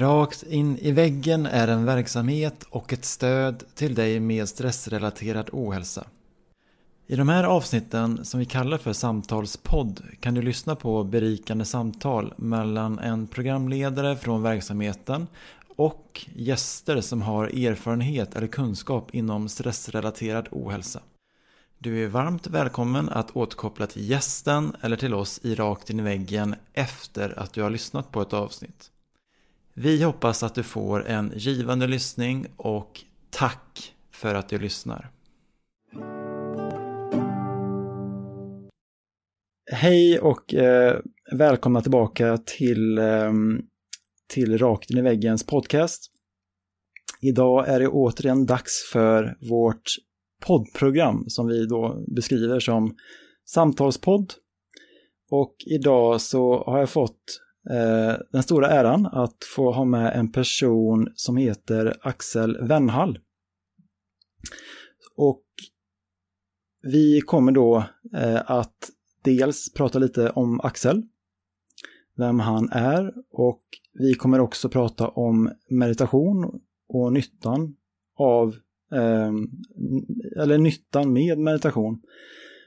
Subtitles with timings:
[0.00, 6.06] Rakt in i väggen är en verksamhet och ett stöd till dig med stressrelaterad ohälsa.
[7.06, 12.34] I de här avsnitten som vi kallar för samtalspodd kan du lyssna på berikande samtal
[12.36, 15.26] mellan en programledare från verksamheten
[15.76, 21.00] och gäster som har erfarenhet eller kunskap inom stressrelaterad ohälsa.
[21.78, 26.02] Du är varmt välkommen att återkoppla till gästen eller till oss i Rakt in i
[26.02, 28.90] väggen efter att du har lyssnat på ett avsnitt.
[29.74, 35.10] Vi hoppas att du får en givande lyssning och tack för att du lyssnar.
[39.72, 41.00] Hej och eh,
[41.32, 43.32] välkomna tillbaka till, eh,
[44.28, 46.10] till Rakt in i väggens podcast.
[47.20, 49.84] Idag är det återigen dags för vårt
[50.46, 52.96] poddprogram som vi då beskriver som
[53.44, 54.32] samtalspodd.
[55.30, 60.32] Och idag så har jag fått Eh, den stora äran att få ha med en
[60.32, 63.18] person som heter Axel Wennhall.
[65.16, 65.44] Och
[66.82, 67.84] vi kommer då
[68.16, 68.90] eh, att
[69.24, 71.02] dels prata lite om Axel,
[72.16, 77.76] vem han är och vi kommer också prata om meditation och nyttan
[78.18, 78.54] av
[78.92, 79.48] ehm,
[80.36, 82.02] eller nyttan med meditation.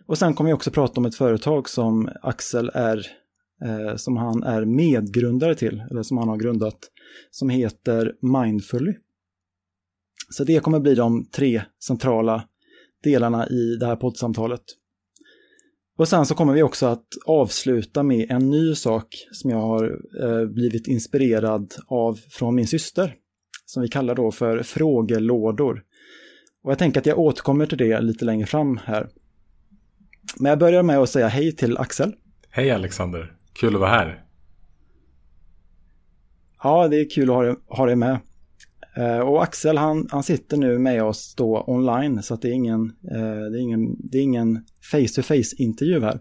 [0.05, 3.07] Och sen kommer vi också prata om ett företag som Axel är
[3.65, 6.79] eh, som han är medgrundare till, eller som han har grundat,
[7.31, 8.93] som heter Mindfully.
[10.29, 12.43] Så det kommer bli de tre centrala
[13.03, 14.63] delarna i det här poddsamtalet.
[15.97, 19.99] Och sen så kommer vi också att avsluta med en ny sak som jag har
[20.21, 23.15] eh, blivit inspirerad av från min syster.
[23.65, 25.83] Som vi kallar då för frågelådor.
[26.63, 29.09] Och jag tänker att jag återkommer till det lite längre fram här.
[30.39, 32.15] Men jag börjar med att säga hej till Axel.
[32.49, 34.23] Hej Alexander, kul att vara här.
[36.63, 38.19] Ja, det är kul att ha dig, ha dig med.
[38.95, 42.53] Eh, och Axel han, han sitter nu med oss då online så att det är
[42.53, 46.19] ingen, eh, det är ingen, det är ingen face-to-face intervju här.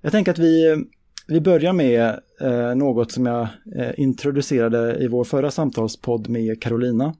[0.00, 0.84] Jag tänker att vi,
[1.28, 7.14] vi börjar med eh, något som jag eh, introducerade i vår förra samtalspodd med Carolina.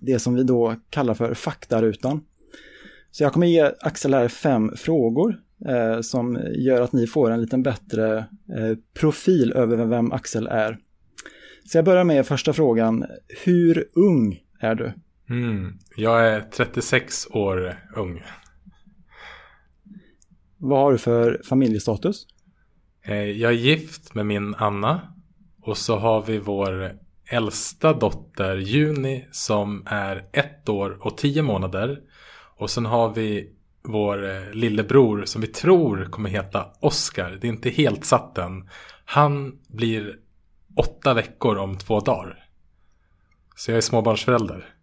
[0.00, 2.20] Det som vi då kallar för faktarutan.
[3.10, 7.40] Så jag kommer ge Axel här fem frågor eh, som gör att ni får en
[7.40, 8.18] liten bättre
[8.56, 10.78] eh, profil över vem Axel är.
[11.64, 13.06] Så jag börjar med första frågan.
[13.44, 14.92] Hur ung är du?
[15.30, 18.22] Mm, jag är 36 år ung.
[20.56, 22.26] Vad har du för familjestatus?
[23.02, 25.00] Eh, jag är gift med min Anna.
[25.62, 26.92] Och så har vi vår
[27.30, 32.00] äldsta dotter Juni som är ett år och tio månader.
[32.56, 33.50] Och sen har vi
[33.82, 37.38] vår eh, lillebror som vi tror kommer heta Oscar.
[37.40, 38.68] Det är inte helt satt än.
[39.04, 40.16] Han blir
[40.76, 42.44] åtta veckor om två dagar.
[43.56, 44.74] Så jag är småbarnsförälder.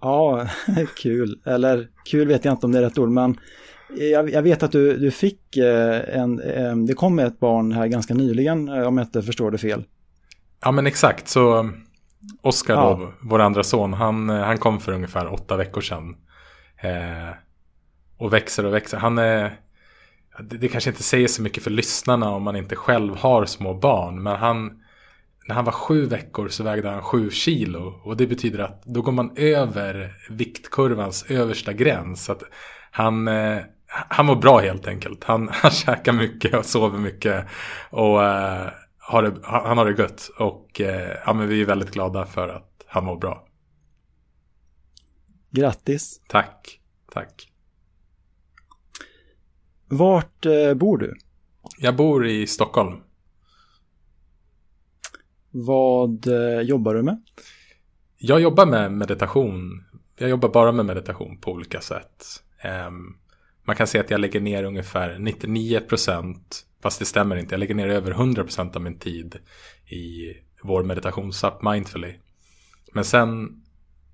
[0.00, 0.48] Ja,
[0.96, 1.40] kul.
[1.44, 3.38] Eller kul vet jag inte om det är rätt ord, men
[3.96, 7.86] jag, jag vet att du, du fick eh, en, en, det kom ett barn här
[7.86, 9.84] ganska nyligen, eh, om jag inte förstår det fel.
[10.60, 11.28] Ja, men exakt.
[11.28, 11.70] Så
[12.42, 12.80] Oskar ja.
[13.00, 16.16] då, vår andra son, han, han kom för ungefär åtta veckor sedan.
[16.76, 17.34] Eh,
[18.18, 18.98] och växer och växer.
[18.98, 19.60] Han är,
[20.40, 23.74] det, det kanske inte säger så mycket för lyssnarna om man inte själv har små
[23.74, 24.22] barn.
[24.22, 24.82] Men han,
[25.48, 28.00] när han var sju veckor så vägde han sju kilo.
[28.04, 32.24] Och det betyder att då går man över viktkurvans översta gräns.
[32.24, 32.42] Så att
[32.90, 35.24] han, eh, han mår bra helt enkelt.
[35.24, 37.46] Han, han käkar mycket och sover mycket.
[37.90, 38.68] Och eh,
[39.08, 40.30] har det, han har det gött.
[40.38, 43.46] Och eh, ja, men vi är väldigt glada för att han mår bra.
[45.50, 46.20] Grattis.
[46.26, 46.80] Tack.
[47.12, 47.52] Tack.
[49.86, 51.16] Vart eh, bor du?
[51.78, 52.96] Jag bor i Stockholm.
[55.50, 57.22] Vad eh, jobbar du med?
[58.16, 59.84] Jag jobbar med meditation.
[60.16, 62.42] Jag jobbar bara med meditation på olika sätt.
[62.88, 63.16] Um,
[63.64, 67.54] man kan säga att jag lägger ner ungefär 99 procent Fast det stämmer inte.
[67.54, 69.38] Jag lägger ner över 100% av min tid
[69.86, 72.14] i vår meditationsapp Mindfully.
[72.92, 73.62] Men sen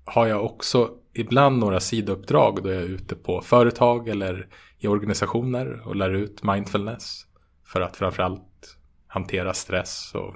[0.05, 4.47] har jag också ibland några sidouppdrag då jag är ute på företag eller
[4.79, 7.25] i organisationer och lär ut mindfulness.
[7.65, 8.77] För att framförallt
[9.07, 10.35] hantera stress och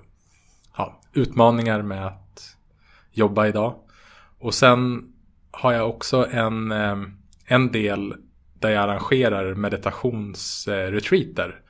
[0.77, 2.57] ja, utmaningar med att
[3.11, 3.75] jobba idag.
[4.39, 5.13] Och sen
[5.51, 6.97] har jag också en, eh,
[7.45, 8.15] en del
[8.53, 11.61] där jag arrangerar meditationsretreater.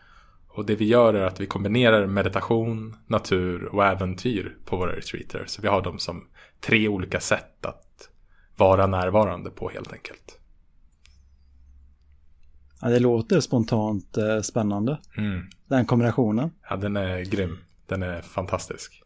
[0.50, 5.44] Och det vi gör är att vi kombinerar meditation, natur och äventyr på våra retreater.
[5.48, 6.28] Så vi har dem som
[6.60, 8.10] tre olika sätt att
[8.58, 10.40] vara närvarande på helt enkelt.
[12.82, 15.00] Ja, det låter spontant eh, spännande.
[15.18, 15.42] Mm.
[15.68, 16.52] Den kombinationen.
[16.70, 17.58] Ja, den är grym.
[17.88, 19.04] den är fantastisk.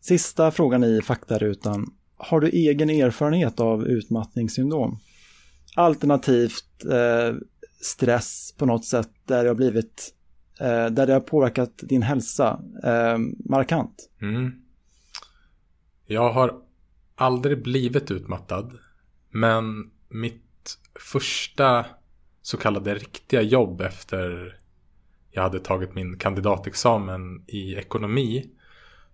[0.00, 1.94] Sista frågan i faktarutan.
[2.16, 4.98] Har du egen erfarenhet av utmattningssyndrom?
[5.76, 7.36] Alternativt eh,
[7.80, 10.14] stress på något sätt där det har blivit
[10.60, 14.10] eh, där det har påverkat din hälsa eh, markant?
[14.20, 14.62] Mm.
[16.06, 16.54] Jag har
[17.14, 18.78] aldrig blivit utmattad.
[19.30, 21.86] Men mitt första
[22.42, 24.56] så kallade riktiga jobb efter
[25.30, 28.50] jag hade tagit min kandidatexamen i ekonomi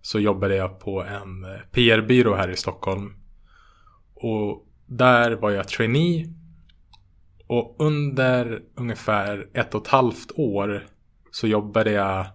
[0.01, 3.13] så jobbade jag på en PR-byrå här i Stockholm.
[4.13, 6.33] Och där var jag trainee.
[7.47, 10.87] Och under ungefär ett och ett halvt år
[11.31, 12.25] så jobbade jag,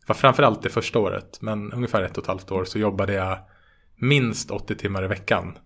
[0.00, 3.12] det var framförallt det första året, men ungefär ett och ett halvt år så jobbade
[3.12, 3.38] jag
[3.96, 5.58] minst 80 timmar i veckan.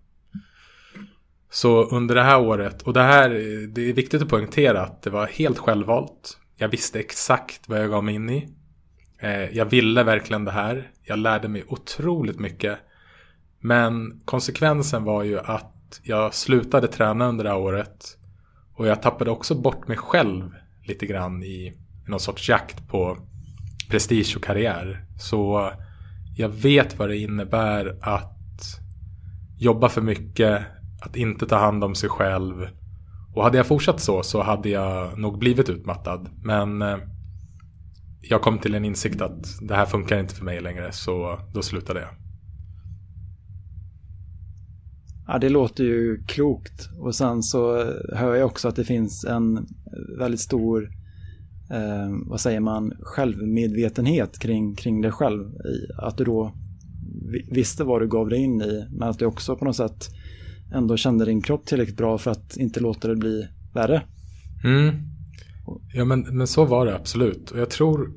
[1.50, 3.30] Så under det här året, och det här
[3.68, 6.38] det är viktigt att poängtera att det var helt självvalt.
[6.56, 8.48] Jag visste exakt vad jag gav mig in i.
[9.18, 10.90] Eh, jag ville verkligen det här.
[11.02, 12.78] Jag lärde mig otroligt mycket.
[13.60, 18.16] Men konsekvensen var ju att jag slutade träna under det här året.
[18.80, 20.50] Och jag tappade också bort mig själv
[20.82, 21.72] lite grann i
[22.06, 23.18] någon sorts jakt på
[23.90, 25.04] prestige och karriär.
[25.18, 25.72] Så
[26.36, 28.38] jag vet vad det innebär att
[29.58, 30.62] jobba för mycket,
[31.00, 32.68] att inte ta hand om sig själv.
[33.34, 36.28] Och hade jag fortsatt så så hade jag nog blivit utmattad.
[36.42, 36.98] Men eh,
[38.20, 41.62] jag kom till en insikt att det här funkar inte för mig längre så då
[41.62, 42.19] slutade jag.
[45.32, 46.88] Ja, det låter ju klokt.
[46.98, 49.66] Och sen så eh, hör jag också att det finns en
[50.18, 50.90] väldigt stor,
[51.70, 55.44] eh, vad säger man, självmedvetenhet kring, kring dig själv.
[55.98, 56.52] Att du då
[57.50, 60.08] visste vad du gav dig in i, men att du också på något sätt
[60.74, 64.02] ändå kände din kropp tillräckligt bra för att inte låta det bli värre.
[64.64, 64.94] Mm.
[65.94, 67.50] Ja men, men så var det absolut.
[67.50, 68.12] Och jag tror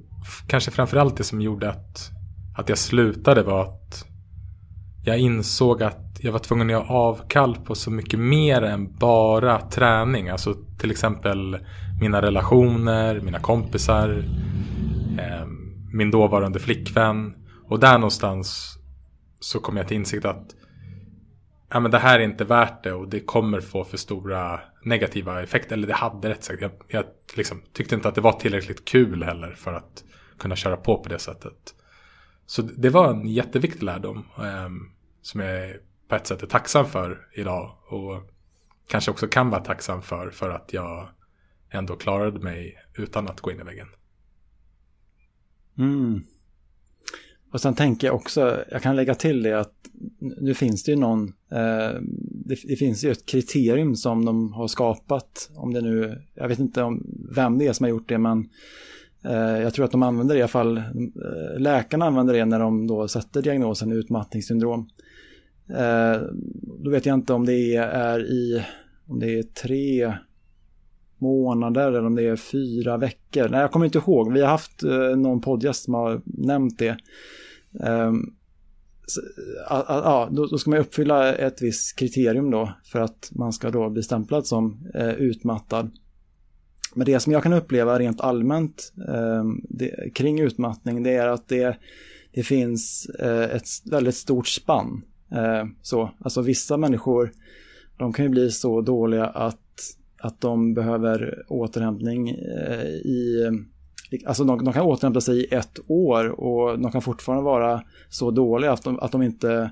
[0.48, 2.12] kanske framförallt det som gjorde att,
[2.58, 4.06] att jag slutade var att
[5.06, 9.62] jag insåg att jag var tvungen att göra avkall på så mycket mer än bara
[9.62, 10.30] träning.
[10.30, 11.58] Alltså till exempel
[12.02, 14.26] mina relationer, mina kompisar,
[15.20, 15.46] eh,
[15.94, 17.34] min dåvarande flickvän.
[17.68, 18.78] Och där någonstans
[19.40, 20.56] så kom jag till insikt att
[21.70, 25.44] ja, men det här är inte värt det och det kommer få för stora negativa
[25.44, 25.74] effekter.
[25.74, 26.62] Eller det hade rätt sagt.
[26.62, 27.06] Jag, jag
[27.36, 30.04] liksom, tyckte inte att det var tillräckligt kul heller för att
[30.38, 31.76] kunna köra på på det sättet.
[32.46, 34.70] Så det var en jätteviktig lärdom eh,
[35.22, 35.74] som jag
[36.14, 37.72] på ett sätt är tacksam för idag.
[37.90, 38.22] Och
[38.88, 41.08] kanske också kan vara tacksam för för att jag
[41.72, 43.88] ändå klarade mig utan att gå in i väggen.
[45.78, 46.22] Mm.
[47.52, 49.74] Och sen tänker jag också, jag kan lägga till det att
[50.20, 52.02] nu finns det ju någon, eh,
[52.46, 56.60] det, det, finns ju ett kriterium som de har skapat, om det nu, jag vet
[56.60, 57.06] inte om
[57.36, 58.50] vem det är som har gjort det, men
[59.24, 62.60] eh, jag tror att de använder det i alla fall, eh, läkarna använder det när
[62.60, 64.90] de då sätter diagnosen utmattningssyndrom.
[65.70, 66.22] Eh,
[66.84, 68.64] då vet jag inte om det är i,
[69.08, 70.14] om det är tre
[71.18, 73.50] månader eller om det är fyra veckor.
[73.50, 74.34] Nej, jag kommer inte ihåg.
[74.34, 76.98] Vi har haft eh, någon poddgäst som har nämnt det.
[77.84, 78.34] Ehm,
[79.06, 79.22] så,
[79.68, 83.54] a, a, a, då, då, ska man uppfylla ett visst kriterium då för att man
[83.54, 85.92] ska då bli stämplad som eh, utmattad.
[86.96, 91.48] Men det som jag kan uppleva rent allmänt eh, det, kring utmattning det är att
[91.48, 91.78] det,
[92.34, 95.02] det finns eh, ett väldigt stort spann.
[95.34, 97.32] Eh, så, alltså vissa människor
[97.98, 103.50] de kan ju bli så dåliga att, att de behöver återhämtning eh, i
[104.26, 108.32] Alltså de, de, kan återhämta sig i ett år och de kan fortfarande vara så
[108.32, 109.72] dåliga att de, att de inte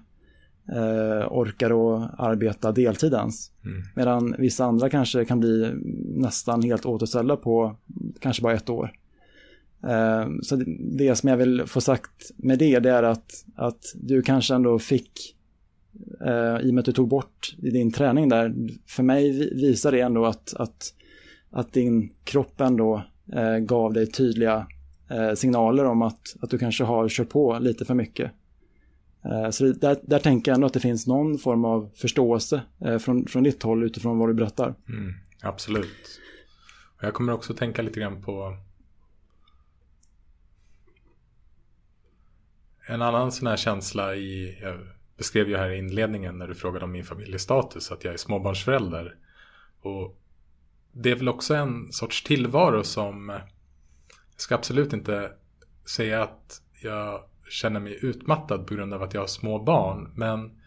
[0.72, 3.52] eh, orkar att arbeta deltid ens.
[3.66, 3.84] Mm.
[3.96, 5.72] Medan vissa andra kanske kan bli
[6.16, 7.76] nästan helt återställda på
[8.20, 8.92] kanske bara ett år.
[9.84, 10.66] Eh, så det,
[10.98, 14.80] det, som jag vill få sagt med det, det är att, att du kanske ändå
[14.80, 15.36] fick
[16.26, 18.54] eh, i och med att du tog bort din träning där,
[18.88, 20.94] för mig visar det ändå att, att,
[21.50, 23.04] att din kropp ändå
[23.34, 24.68] eh, gav dig tydliga
[25.10, 28.32] eh, signaler om att, att du kanske har kört på lite för mycket.
[29.26, 32.98] Eh, så där, där tänker jag ändå att det finns någon form av förståelse eh,
[32.98, 34.76] från, från ditt håll utifrån vad du berättar.
[34.90, 36.20] Mm, absolut.
[36.98, 38.58] Och jag kommer också tänka lite grann på
[42.88, 44.58] en annan sån här känsla i,
[45.22, 49.16] beskrev ju här i inledningen när du frågade om min familjestatus, att jag är småbarnsförälder.
[49.82, 50.20] Och
[50.92, 55.32] det är väl också en sorts tillvaro som jag ska absolut inte
[55.86, 60.14] säga att jag känner mig utmattad på grund av att jag har små barn.
[60.16, 60.62] Men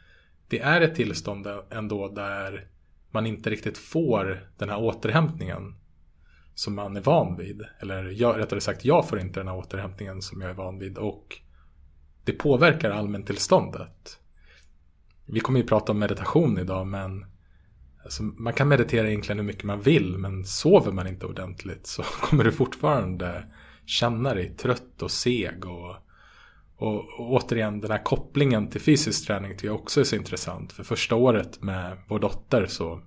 [0.49, 2.69] det är ett tillstånd ändå där
[3.11, 5.75] man inte riktigt får den här återhämtningen.
[6.55, 7.63] som man är van vid.
[7.81, 10.99] Eller jag, rättare sagt, jag får inte den här återhämtningen som jag är van vid.
[10.99, 11.41] Och
[12.25, 14.19] det påverkar allmäntillståndet.
[15.27, 17.27] Vi kommer ju prata om meditation idag men
[18.05, 22.03] alltså, man kan meditera egentligen hur mycket man vill men sover man inte ordentligt så
[22.21, 23.45] kommer du fortfarande
[23.87, 25.65] känna dig trött och seg.
[25.67, 25.97] Och,
[26.77, 30.73] och, och återigen den här kopplingen till fysisk träning tycker jag också är så intressant.
[30.73, 33.01] För första året med vår dotter så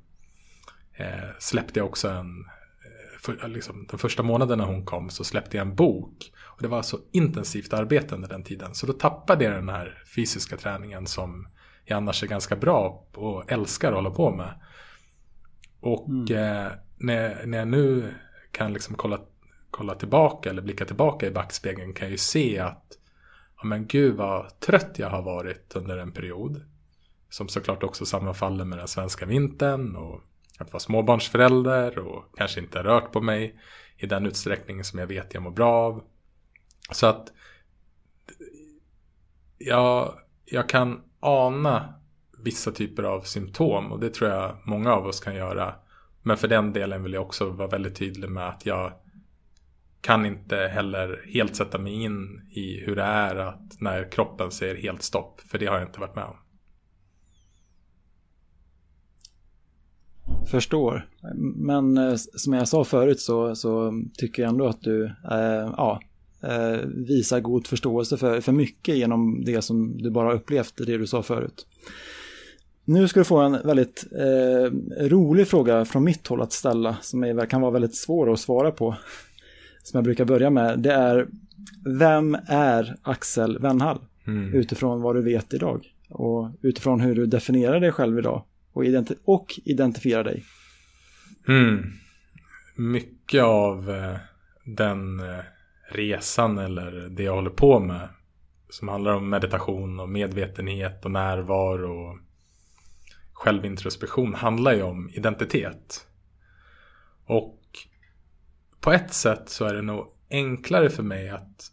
[0.93, 5.23] eh, släppte jag också en eh, för, liksom, den första månaden när hon kom så
[5.23, 6.31] släppte jag en bok.
[6.45, 8.75] Och det var så intensivt arbete under den tiden.
[8.75, 11.47] Så då tappade jag den här fysiska träningen som
[11.89, 14.53] jag annars är ganska bra och älskar att hålla på med.
[15.79, 16.65] Och mm.
[16.65, 18.13] eh, när, när jag nu
[18.51, 19.19] kan liksom kolla,
[19.71, 22.97] kolla tillbaka eller blicka tillbaka i backspegeln kan jag ju se att
[23.57, 26.61] ja men gud vad trött jag har varit under en period.
[27.29, 30.21] Som såklart också sammanfaller med den svenska vintern och
[30.59, 33.59] att vara småbarnsförälder och kanske inte rört på mig
[33.97, 36.03] i den utsträckning som jag vet jag mår bra av.
[36.91, 37.31] Så att
[39.57, 41.93] jag, jag kan ana
[42.43, 45.75] vissa typer av symptom och det tror jag många av oss kan göra.
[46.23, 48.93] Men för den delen vill jag också vara väldigt tydlig med att jag
[50.01, 54.75] kan inte heller helt sätta mig in i hur det är att när kroppen säger
[54.75, 55.41] helt stopp.
[55.41, 56.35] För det har jag inte varit med om.
[60.47, 61.09] Förstår.
[61.55, 66.01] Men eh, som jag sa förut så, så tycker jag ändå att du äh, ja,
[66.43, 71.07] eh, visar god förståelse för, för mycket genom det som du bara upplevt, det du
[71.07, 71.67] sa förut.
[72.85, 74.71] Nu ska du få en väldigt eh,
[75.07, 78.71] rolig fråga från mitt håll att ställa som är, kan vara väldigt svår att svara
[78.71, 78.95] på.
[79.83, 80.79] Som jag brukar börja med.
[80.79, 81.27] Det är
[81.85, 83.99] Vem är Axel Wennhall?
[84.27, 84.53] Mm.
[84.53, 85.93] Utifrån vad du vet idag.
[86.09, 90.43] Och utifrån hur du definierar dig själv idag och, identi och identifiera dig?
[91.47, 91.93] Mm.
[92.75, 94.17] Mycket av eh,
[94.65, 95.39] den eh,
[95.87, 98.09] resan eller det jag håller på med
[98.69, 102.19] som handlar om meditation och medvetenhet och närvaro och
[103.33, 106.07] självintrospektion handlar ju om identitet.
[107.25, 107.61] Och
[108.79, 111.71] på ett sätt så är det nog enklare för mig att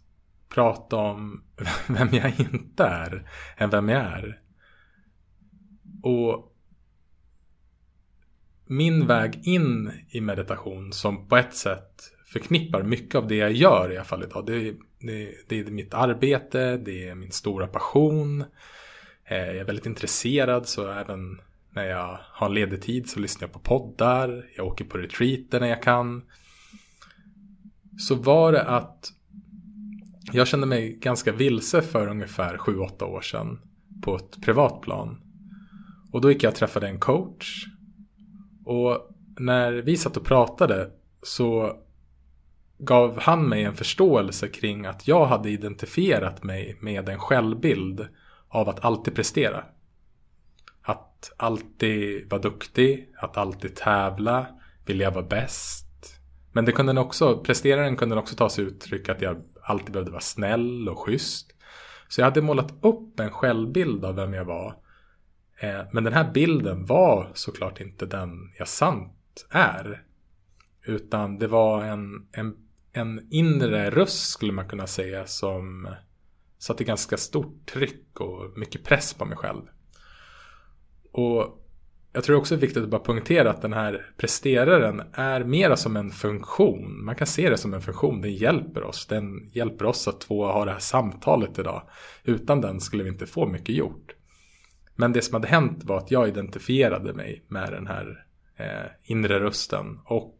[0.49, 1.45] prata om
[1.89, 4.41] vem jag inte är än vem jag är.
[6.03, 6.55] Och
[8.67, 13.93] min väg in i meditation som på ett sätt förknippar mycket av det jag gör
[13.93, 14.47] i alla fall idag.
[14.47, 18.45] Det, det, det är mitt arbete, det är min stora passion.
[19.25, 23.53] Eh, jag är väldigt intresserad så även när jag har ledig tid så lyssnar jag
[23.53, 24.47] på poddar.
[24.57, 26.23] Jag åker på retreater när jag kan.
[27.99, 29.13] Så var det att
[30.33, 33.61] jag kände mig ganska vilse för ungefär 7-8 år sedan
[34.03, 35.21] på ett privat plan.
[36.13, 37.67] Och då gick jag och träffade en coach
[38.65, 40.91] och när vi satt och pratade
[41.23, 41.81] så
[42.85, 48.09] gav han mig en förståelse kring att jag hade identifierat mig med en självbild
[48.49, 49.65] av att alltid prestera.
[50.83, 54.47] Att alltid vara duktig, att alltid tävla,
[54.87, 56.21] vilja vara bäst.
[56.53, 60.21] Men det kunde också, presteraren kunde också ta sig uttryck att jag alltid behövde vara
[60.21, 61.55] snäll och schysst.
[62.09, 64.77] Så jag hade målat upp en självbild av vem jag var
[65.61, 70.03] eh, men den här bilden var såklart inte den jag sant är.
[70.87, 72.57] Utan det var en, en,
[72.95, 75.89] en inre röst skulle man kunna säga som
[76.59, 79.63] satte ganska stort tryck och mycket press på mig själv.
[81.13, 81.65] Och
[82.13, 85.77] jag tror också det är viktigt att bara poängtera att den här presteraren är mera
[85.77, 87.05] som en funktion.
[87.05, 88.21] Man kan se det som en funktion.
[88.21, 89.07] Den hjälper oss.
[89.07, 91.83] Den hjälper oss att få ha det här samtalet idag.
[92.25, 94.15] Utan den skulle vi inte få mycket gjort.
[94.97, 99.41] Men det som hade hänt var att jag identifierade mig med den här eh, inre
[99.41, 100.01] rösten.
[100.05, 100.39] Och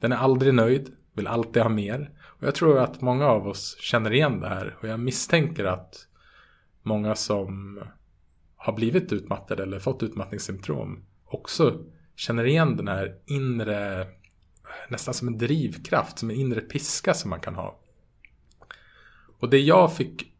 [0.00, 2.10] den är aldrig nöjd, vill alltid ha mer.
[2.24, 4.76] Och jag tror att många av oss känner igen det här.
[4.80, 6.08] Och jag misstänker att
[6.82, 7.80] många som
[8.56, 11.84] har blivit utmattade eller fått utmattningssymptom också
[12.16, 14.06] känner igen den här inre,
[14.88, 17.78] nästan som en drivkraft, som en inre piska som man kan ha.
[19.38, 20.32] Och det jag fick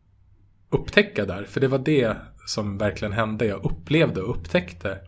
[0.71, 2.17] upptäcka där, för det var det
[2.47, 4.99] som verkligen hände, jag upplevde och upptäckte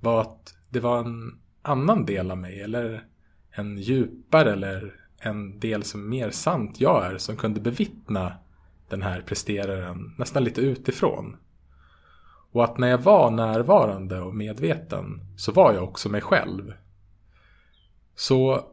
[0.00, 3.04] var att det var en annan del av mig eller
[3.50, 8.32] en djupare eller en del som mer sant jag är som kunde bevittna
[8.88, 11.36] den här presteraren nästan lite utifrån.
[12.52, 16.74] Och att när jag var närvarande och medveten så var jag också mig själv.
[18.14, 18.66] Så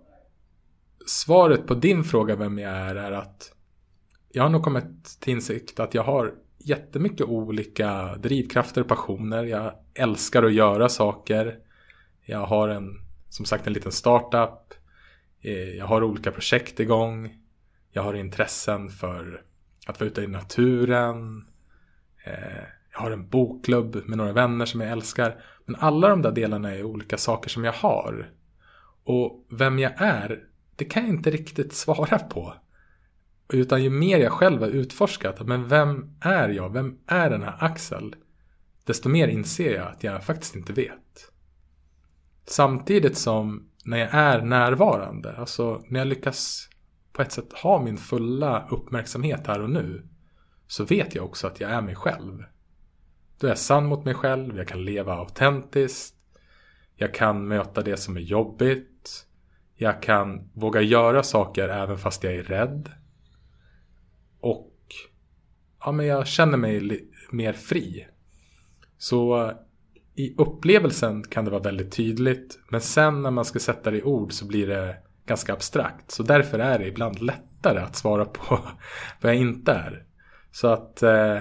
[1.06, 3.54] svaret på din fråga vem jag är är att
[4.32, 9.44] jag har nog kommit till insikt att jag har jättemycket olika drivkrafter och passioner.
[9.44, 11.60] Jag älskar att göra saker.
[12.26, 14.74] Jag har en, som sagt en liten startup.
[15.48, 17.38] Eh, jag har olika projekt igång.
[17.92, 19.44] Jag har intressen för
[19.88, 21.48] att vara ute i naturen.
[22.24, 25.42] Eh, jag har en bokklubb med några vänner som jag älskar.
[25.66, 28.32] Men alla de där delarna är olika saker som jag har.
[29.04, 30.44] Och vem jag är,
[30.76, 32.54] det kan jag inte riktigt svara på.
[33.54, 36.74] Utan ju mer jag själv har utforskat, men vem är jag?
[36.74, 38.16] Vem är den här Axel?
[38.84, 41.32] Desto mer inser jag att jag faktiskt inte vet.
[42.46, 46.70] Samtidigt som när jag är närvarande, alltså när jag lyckas
[47.14, 50.08] på ett sätt ha min fulla uppmärksamhet här och nu,
[50.68, 52.44] så vet jag också att jag är mig själv.
[53.40, 56.16] Då är jag sann mot mig själv, jag kan leva autentiskt,
[56.96, 59.26] jag kan möta det som är jobbigt,
[59.76, 62.92] jag kan våga göra saker även fast jag är rädd.
[64.40, 64.76] Och
[65.80, 68.08] ja, men jag känner mig mer fri.
[68.98, 69.54] Så
[70.18, 72.60] i upplevelsen kan det vara väldigt tydligt.
[72.70, 76.12] Men sen när man ska sätta det i ord så blir det ganska abstrakt.
[76.12, 78.60] Så därför är det ibland lättare att svara på
[79.22, 80.04] vad jag inte är.
[80.52, 81.40] Så att eh,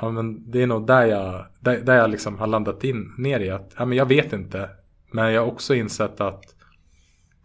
[0.00, 3.40] ja, men det är nog där jag, där, där jag liksom har landat in ner
[3.40, 4.70] i att ja, men jag vet inte.
[5.12, 6.54] Men jag har också insett att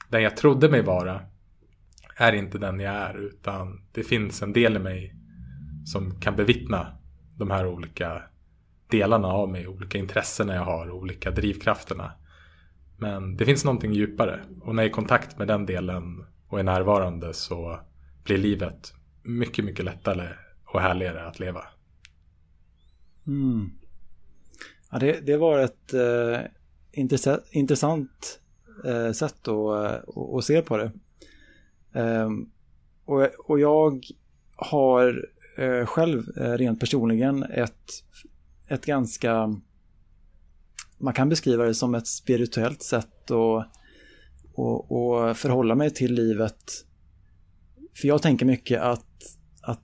[0.10, 1.22] den jag trodde mig vara
[2.16, 3.18] är inte den jag är.
[3.18, 5.16] Utan det finns en del i mig
[5.86, 6.88] som kan bevittna
[7.38, 8.22] de här olika
[8.89, 12.12] delarna av mig, olika intressena jag har, olika drivkrafterna.
[12.98, 16.60] Men det finns någonting djupare och när jag är i kontakt med den delen och
[16.60, 17.79] är närvarande så
[18.24, 18.93] blir livet
[19.24, 20.27] mycket, mycket lättare
[20.65, 21.63] och härligare att leva.
[23.27, 23.72] Mm.
[24.91, 26.39] Ja, det, det var ett eh,
[27.51, 28.39] intressant
[28.86, 30.91] eh, sätt eh, att, att, se på det.
[31.93, 32.29] Eh,
[33.05, 34.03] och, och jag
[34.55, 38.03] har eh, själv eh, rent personligen ett
[38.70, 39.56] ett ganska...
[40.98, 43.70] Man kan beskriva det som ett spirituellt sätt att
[44.60, 46.86] och, och förhålla mig till livet.
[48.01, 49.05] För jag tänker mycket att,
[49.62, 49.84] att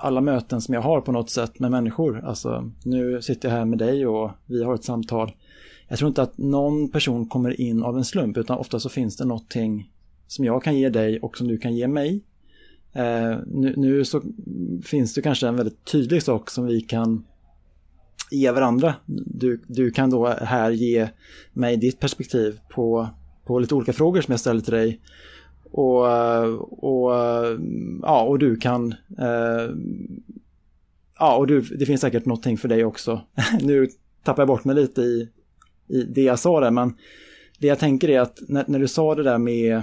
[0.00, 3.64] alla möten som jag har på något sätt med människor, alltså nu sitter jag här
[3.64, 5.32] med dig och vi har ett samtal.
[5.88, 9.16] Jag tror inte att någon person kommer in av en slump utan ofta så finns
[9.16, 9.92] det någonting
[10.26, 12.24] som jag kan ge dig och som du kan ge mig.
[12.92, 14.22] Eh, nu, nu, så
[14.84, 17.24] finns det kanske en väldigt tydlig sak som vi kan
[18.30, 18.94] ge varandra.
[19.26, 21.08] Du, du kan då här ge
[21.52, 23.08] mig ditt perspektiv på,
[23.46, 25.00] på lite olika frågor som jag ställer till dig.
[25.70, 26.04] Och,
[26.84, 27.12] och,
[28.02, 28.92] ja, och du kan...
[29.18, 29.74] Eh,
[31.18, 33.20] ja, och du, det finns säkert någonting för dig också.
[33.60, 33.88] nu
[34.24, 35.28] tappar jag bort mig lite i,
[35.88, 36.94] i det jag sa där, men
[37.58, 39.82] det jag tänker är att när, när du sa det där med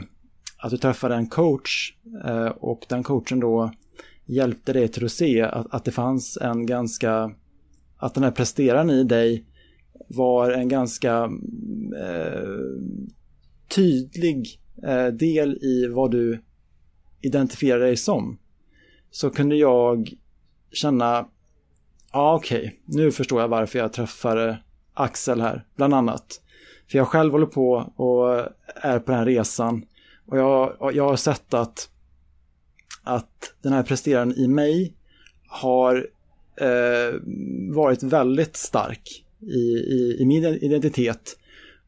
[0.58, 1.94] att du träffade en coach
[2.26, 3.72] eh, och den coachen då
[4.26, 7.32] hjälpte dig till att se att, att det fanns en ganska
[7.98, 9.46] att den här presteraren i dig
[10.08, 11.24] var en ganska
[12.04, 12.50] eh,
[13.76, 16.42] tydlig eh, del i vad du
[17.22, 18.38] identifierar dig som.
[19.12, 20.14] Så kunde jag
[20.72, 21.28] känna, ja
[22.12, 24.56] ah, okej, okay, nu förstår jag varför jag träffade eh,
[24.94, 26.42] Axel här, bland annat.
[26.92, 29.86] För jag själv håller på och är på den här resan
[30.26, 31.90] och jag, jag har sett att,
[33.04, 34.94] att den här presteraren i mig
[35.48, 36.08] har
[36.58, 37.20] eh,
[37.76, 41.38] varit väldigt stark i, i, i, min identitet.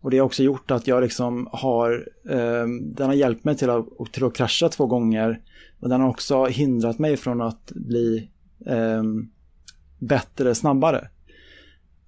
[0.01, 3.69] Och det har också gjort att jag liksom har, eh, den har hjälpt mig till
[3.69, 5.41] att, till att krascha två gånger.
[5.79, 8.29] Och den har också hindrat mig från att bli
[8.65, 9.03] eh,
[9.99, 11.09] bättre snabbare.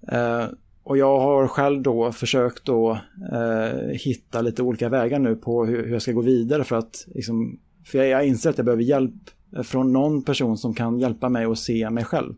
[0.08, 0.44] Eh,
[0.82, 2.98] och jag har själv då försökt då
[3.32, 7.06] eh, hitta lite olika vägar nu på hur, hur jag ska gå vidare för att
[7.14, 9.14] liksom, för jag, jag inser att jag behöver hjälp
[9.64, 12.34] från någon person som kan hjälpa mig att se mig själv.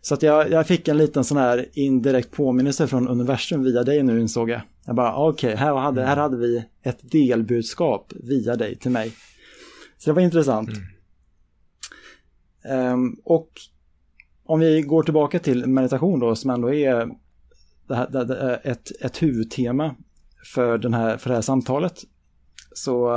[0.00, 4.02] Så att jag, jag fick en liten sån här indirekt påminnelse från universum via dig
[4.02, 4.60] nu insåg jag.
[4.86, 9.12] Jag bara okej, okay, här, hade, här hade vi ett delbudskap via dig till mig.
[9.98, 10.68] Så det var intressant.
[12.64, 12.92] Mm.
[12.92, 13.50] Um, och
[14.44, 17.08] om vi går tillbaka till meditation då som ändå är
[17.88, 19.94] det här, det, det, ett, ett huvudtema
[20.54, 22.02] för, den här, för det här samtalet.
[22.72, 23.08] Så,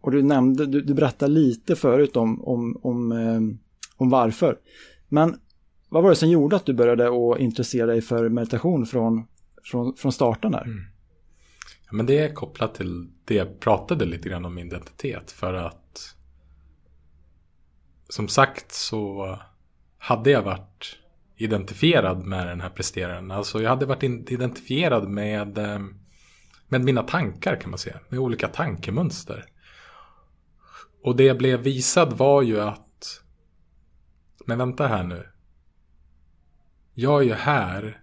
[0.00, 3.58] och du nämnde, du, du berättade lite förut om, om, om, um,
[3.96, 4.58] om varför.
[5.08, 5.40] Men
[5.88, 9.26] vad var det som gjorde att du började att intressera dig för meditation från,
[9.64, 10.64] från, från starten där?
[10.64, 10.84] Mm.
[11.86, 15.30] Ja, men det är kopplat till det jag pratade lite grann om identitet.
[15.30, 16.14] För att
[18.08, 19.38] som sagt så
[19.98, 20.98] hade jag varit
[21.36, 23.30] identifierad med den här presteraren.
[23.30, 25.80] Alltså jag hade varit identifierad med, eh,
[26.68, 28.00] med mina tankar kan man säga.
[28.08, 29.44] Med olika tankemönster.
[31.02, 33.22] Och det jag blev visad var ju att
[34.46, 35.26] men vänta här nu
[37.00, 38.00] jag är ju här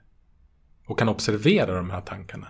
[0.86, 2.48] och kan observera de här tankarna.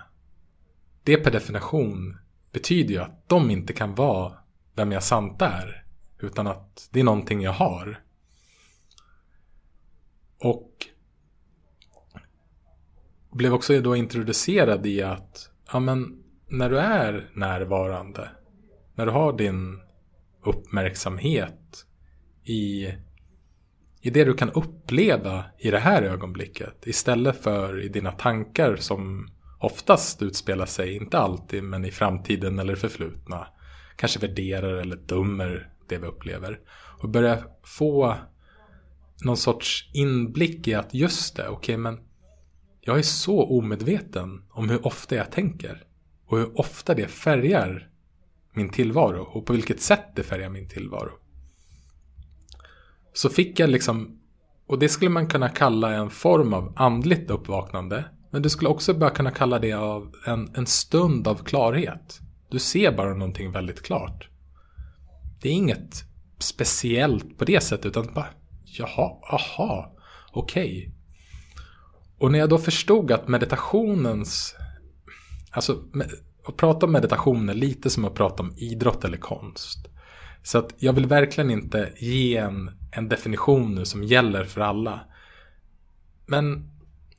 [1.03, 2.17] Det per definition
[2.51, 4.33] betyder ju att de inte kan vara
[4.75, 5.85] vem jag sant är.
[6.19, 8.03] Utan att det är någonting jag har.
[10.39, 10.87] Och
[13.31, 18.29] blev också då introducerad i att ja, men när du är närvarande,
[18.95, 19.79] när du har din
[20.43, 21.85] uppmärksamhet
[22.43, 22.87] i,
[24.05, 29.29] i det du kan uppleva i det här ögonblicket istället för i dina tankar som
[29.59, 33.47] oftast utspelar sig, inte alltid, men i framtiden eller förflutna.
[33.95, 36.59] Kanske värderar eller dömer det vi upplever.
[37.01, 38.15] Och börja få
[39.23, 41.99] någon sorts inblick i att just det, okej okay, men
[42.81, 45.83] jag är så omedveten om hur ofta jag tänker.
[46.25, 47.89] Och hur ofta det färgar
[48.53, 51.11] min tillvaro och på vilket sätt det färgar min tillvaro.
[53.15, 54.19] Så fick jag liksom,
[54.67, 58.05] och det skulle man kunna kalla en form av andligt uppvaknande.
[58.31, 62.19] Men du skulle också bara kunna kalla det av en, en stund av klarhet.
[62.49, 64.29] Du ser bara någonting väldigt klart.
[65.41, 66.03] Det är inget
[66.39, 68.27] speciellt på det sättet utan bara
[68.63, 69.95] jaha, aha,
[70.31, 70.77] okej.
[70.77, 70.91] Okay.
[72.17, 74.55] Och när jag då förstod att meditationens,
[75.51, 75.83] alltså
[76.47, 79.87] att prata om meditation är lite som att prata om idrott eller konst.
[80.45, 84.99] Så att jag vill verkligen inte ge en, en definition nu som gäller för alla.
[86.25, 86.69] Men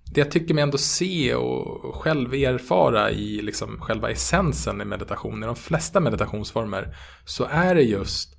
[0.04, 5.42] det jag tycker mig ändå se och själv erfara i liksom själva essensen i meditation,
[5.42, 8.36] i de flesta meditationsformer, så är det just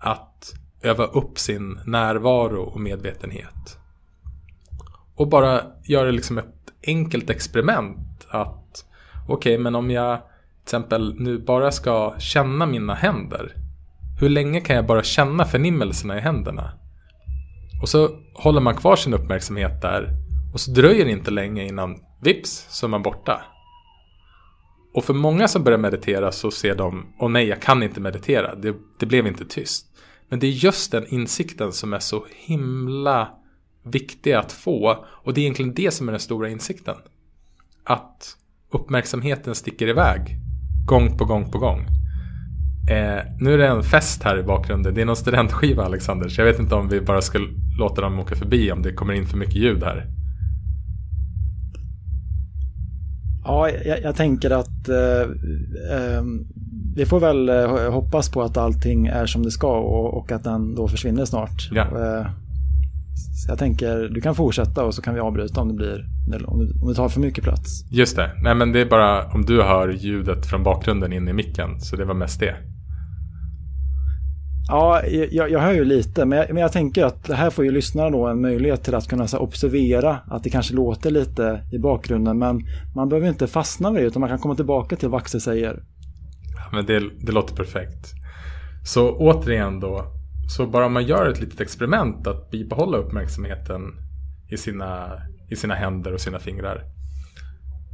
[0.00, 3.78] att öva upp sin närvaro och medvetenhet.
[5.14, 8.84] Och bara göra liksom ett enkelt experiment att
[9.28, 13.65] okej, okay, men om jag till exempel nu bara ska känna mina händer.
[14.20, 16.72] Hur länge kan jag bara känna förnimmelserna i händerna?
[17.82, 20.10] Och så håller man kvar sin uppmärksamhet där
[20.52, 23.44] och så dröjer det inte länge innan vips så är man borta.
[24.94, 28.54] Och för många som börjar meditera så ser de, åh nej jag kan inte meditera,
[28.54, 29.86] det, det blev inte tyst.
[30.28, 33.28] Men det är just den insikten som är så himla
[33.82, 35.04] viktig att få.
[35.06, 36.96] Och det är egentligen det som är den stora insikten.
[37.84, 38.36] Att
[38.70, 40.20] uppmärksamheten sticker iväg.
[40.86, 41.95] Gång på gång på gång.
[42.90, 44.94] Eh, nu är det en fest här i bakgrunden.
[44.94, 46.28] Det är någon studentskiva Alexander.
[46.28, 47.38] Så jag vet inte om vi bara ska
[47.78, 50.06] låta dem åka förbi om det kommer in för mycket ljud här.
[53.44, 55.20] Ja, jag, jag tänker att eh,
[55.96, 56.22] eh,
[56.96, 60.44] vi får väl eh, hoppas på att allting är som det ska och, och att
[60.44, 61.68] den då försvinner snart.
[61.70, 61.82] Ja.
[61.82, 62.26] Eh,
[63.16, 66.04] så jag tänker, du kan fortsätta och så kan vi avbryta om det blir
[66.46, 67.84] om det, om det tar för mycket plats.
[67.90, 71.32] Just det, nej men det är bara om du hör ljudet från bakgrunden in i
[71.32, 71.80] micken.
[71.80, 72.56] Så det var mest det.
[74.68, 77.64] Ja, jag, jag hör ju lite, men jag, men jag tänker att det här får
[77.64, 81.62] ju lyssnarna då en möjlighet till att kunna så, observera att det kanske låter lite
[81.72, 82.60] i bakgrunden, men
[82.94, 85.82] man behöver inte fastna vid det, utan man kan komma tillbaka till vad Axel säger.
[86.56, 88.06] Ja, men det, det låter perfekt.
[88.84, 90.04] Så återigen då,
[90.48, 93.80] så bara om man gör ett litet experiment att bibehålla uppmärksamheten
[94.50, 95.12] i sina,
[95.50, 96.82] i sina händer och sina fingrar.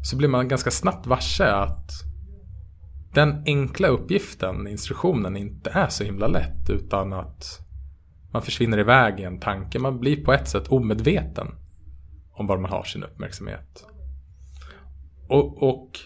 [0.04, 2.11] Så blir man ganska snabbt varse att
[3.14, 6.70] den enkla uppgiften, instruktionen, inte är så himla lätt.
[6.70, 7.60] Utan att
[8.32, 9.78] man försvinner iväg i en tanke.
[9.78, 11.48] Man blir på ett sätt omedveten
[12.32, 13.86] om var man har sin uppmärksamhet.
[15.28, 15.98] Och, och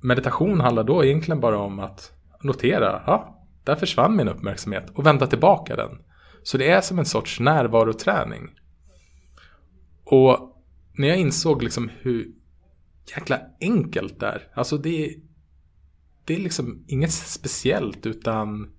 [0.00, 2.12] meditation handlar då egentligen bara om att
[2.42, 5.98] notera, ja, där försvann min uppmärksamhet och vända tillbaka den.
[6.42, 8.50] Så det är som en sorts närvaroträning.
[10.04, 10.56] Och
[10.92, 12.28] när jag insåg liksom hur
[13.16, 14.48] jäkla enkelt det är.
[14.54, 15.14] Alltså det,
[16.24, 18.72] det är liksom inget speciellt utan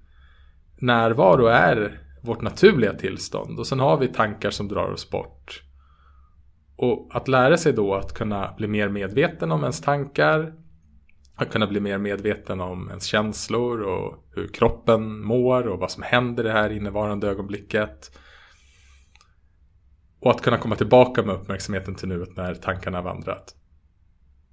[0.82, 3.60] närvaro är vårt naturliga tillstånd.
[3.60, 5.63] Och sen har vi tankar som drar oss bort.
[6.75, 10.54] Och att lära sig då att kunna bli mer medveten om ens tankar
[11.36, 16.04] att kunna bli mer medveten om ens känslor och hur kroppen mår och vad som
[16.04, 18.17] händer i det här innevarande ögonblicket.
[20.19, 23.56] Och att kunna komma tillbaka med uppmärksamheten till nuet när tankarna har vandrat.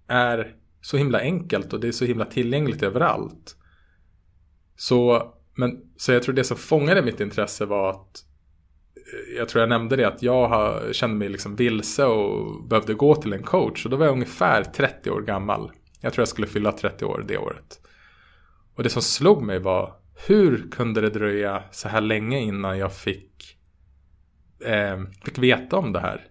[0.09, 3.57] Är så himla enkelt och det är så himla tillgängligt överallt.
[4.77, 5.23] Så,
[5.55, 8.25] men, så jag tror det som fångade mitt intresse var att
[8.97, 12.95] eh, jag tror jag nämnde det att jag har, kände mig liksom vilse och behövde
[12.95, 13.85] gå till en coach.
[13.85, 15.71] Och då var jag ungefär 30 år gammal.
[16.01, 17.81] Jag tror jag skulle fylla 30 år det året.
[18.75, 19.95] Och det som slog mig var
[20.27, 23.59] hur kunde det dröja så här länge innan jag fick,
[24.65, 26.27] eh, fick veta om det här?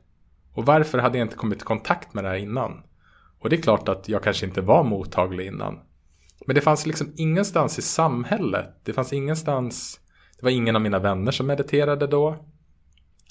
[0.53, 2.83] Och varför hade jag inte kommit i kontakt med det här innan?
[3.39, 5.79] Och det är klart att jag kanske inte var mottaglig innan.
[6.45, 8.79] Men det fanns liksom ingenstans i samhället.
[8.83, 9.99] Det fanns ingenstans.
[10.39, 12.29] Det var ingen av mina vänner som mediterade då.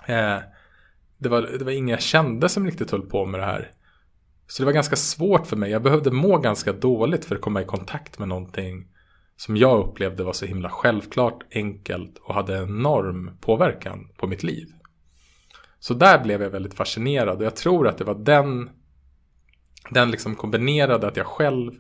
[0.07, 0.39] Eh,
[1.19, 3.71] det, var, det var ingen jag kände som riktigt höll på med det här.
[4.47, 5.71] Så det var ganska svårt för mig.
[5.71, 8.87] Jag behövde må ganska dåligt för att komma i kontakt med någonting
[9.37, 14.69] som jag upplevde var så himla självklart, enkelt och hade enorm påverkan på mitt liv.
[15.79, 18.71] Så där blev jag väldigt fascinerad och jag tror att det var den,
[19.91, 21.73] den liksom kombinerade att jag själv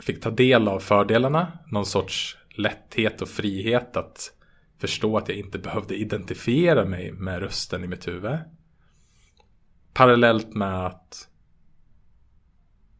[0.00, 4.32] fick ta del av fördelarna, någon sorts lätthet och frihet att
[4.78, 8.38] förstå att jag inte behövde identifiera mig med rösten i mitt huvud.
[9.92, 11.28] Parallellt med att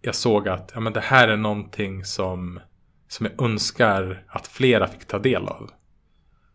[0.03, 2.61] jag såg att ja, men det här är någonting som,
[3.09, 5.71] som jag önskar att flera fick ta del av.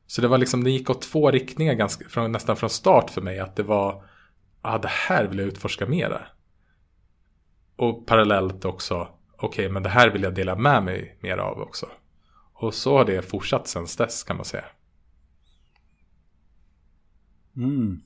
[0.08, 3.22] Så det var liksom, det gick åt två riktningar ganska, från, nästan från start för
[3.22, 3.40] mig.
[3.40, 4.04] Att det var,
[4.64, 6.22] ja det här vill jag utforska mera.
[7.76, 11.60] Och parallellt också, okej okay, men det här vill jag dela med mig mer av
[11.60, 11.88] också.
[12.54, 14.66] Och så har det fortsatt sedan dess kan man säga.
[17.56, 18.02] Mm.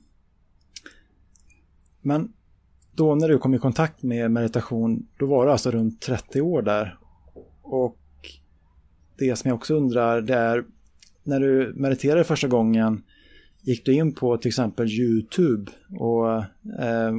[2.00, 2.32] Men
[2.92, 6.62] då när du kom i kontakt med meditation, då var du alltså runt 30 år
[6.62, 6.98] där.
[7.62, 7.98] Och
[9.18, 10.64] det som jag också undrar, det är
[11.22, 13.02] när du mediterade första gången,
[13.62, 16.36] gick du in på till exempel YouTube och
[16.82, 17.12] eh,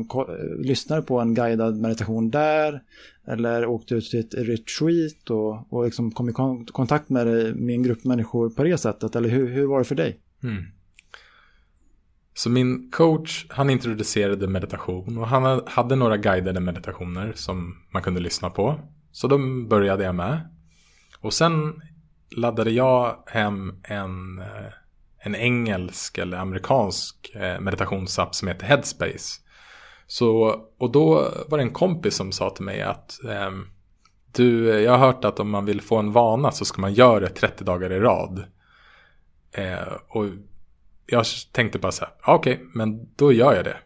[0.60, 2.84] lyssnade på en guidad meditation där?
[3.28, 6.34] Eller åkte ut till ett retreat och, och liksom kom i
[6.72, 9.16] kontakt med, med en grupp människor på det sättet?
[9.16, 10.20] Eller hur, hur var det för dig?
[10.44, 10.64] Mm.
[12.34, 18.20] Så min coach, han introducerade meditation och han hade några guidade meditationer som man kunde
[18.20, 18.80] lyssna på.
[19.12, 20.40] Så de började jag med.
[21.20, 21.82] Och sen
[22.36, 24.74] laddade jag hem en, eh,
[25.20, 29.42] en engelsk eller amerikansk eh, meditationsapp som heter Headspace.
[30.08, 33.52] Så, och då var det en kompis som sa till mig att eh,
[34.32, 37.20] du, jag har hört att om man vill få en vana så ska man göra
[37.20, 38.44] det 30 dagar i rad.
[39.52, 40.26] Eh, och
[41.06, 43.78] jag tänkte bara så här, okej, okay, men då gör jag det.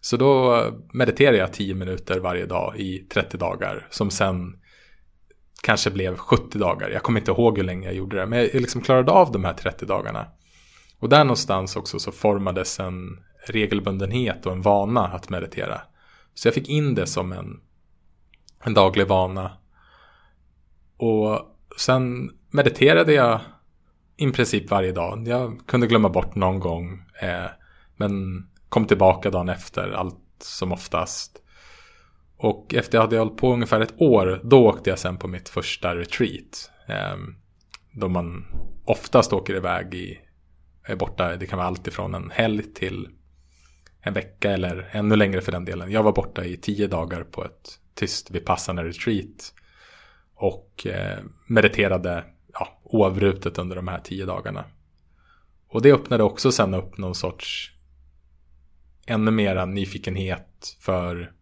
[0.00, 4.60] Så då mediterar jag 10 minuter varje dag i 30 dagar som sen
[5.62, 6.90] kanske blev 70 dagar.
[6.90, 9.44] Jag kommer inte ihåg hur länge jag gjorde det, men jag liksom klarade av de
[9.44, 10.26] här 30 dagarna.
[11.04, 15.80] Och där någonstans också så formades en regelbundenhet och en vana att meditera.
[16.34, 17.60] Så jag fick in det som en,
[18.64, 19.52] en daglig vana.
[20.96, 21.40] Och
[21.78, 23.40] sen mediterade jag
[24.16, 25.28] i princip varje dag.
[25.28, 27.02] Jag kunde glömma bort någon gång.
[27.20, 27.50] Eh,
[27.96, 31.42] men kom tillbaka dagen efter allt som oftast.
[32.36, 35.48] Och efter jag hade hållit på ungefär ett år, då åkte jag sen på mitt
[35.48, 36.70] första retreat.
[36.86, 37.16] Eh,
[37.92, 38.44] då man
[38.84, 40.23] oftast åker iväg i,
[40.84, 43.08] är borta, det kan vara allt ifrån en helg till
[44.00, 45.90] en vecka eller ännu längre för den delen.
[45.90, 49.54] Jag var borta i tio dagar på ett tyst vipassana retreat.
[50.34, 54.64] Och eh, mediterade ja, oavbrutet under de här tio dagarna.
[55.68, 57.72] Och det öppnade också sen upp någon sorts
[59.06, 61.32] ännu mera nyfikenhet för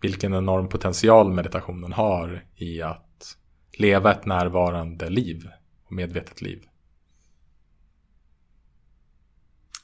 [0.00, 3.36] vilken enorm potential meditationen har i att
[3.78, 5.48] leva ett närvarande liv
[5.84, 6.69] och medvetet liv.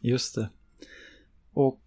[0.06, 0.48] Just det.
[1.52, 1.80] Och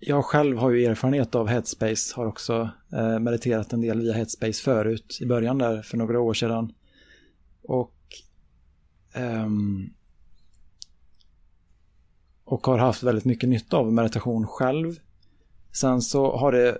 [0.00, 4.62] jag själv har ju erfarenhet av Headspace, har också eh, mediterat en del via Headspace
[4.62, 6.72] förut i början där för några år sedan.
[7.62, 7.94] Och
[9.12, 9.90] ehm,
[12.44, 15.00] och har haft väldigt mycket nytta av meditation själv.
[15.72, 16.78] Sen så har det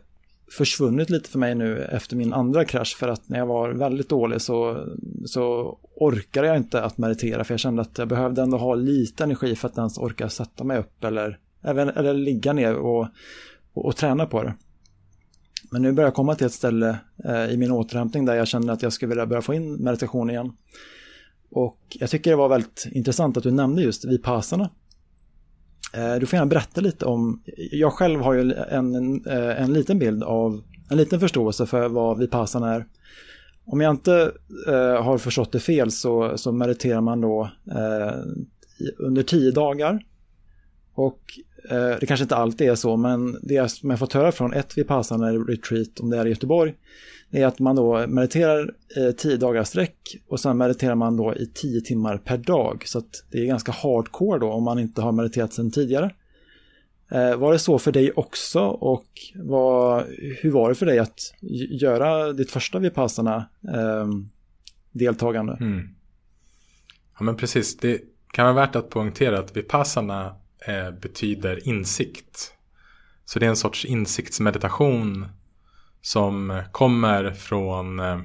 [0.51, 4.09] försvunnit lite för mig nu efter min andra krasch för att när jag var väldigt
[4.09, 4.87] dålig så,
[5.27, 9.25] så orkade jag inte att meditera för jag kände att jag behövde ändå ha lite
[9.25, 13.01] energi för att ens orka sätta mig upp eller, eller, eller ligga ner och,
[13.73, 14.55] och, och, träna på det.
[15.71, 18.73] Men nu börjar jag komma till ett ställe eh, i min återhämtning där jag känner
[18.73, 20.53] att jag skulle vilja börja få in meditation igen.
[21.51, 24.71] Och jag tycker det var väldigt intressant att du nämnde just vipassarna.
[25.93, 29.73] Eh, du får gärna berätta lite om, jag själv har ju en, en, eh, en
[29.73, 32.87] liten bild av, en liten förståelse för vad Vipassan är.
[33.65, 34.33] Om jag inte
[34.67, 38.13] eh, har förstått det fel så, så mediterar man då eh,
[38.99, 40.05] under tio dagar.
[40.95, 41.21] Och
[41.71, 44.79] eh, det kanske inte alltid är så, men det som jag fått höra från ett
[44.79, 46.75] vipassana retreat, om det är i Göteborg,
[47.31, 51.47] är att man då mediterar eh, tio dagar sträck och sen mediterar man då i
[51.55, 52.83] tio timmar per dag.
[52.87, 56.15] Så att det är ganska hardcore då om man inte har mediterat sedan tidigare.
[57.11, 60.05] Eh, var det så för dig också och vad,
[60.41, 61.35] hur var det för dig att
[61.71, 64.09] göra ditt första Vipassana eh,
[64.93, 65.57] deltagande?
[65.61, 65.89] Mm.
[67.19, 68.01] Ja men precis, det
[68.33, 70.35] kan vara värt att poängtera att Vipassana
[70.67, 72.53] eh, betyder insikt.
[73.25, 75.27] Så det är en sorts insiktsmeditation
[76.01, 78.21] som eh, kommer från eh,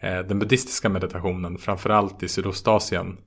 [0.00, 3.18] eh, den buddhistiska meditationen, framförallt i Sydostasien.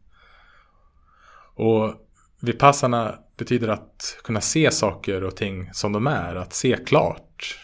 [1.55, 1.93] Och
[2.41, 7.59] Vipassana betyder att kunna se saker och ting som de är, att se klart.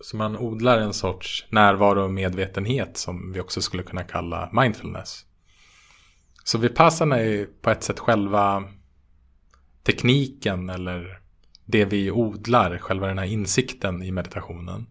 [0.00, 5.24] Så man odlar en sorts närvaro och medvetenhet som vi också skulle kunna kalla mindfulness.
[6.44, 8.64] Så vipassana är på ett sätt själva
[9.82, 11.17] tekniken eller
[11.68, 14.86] det vi odlar, själva den här insikten i meditationen.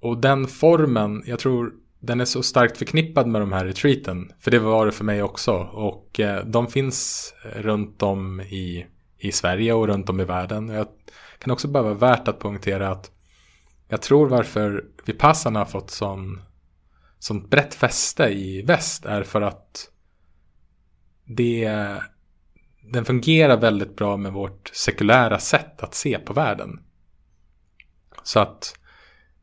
[0.00, 4.32] Och den formen, jag tror den är så starkt förknippad med de här retreaten.
[4.40, 5.52] För det var det för mig också.
[5.72, 8.86] Och eh, de finns runt om i,
[9.18, 10.68] i Sverige och runt om i världen.
[10.68, 10.86] Jag
[11.38, 13.10] kan också bara vara värt att poängtera att
[13.88, 16.40] jag tror varför Vipassana har fått sån,
[17.18, 19.90] sånt brett fäste i väst är för att
[21.24, 21.80] det,
[22.84, 26.80] den fungerar väldigt bra med vårt sekulära sätt att se på världen.
[28.22, 28.78] Så att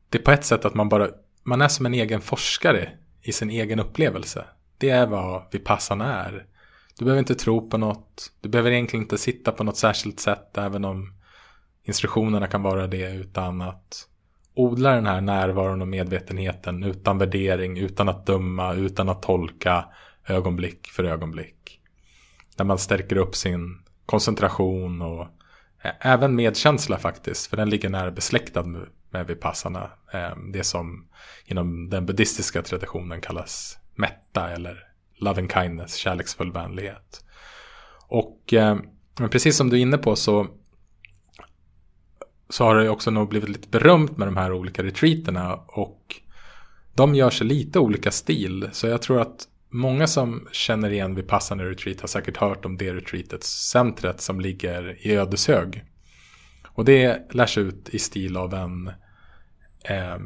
[0.09, 1.09] det är på ett sätt att man bara
[1.43, 2.89] man är som en egen forskare
[3.21, 4.45] i sin egen upplevelse.
[4.77, 6.45] Det är vad Vipassana är.
[6.97, 8.31] Du behöver inte tro på något.
[8.41, 11.13] Du behöver egentligen inte sitta på något särskilt sätt även om
[11.83, 14.07] instruktionerna kan vara det utan att
[14.53, 19.85] odla den här närvaron och medvetenheten utan värdering, utan att döma, utan att tolka
[20.27, 21.80] ögonblick för ögonblick.
[22.61, 25.21] Där man stärker upp sin koncentration och
[25.83, 28.63] eh, även medkänsla faktiskt, för den ligger nära besläktad
[29.09, 29.91] med vipassana.
[30.13, 31.07] Eh, det som
[31.45, 34.83] inom den buddhistiska traditionen kallas metta eller
[35.17, 37.25] loving kindness, kärleksfull vänlighet.
[38.07, 38.77] Och eh,
[39.31, 40.47] precis som du är inne på så,
[42.49, 46.15] så har det också nog blivit lite berömt med de här olika retreaterna och
[46.93, 48.69] de gör sig lite olika stil.
[48.71, 52.93] Så jag tror att många som känner igen Vipassana Retreat har säkert hört om det
[52.93, 55.83] retreatet, centret som ligger i Ödeshög.
[56.67, 58.91] Och det lärs ut i stil av en
[59.83, 60.17] Eh,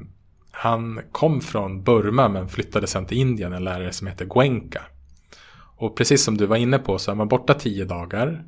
[0.51, 4.81] han kom från Burma men flyttade sen till Indien, en lärare som heter Gwenka.
[5.77, 8.43] Och precis som du var inne på så är man borta tio dagar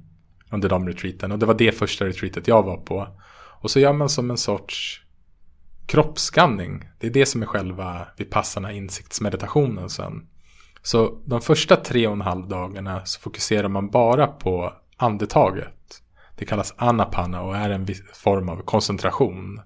[0.52, 1.32] under de retreaten.
[1.32, 3.08] Och det var det första retreatet jag var på.
[3.62, 5.02] Och så gör man som en sorts
[5.86, 6.90] kroppsskanning.
[7.00, 10.28] Det är det som är själva vipassana insiktsmeditationen sen.
[10.82, 16.02] Så de första tre och en halv dagarna så fokuserar man bara på andetaget.
[16.36, 19.62] Det kallas anapana och är en form av koncentration.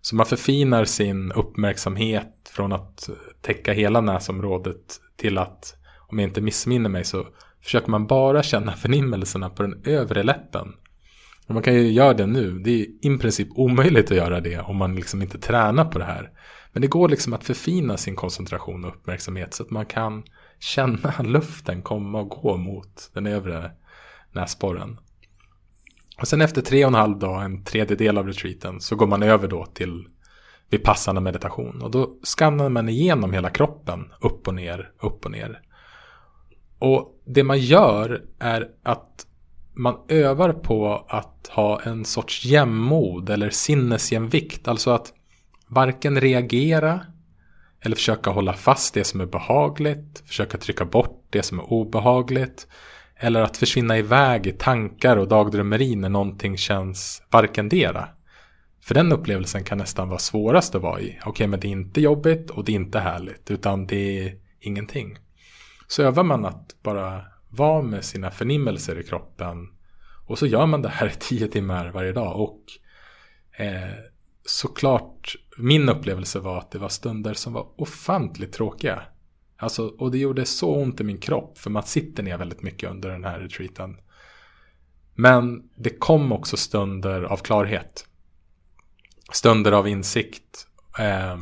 [0.00, 3.08] Så man förfinar sin uppmärksamhet från att
[3.40, 5.76] täcka hela näsområdet till att,
[6.08, 7.26] om jag inte missminner mig, så
[7.62, 10.74] försöker man bara känna förnimmelserna på den övre läppen.
[11.46, 12.58] Och man kan ju göra det nu.
[12.58, 16.04] Det är i princip omöjligt att göra det om man liksom inte tränar på det
[16.04, 16.30] här.
[16.78, 20.22] Men det går liksom att förfina sin koncentration och uppmärksamhet så att man kan
[20.60, 23.70] känna luften komma och gå mot den övre
[24.32, 24.98] näsborren.
[26.20, 29.22] Och sen efter tre och en halv dag, en tredjedel av retreaten, så går man
[29.22, 30.06] över då till
[30.70, 31.82] vipassana meditation.
[31.82, 35.60] Och då skannar man igenom hela kroppen, upp och ner, upp och ner.
[36.78, 39.26] Och det man gör är att
[39.74, 44.68] man övar på att ha en sorts jämnmod eller sinnesjämvikt.
[44.68, 45.12] Alltså att
[45.68, 47.00] varken reagera
[47.80, 52.66] eller försöka hålla fast det som är behagligt, försöka trycka bort det som är obehagligt
[53.16, 58.08] eller att försvinna iväg i tankar och dagdrömmeri när någonting känns varkendera.
[58.80, 61.04] För den upplevelsen kan nästan vara svårast att vara i.
[61.04, 64.34] Okej, okay, men det är inte jobbigt och det är inte härligt, utan det är
[64.60, 65.18] ingenting.
[65.86, 69.68] Så övar man att bara vara med sina förnimmelser i kroppen
[70.26, 72.40] och så gör man det här i tio timmar varje dag.
[72.40, 72.60] Och
[73.62, 73.94] eh,
[74.48, 79.02] såklart, min upplevelse var att det var stunder som var ofantligt tråkiga.
[79.56, 82.90] Alltså, och det gjorde så ont i min kropp för man sitter ner väldigt mycket
[82.90, 83.96] under den här retreaten.
[85.14, 88.06] Men det kom också stunder av klarhet.
[89.32, 90.66] Stunder av insikt.
[90.98, 91.36] Eh,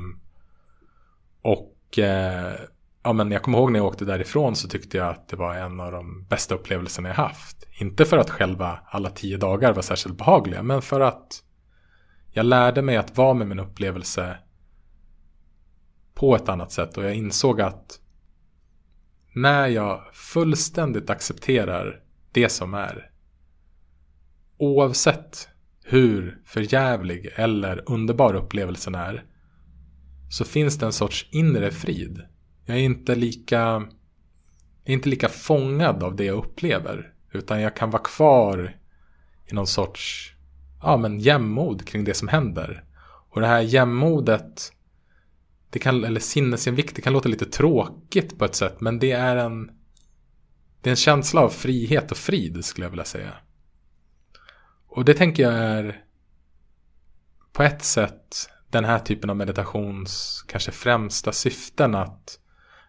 [1.42, 2.54] och eh,
[3.02, 5.54] ja, men jag kommer ihåg när jag åkte därifrån så tyckte jag att det var
[5.54, 7.66] en av de bästa upplevelserna jag haft.
[7.80, 11.42] Inte för att själva alla tio dagar var särskilt behagliga, men för att
[12.36, 14.38] jag lärde mig att vara med min upplevelse
[16.14, 18.00] på ett annat sätt och jag insåg att
[19.32, 22.00] när jag fullständigt accepterar
[22.32, 23.10] det som är.
[24.56, 25.48] Oavsett
[25.84, 29.24] hur förjävlig eller underbar upplevelsen är.
[30.30, 32.22] Så finns det en sorts inre frid.
[32.64, 33.88] Jag är inte lika, jag
[34.84, 37.12] är inte lika fångad av det jag upplever.
[37.32, 38.76] Utan jag kan vara kvar
[39.46, 40.35] i någon sorts
[40.82, 42.84] ja, men jämnmod kring det som händer.
[43.30, 44.72] Och det här jämnmodet,
[45.70, 49.36] det kan, eller sinnesinvikt, det kan låta lite tråkigt på ett sätt, men det är
[49.36, 49.70] en,
[50.80, 53.32] det är en känsla av frihet och frid skulle jag vilja säga.
[54.86, 56.02] Och det tänker jag är
[57.52, 62.38] på ett sätt den här typen av meditations kanske främsta syften att,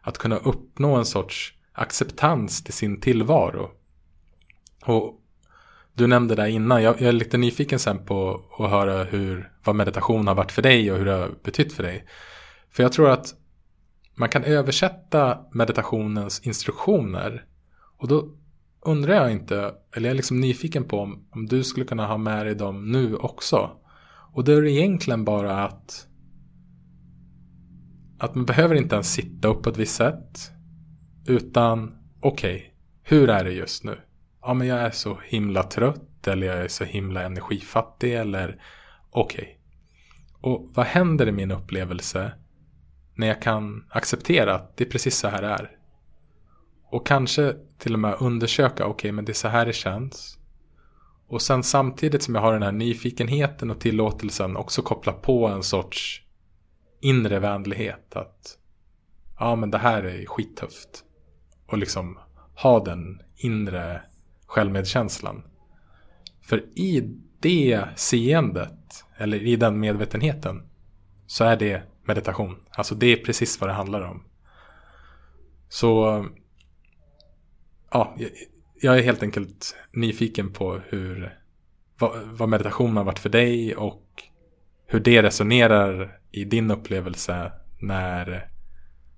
[0.01, 3.71] att kunna uppnå en sorts acceptans till sin tillvaro.
[4.85, 5.21] Och
[5.97, 9.75] du nämnde det innan, jag, jag, är lite nyfiken sen på att höra hur, vad
[9.75, 12.07] meditation har varit för dig och hur det har betytt för dig.
[12.69, 13.35] För jag tror att
[14.15, 17.45] man kan översätta meditationens instruktioner.
[17.97, 18.29] Och då
[18.81, 22.17] undrar jag inte, eller jag är liksom nyfiken på om, om du skulle kunna ha
[22.17, 23.71] med dig dem nu också.
[24.33, 26.07] Och då är det egentligen bara att
[28.19, 30.51] att man behöver inte ens sitta upp på ett visst sätt.
[31.27, 32.67] Utan okej, okay,
[33.03, 33.97] hur är det just nu?
[34.47, 38.61] Ja men jag är så himla trött eller jag är så himla energifattig eller
[39.09, 39.41] okej.
[39.41, 39.53] Okay.
[40.41, 42.31] Och vad händer i min upplevelse
[43.15, 45.71] när jag kan acceptera att det är precis så här det är?
[46.89, 50.39] Och kanske till och med undersöka, okej okay, men det är så här det känns.
[51.27, 55.63] Och sen samtidigt som jag har den här nyfikenheten och tillåtelsen också koppla på en
[55.63, 56.21] sorts
[57.01, 58.15] inre vänlighet.
[58.15, 58.57] Att
[59.39, 61.03] ja men det här är skittufft.
[61.65, 62.19] Och liksom
[62.55, 64.01] ha den inre
[64.47, 65.43] självmedkänslan.
[66.41, 70.69] För i det seendet, eller i den medvetenheten,
[71.27, 72.55] så är det meditation.
[72.69, 74.23] Alltså det är precis vad det handlar om.
[75.69, 76.25] Så
[77.91, 78.17] ja,
[78.81, 81.37] jag är helt enkelt nyfiken på hur
[81.99, 84.23] vad, vad meditation har varit för dig och
[84.85, 88.49] hur det resonerar i din upplevelse när,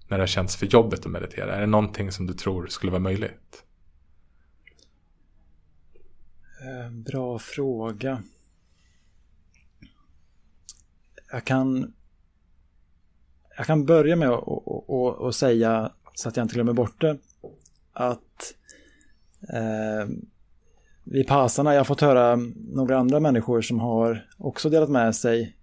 [0.07, 1.55] när det känns för jobbigt att meditera.
[1.55, 3.63] Är det någonting som du tror skulle vara möjligt?
[6.61, 8.23] Eh, bra fråga.
[11.31, 11.93] Jag kan,
[13.57, 17.17] jag kan börja med att säga, så att jag inte glömmer bort det,
[17.93, 18.53] att
[19.53, 20.09] eh,
[21.03, 25.55] vid passarna, jag har fått höra några andra människor som har också delat med sig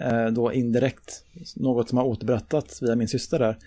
[0.00, 1.24] eh, då indirekt,
[1.56, 3.58] något som har återberättats via min syster där,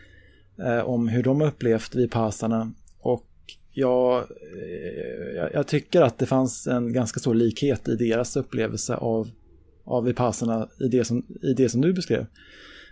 [0.58, 2.72] eh, om hur de har upplevt vid passarna.
[3.00, 3.26] Och
[3.74, 8.96] jag, eh, jag, jag, tycker att det fanns en ganska stor likhet i deras upplevelse
[8.96, 9.30] av,
[9.84, 12.26] av Vipassana i det, som, i det som du beskrev.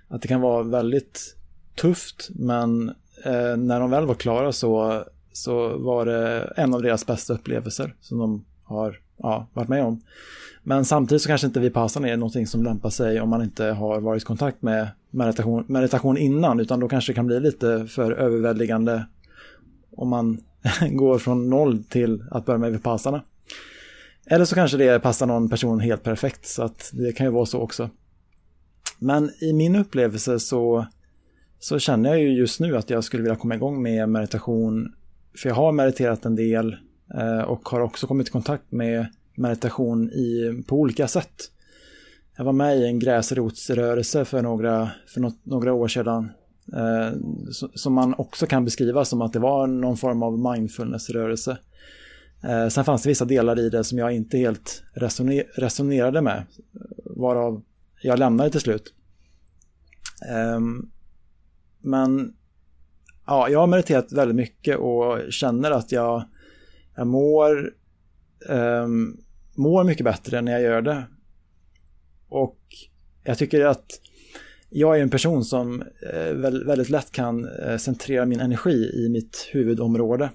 [0.08, 1.36] Att det kan vara väldigt
[1.76, 2.90] tufft men
[3.26, 7.96] eh, när de väl var klara så så var det en av deras bästa upplevelser
[8.02, 10.02] som de har ja, varit med om.
[10.64, 14.00] Men samtidigt så kanske inte Vipassana är någonting som lämpar sig om man inte har
[14.00, 18.12] varit i kontakt med meditation, meditation innan utan då kanske det kan bli lite för
[18.12, 19.06] överväldigande
[19.92, 20.42] om man
[20.92, 23.24] går från noll till att börja med Vipassana.
[24.26, 27.46] Eller så kanske det passar någon person helt perfekt så att det kan ju vara
[27.46, 27.90] så också.
[29.00, 30.88] Men i min upplevelse så,
[31.60, 34.94] så känner jag ju just nu att jag skulle vilja komma igång med meditation
[35.38, 36.76] för jag har mediterat en del
[37.14, 39.06] eh, och har också kommit i kontakt med
[39.36, 41.52] meditation i, på olika sätt.
[42.38, 46.32] Jag var med i en gräsrotsrörelse för några, för något, några år sedan
[46.76, 47.12] eh,
[47.76, 51.58] som man också kan beskriva som att det var någon form av mindfulnessrörelse.
[52.44, 56.46] Eh, sen fanns det vissa delar i det som jag inte helt resoner resonerade med,
[57.06, 57.64] varav
[58.02, 58.94] jag lämnade till slut.
[60.30, 60.60] Eh,
[61.82, 62.34] men
[63.26, 66.24] ja, jag har mediterat väldigt mycket och känner att jag,
[66.96, 67.74] jag mår,
[68.50, 69.18] ehm,
[69.56, 71.04] mår mycket bättre när jag gör det.
[72.30, 72.60] Och
[73.24, 74.02] jag tycker att
[74.70, 75.82] jag är en person som
[76.14, 76.34] eh,
[76.66, 80.30] väldigt lätt kan eh, centrera min energi i mitt huvudområde.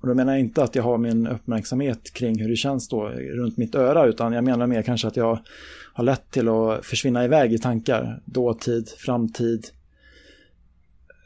[0.00, 3.08] Och då menar jag inte att jag har min uppmärksamhet kring hur det känns då
[3.08, 5.38] runt mitt öra utan jag menar mer kanske att jag
[5.92, 8.22] har lätt till att försvinna iväg i tankar.
[8.24, 9.66] Dåtid, framtid,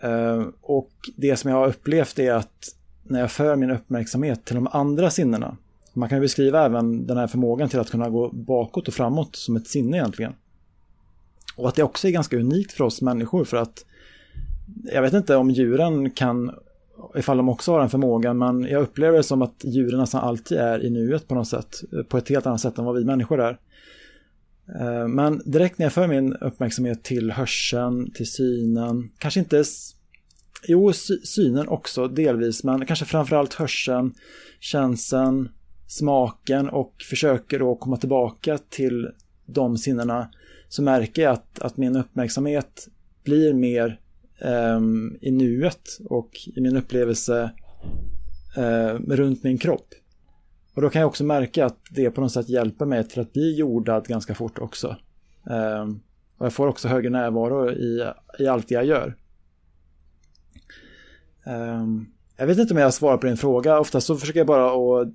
[0.03, 4.55] eh, och det som jag har upplevt är att när jag för min uppmärksamhet till
[4.55, 5.57] de andra sinnena,
[5.93, 9.37] man kan ju beskriva även den här förmågan till att kunna gå bakåt och framåt
[9.37, 10.33] som ett sinne egentligen.
[11.57, 13.85] Och att det också är ganska unikt för oss människor för att
[14.93, 16.55] jag vet inte om djuren kan,
[17.17, 20.59] ifall de också har den förmågan, men jag upplever det som att djuren nästan alltid
[20.59, 23.41] är i nuet på något sätt, på ett helt annat sätt än vad vi människor
[23.41, 23.59] är.
[24.81, 29.65] Eh, men direkt när jag för min uppmärksamhet till hörseln, till synen, kanske inte
[30.67, 30.93] Jo,
[31.25, 34.15] synen också delvis, men kanske framförallt hörseln,
[34.61, 35.49] känseln,
[35.87, 39.09] smaken och försöker då komma tillbaka till
[39.47, 40.29] de sinnena
[40.75, 42.89] så märker jag att, att min uppmärksamhet
[43.25, 44.01] blir mer
[44.41, 47.51] um, i nuet och i min upplevelse
[48.59, 49.89] uh, runt min kropp.
[50.75, 53.33] Och då kan jag också märka att det på något sätt hjälper mig till att
[53.33, 54.97] bli jordad ganska fort också.
[55.43, 56.01] Um,
[56.39, 59.17] och jag får också högre närvaro i, i allt det jag gör.
[61.47, 62.07] Um,
[62.37, 63.81] jag vet inte om jag svarar på din fråga.
[63.81, 65.09] Oftast så försöker jag bara att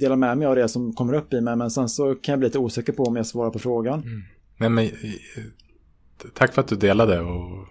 [0.00, 1.56] dela med mig av det som kommer upp i mig.
[1.56, 4.02] Men sen så kan jag bli lite osäker på om jag svarar på frågan.
[4.02, 4.22] Mm.
[4.60, 4.90] Nej, men,
[6.34, 7.20] tack för att du delade.
[7.20, 7.66] Och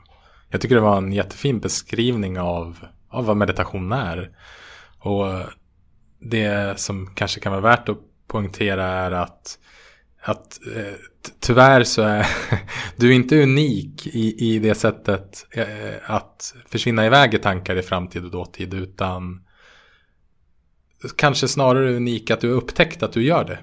[0.50, 2.80] jag tycker det var en jättefin beskrivning av,
[3.10, 4.30] av vad meditation är.
[5.00, 5.26] Och
[6.20, 9.60] det som kanske kan vara värt att poängtera är att,
[10.22, 10.94] att eh,
[11.40, 12.28] tyvärr så är
[12.96, 17.82] du är inte unik i, i det sättet eh, att försvinna iväg i tankar i
[17.82, 19.46] framtid och dåtid utan
[21.16, 23.60] kanske snarare unik att du har upptäckt att du gör det.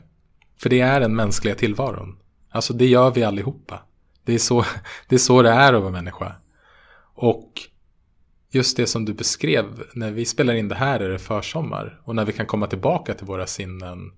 [0.59, 2.19] För det är den mänskliga tillvaron.
[2.57, 3.83] Alltså det gör vi allihopa.
[4.25, 4.65] Det är så
[5.09, 6.35] det är, så det är att vara människa.
[7.15, 7.53] Och
[8.51, 12.01] just det som du beskrev, när vi spelar in det här är det försommar.
[12.05, 14.13] Och när vi kan komma tillbaka till våra sinnen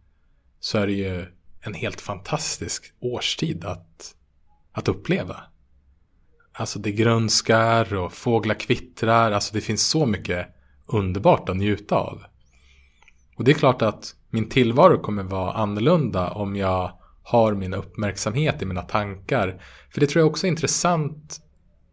[0.60, 1.26] så är det ju
[1.60, 4.14] en helt fantastisk årstid att,
[4.72, 5.36] att uppleva.
[6.52, 10.46] Alltså det grönskar och fåglar kvittrar, alltså det finns så mycket
[10.86, 12.22] underbart att njuta av.
[13.36, 16.97] Och det är klart att min tillvaro kommer vara annorlunda om jag
[17.28, 19.62] har min uppmärksamhet i mina tankar.
[19.90, 21.40] För det tror jag också är intressant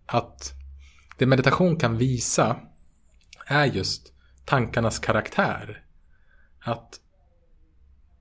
[0.05, 0.53] att
[1.17, 2.55] det meditation kan visa
[3.45, 4.13] är just
[4.45, 5.83] tankarnas karaktär.
[6.59, 6.99] Att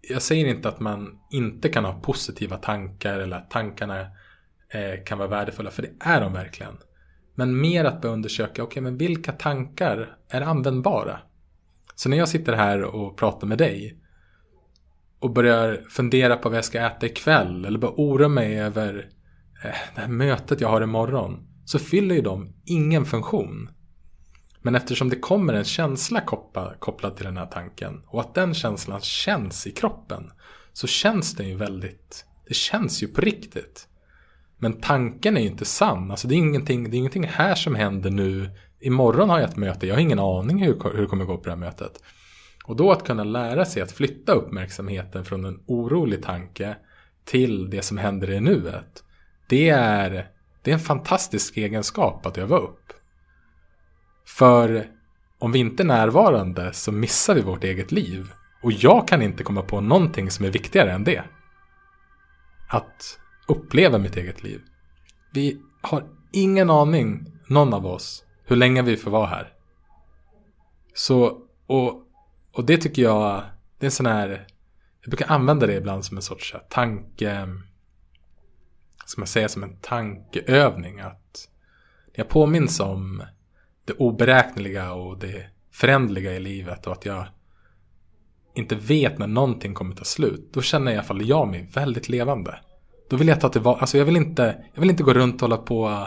[0.00, 4.00] jag säger inte att man inte kan ha positiva tankar eller att tankarna
[4.68, 6.78] eh, kan vara värdefulla, för det är de verkligen.
[7.34, 11.18] Men mer att börja undersöka, okej okay, men vilka tankar är användbara?
[11.94, 14.03] Så när jag sitter här och pratar med dig
[15.24, 19.08] och börjar fundera på vad jag ska äta ikväll eller börjar oroa mig över
[19.64, 23.70] eh, det här mötet jag har imorgon så fyller ju de ingen funktion.
[24.62, 26.20] Men eftersom det kommer en känsla
[26.78, 30.30] kopplad till den här tanken och att den känslan känns i kroppen
[30.72, 33.88] så känns den ju väldigt, det känns ju på riktigt.
[34.58, 37.74] Men tanken är ju inte sann, alltså det är ingenting, det är ingenting här som
[37.74, 38.50] händer nu.
[38.80, 41.44] Imorgon har jag ett möte, jag har ingen aning hur, hur det kommer gå på
[41.44, 42.02] det här mötet.
[42.66, 46.76] Och då att kunna lära sig att flytta uppmärksamheten från en orolig tanke
[47.24, 49.04] till det som händer i nuet.
[49.48, 50.28] Det är,
[50.62, 52.92] det är en fantastisk egenskap att öva upp.
[54.26, 54.86] För
[55.38, 58.32] om vi inte är närvarande så missar vi vårt eget liv.
[58.62, 61.24] Och jag kan inte komma på någonting som är viktigare än det.
[62.68, 64.60] Att uppleva mitt eget liv.
[65.32, 69.52] Vi har ingen aning, någon av oss, hur länge vi får vara här.
[70.94, 72.03] Så, och,
[72.54, 73.42] och det tycker jag,
[73.78, 74.46] det är en sån här,
[75.00, 77.48] jag brukar använda det ibland som en sorts tanke,
[79.06, 81.00] ska man säga som en tankeövning.
[81.00, 81.48] Att
[82.12, 83.22] jag påminns om
[83.84, 87.26] det oberäkneliga och det förändliga i livet och att jag
[88.54, 90.50] inte vet när någonting kommer ta slut.
[90.52, 92.58] Då känner i alla fall jag mig väldigt levande.
[93.10, 95.40] Då vill jag ta tillvara, alltså jag vill inte, jag vill inte gå runt och
[95.40, 96.06] hålla på och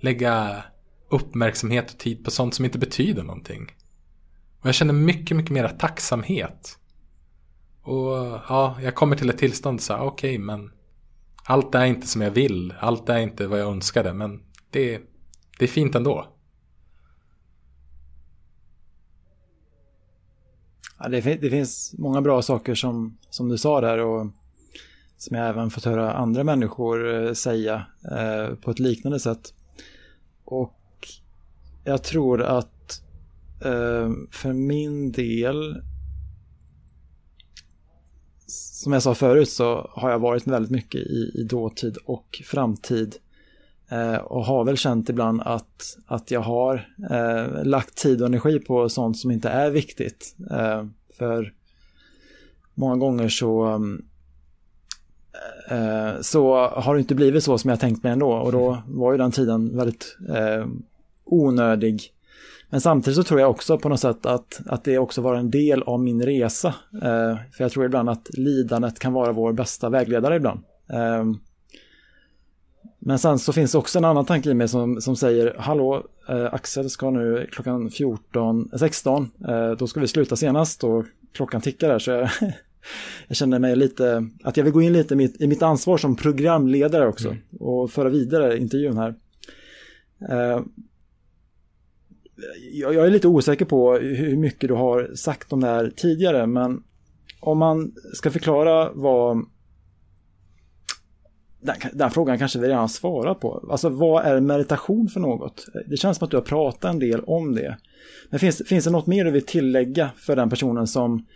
[0.00, 0.64] lägga
[1.08, 3.70] uppmärksamhet och tid på sånt som inte betyder någonting.
[4.62, 6.78] Och jag känner mycket, mycket mera tacksamhet.
[7.82, 8.12] Och
[8.48, 10.70] ja, jag kommer till ett tillstånd så okej, okay, men
[11.44, 12.74] allt är inte som jag vill.
[12.80, 15.00] Allt är inte vad jag önskade, men det,
[15.58, 16.26] det är fint ändå.
[20.98, 24.26] Ja, det, det, finns många bra saker som, som du sa där och
[25.16, 29.54] som jag även fått höra andra människor eh, säga eh, på ett liknande sätt.
[30.44, 31.08] Och
[31.84, 33.02] jag tror att
[34.30, 35.82] för min del
[38.82, 43.16] som jag sa förut så har jag varit väldigt mycket i, i dåtid och framtid.
[43.88, 48.58] Eh, och har väl känt ibland att, att jag har eh, lagt tid och energi
[48.58, 50.36] på sånt som inte är viktigt.
[50.50, 50.84] Eh,
[51.18, 51.52] för
[52.74, 54.04] många gånger så mm,
[55.70, 59.12] eh, så har det inte blivit så som jag tänkt mig ändå och då var
[59.12, 60.66] ju den tiden väldigt eh,
[61.24, 62.12] onödig.
[62.72, 65.50] Men samtidigt så tror jag också på något sätt att, att det också var en
[65.50, 66.68] del av min resa.
[66.94, 70.60] Eh, för jag tror ibland att lidandet kan vara vår bästa vägledare ibland.
[70.92, 71.24] Eh,
[72.98, 76.06] men sen så finns det också en annan tanke i mig som, som säger Hallå,
[76.28, 81.60] eh, Axel ska nu klockan 14, 16, eh, då ska vi sluta senast och klockan
[81.60, 82.28] tickar där så jag,
[83.28, 85.96] jag känner mig lite, att jag vill gå in lite i mitt, i mitt ansvar
[85.96, 87.40] som programledare också mm.
[87.60, 89.14] och föra vidare intervjun här.
[92.72, 96.46] Jag, jag är lite osäker på hur mycket du har sagt om det här tidigare
[96.46, 96.82] men
[97.40, 99.46] om man ska förklara vad
[101.60, 103.68] den, den, frågan kanske vi redan har svarat på.
[103.70, 105.66] Alltså vad är meditation för något?
[105.86, 107.76] Det känns som att du har pratat en del om det.
[108.30, 111.26] Men finns, finns det något mer du vill tillägga för den personen som,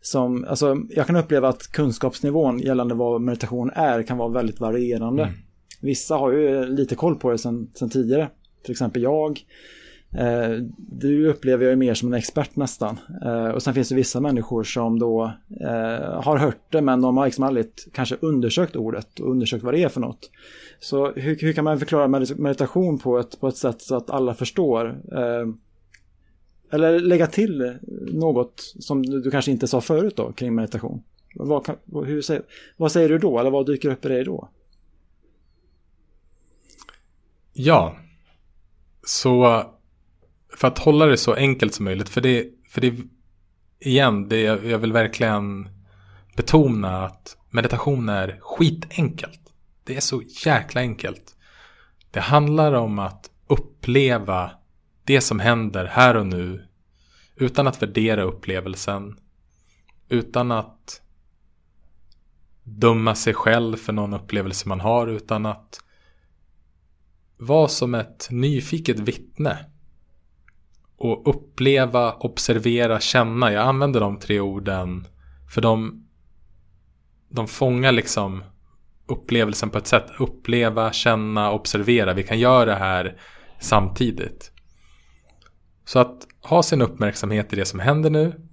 [0.00, 5.22] som alltså jag kan uppleva att kunskapsnivån gällande vad meditation är kan vara väldigt varierande.
[5.22, 5.34] Mm.
[5.80, 8.28] Vissa har ju lite koll på det sedan tidigare.
[8.62, 9.40] Till exempel jag.
[10.14, 12.98] Eh, du upplever jag mer som en expert nästan.
[13.24, 17.16] Eh, och sen finns det vissa människor som då eh, har hört det men de
[17.16, 20.30] har liksom aldrig kanske undersökt ordet och undersökt vad det är för något.
[20.80, 24.34] Så hur, hur kan man förklara meditation på ett, på ett sätt så att alla
[24.34, 24.86] förstår?
[25.12, 25.48] Eh,
[26.70, 27.78] eller lägga till
[28.12, 31.02] något som du kanske inte sa förut då kring meditation?
[31.34, 32.42] Vad, kan, hur,
[32.76, 34.48] vad säger du då, eller vad dyker upp i dig då?
[37.52, 37.96] Ja,
[39.02, 39.64] så
[40.56, 42.94] för att hålla det så enkelt som möjligt, för det, för det
[43.78, 45.68] igen, det, jag vill verkligen
[46.36, 49.40] betona att meditation är skitenkelt.
[49.84, 51.36] Det är så jäkla enkelt.
[52.10, 54.50] Det handlar om att uppleva
[55.04, 56.68] det som händer här och nu
[57.36, 59.18] utan att värdera upplevelsen.
[60.08, 61.02] Utan att
[62.62, 65.80] döma sig själv för någon upplevelse man har utan att
[67.36, 69.58] vara som ett nyfiket vittne.
[71.04, 73.52] Och uppleva, observera, känna.
[73.52, 75.06] Jag använder de tre orden
[75.54, 76.06] för de,
[77.28, 78.44] de fångar liksom
[79.06, 80.06] upplevelsen på ett sätt.
[80.18, 82.12] Uppleva, känna, observera.
[82.12, 83.20] Vi kan göra det här
[83.60, 84.52] samtidigt.
[85.84, 88.48] Så att ha sin uppmärksamhet i det som händer nu.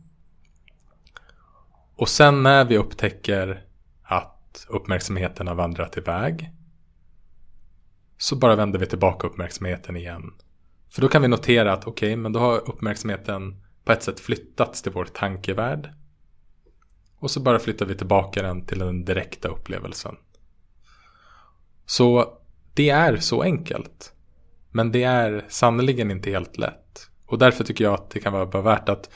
[1.96, 3.64] Och sen när vi upptäcker
[4.04, 6.52] att uppmärksamheten har vandrat iväg.
[8.18, 10.32] Så bara vänder vi tillbaka uppmärksamheten igen.
[10.92, 14.20] För då kan vi notera att okej, okay, men då har uppmärksamheten på ett sätt
[14.20, 15.90] flyttats till vår tankevärld.
[17.20, 20.16] Och så bara flyttar vi tillbaka den till den direkta upplevelsen.
[21.86, 22.38] Så
[22.74, 24.14] det är så enkelt.
[24.72, 27.10] Men det är sannerligen inte helt lätt.
[27.26, 29.10] Och därför tycker jag att det kan vara värt att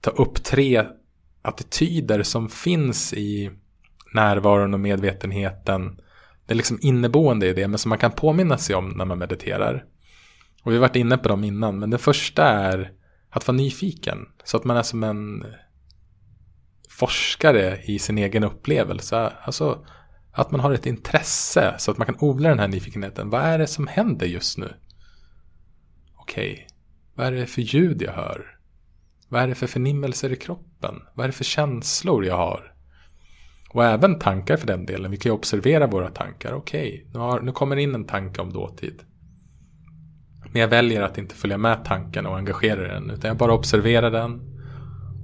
[0.00, 0.86] ta upp tre
[1.42, 3.50] attityder som finns i
[4.14, 6.00] närvaron och medvetenheten.
[6.46, 9.18] Det är liksom inneboende i det, men som man kan påminna sig om när man
[9.18, 9.84] mediterar.
[10.62, 12.92] Och vi har varit inne på dem innan, men det första är
[13.30, 14.18] att vara nyfiken.
[14.44, 15.44] Så att man är som en
[16.88, 19.32] forskare i sin egen upplevelse.
[19.42, 19.86] Alltså
[20.32, 23.30] att man har ett intresse så att man kan odla den här nyfikenheten.
[23.30, 24.74] Vad är det som händer just nu?
[26.16, 26.66] Okej, okay.
[27.14, 28.58] vad är det för ljud jag hör?
[29.28, 31.02] Vad är det för förnimmelser i kroppen?
[31.14, 32.74] Vad är det för känslor jag har?
[33.70, 35.10] Och även tankar för den delen.
[35.10, 36.52] Vi kan ju observera våra tankar.
[36.52, 39.02] Okej, okay, nu, nu kommer in en tanke om dåtid.
[40.52, 43.10] Men jag väljer att inte följa med tanken och engagera den.
[43.10, 44.40] Utan jag bara observerar den.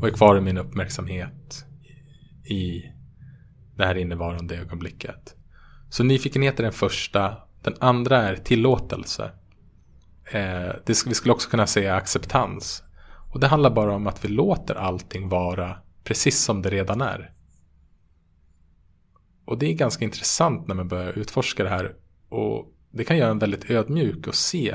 [0.01, 1.65] Och är kvar i min uppmärksamhet.
[2.45, 2.83] I
[3.77, 5.35] det här innevarande ögonblicket.
[5.91, 7.37] Så nyfikenhet är den första.
[7.63, 9.31] Den andra är tillåtelse.
[10.25, 12.83] Eh, det, vi skulle också kunna säga acceptans.
[13.33, 17.33] Och det handlar bara om att vi låter allting vara precis som det redan är.
[19.45, 21.95] Och det är ganska intressant när man börjar utforska det här.
[22.29, 24.75] Och det kan göra en väldigt ödmjuk och se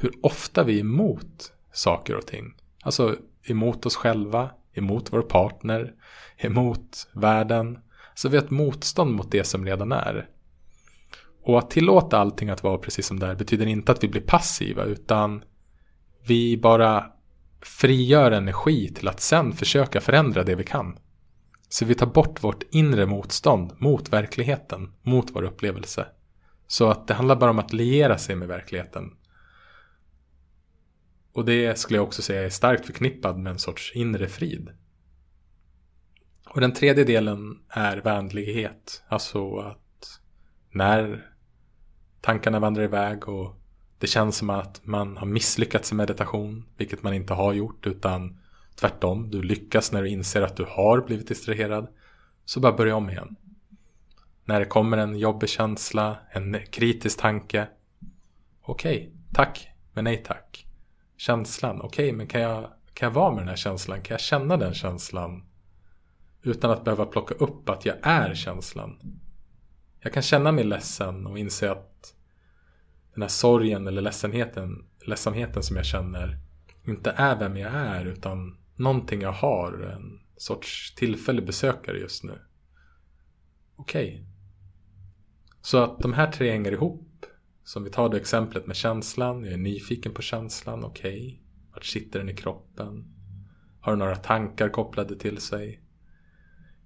[0.00, 2.54] hur ofta vi är emot saker och ting.
[2.82, 5.92] Alltså emot oss själva, emot vår partner,
[6.36, 7.78] emot världen.
[8.14, 10.28] Så vi har ett motstånd mot det som redan är.
[11.42, 14.20] Och att tillåta allting att vara precis som det är betyder inte att vi blir
[14.20, 15.44] passiva utan
[16.26, 17.06] vi bara
[17.62, 20.98] frigör energi till att sen försöka förändra det vi kan.
[21.68, 26.06] Så vi tar bort vårt inre motstånd mot verkligheten, mot vår upplevelse.
[26.66, 29.16] Så att det handlar bara om att liera sig med verkligheten.
[31.32, 34.70] Och det skulle jag också säga är starkt förknippad med en sorts inre frid.
[36.48, 39.02] Och den tredje delen är vänlighet.
[39.08, 40.20] Alltså att
[40.70, 41.26] när
[42.20, 43.56] tankarna vandrar iväg och
[43.98, 48.40] det känns som att man har misslyckats i meditation, vilket man inte har gjort, utan
[48.74, 51.88] tvärtom, du lyckas när du inser att du har blivit distraherad,
[52.44, 53.36] så bara börja om igen.
[54.44, 57.68] När det kommer en jobbig känsla, en kritisk tanke,
[58.62, 60.66] okej, okay, tack, men nej tack.
[61.20, 64.02] Känslan, okej, okay, men kan jag, kan jag vara med den här känslan?
[64.02, 65.44] Kan jag känna den känslan?
[66.42, 69.00] Utan att behöva plocka upp att jag är känslan.
[70.00, 72.14] Jag kan känna mig ledsen och inse att
[73.14, 76.38] den här sorgen eller ledsenheten, ledsamheten som jag känner
[76.84, 79.92] inte är vem jag är utan någonting jag har.
[79.94, 82.38] En sorts tillfällig besökare just nu.
[83.76, 84.08] Okej.
[84.08, 84.24] Okay.
[85.62, 87.09] Så att de här tre hänger ihop.
[87.70, 89.44] Så om vi tar det exemplet med känslan.
[89.44, 90.84] Jag är nyfiken på känslan.
[90.84, 91.18] Okej.
[91.18, 91.38] Okay.
[91.72, 93.14] Vart sitter den i kroppen?
[93.80, 95.80] Har den några tankar kopplade till sig?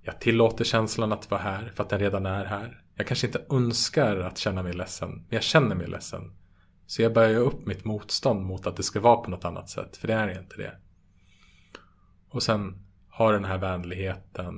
[0.03, 2.83] Jag tillåter känslan att vara här för att den redan är här.
[2.95, 6.37] Jag kanske inte önskar att känna mig ledsen, men jag känner mig ledsen.
[6.87, 9.97] Så jag börjar upp mitt motstånd mot att det ska vara på något annat sätt,
[9.97, 10.79] för det är inte det.
[12.29, 14.55] Och sen ha den här vänligheten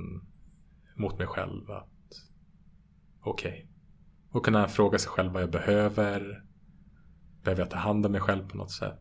[0.96, 2.22] mot mig själv att
[3.22, 3.50] okej.
[3.52, 3.75] Okay.
[4.36, 6.44] Och kunna fråga sig själv vad jag behöver.
[7.42, 9.00] Behöver jag ta hand om mig själv på något sätt?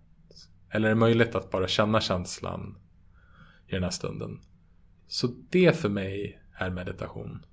[0.69, 2.77] Eller är det möjligt att bara känna känslan
[3.67, 4.41] i den här stunden?
[5.07, 7.45] Så det för mig är meditation.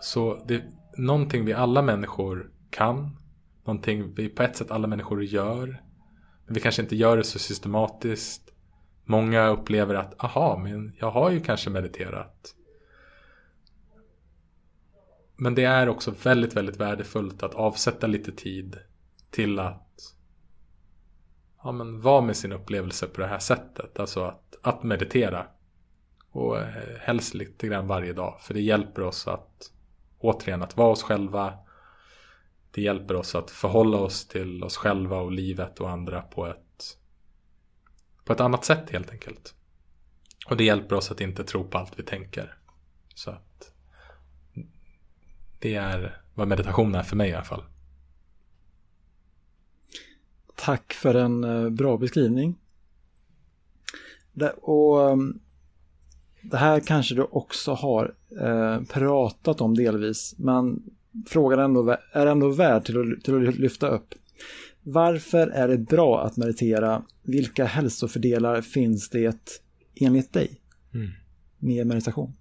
[0.00, 3.16] Så det är någonting vi alla människor kan.
[3.64, 5.82] Någonting vi på ett sätt alla människor gör.
[6.44, 8.52] Men Vi kanske inte gör det så systematiskt.
[9.04, 12.54] Många upplever att, aha, men jag har ju kanske mediterat.
[15.42, 18.78] Men det är också väldigt, väldigt värdefullt att avsätta lite tid
[19.30, 20.14] till att
[21.62, 23.98] ja, men vara med sin upplevelse på det här sättet.
[23.98, 25.46] Alltså att, att meditera.
[26.30, 28.40] Och eh, helst lite grann varje dag.
[28.40, 29.72] För det hjälper oss att
[30.18, 31.58] återigen att vara oss själva.
[32.70, 36.98] Det hjälper oss att förhålla oss till oss själva och livet och andra på ett,
[38.24, 39.54] på ett annat sätt helt enkelt.
[40.46, 42.58] Och det hjälper oss att inte tro på allt vi tänker.
[43.14, 43.51] Så att
[45.62, 47.62] det är vad meditation är för mig i alla fall.
[50.54, 52.58] Tack för en eh, bra beskrivning.
[54.32, 55.40] Det, och ehm,
[56.42, 60.82] det här kanske du också har eh, pratat om delvis, men
[61.26, 64.14] frågan är ändå, är ändå värd till att, till att lyfta upp.
[64.82, 67.02] Varför är det bra att meditera?
[67.22, 69.54] Vilka hälsofördelar finns det
[69.94, 70.60] enligt dig
[70.94, 71.10] mm.
[71.58, 72.32] med meditation?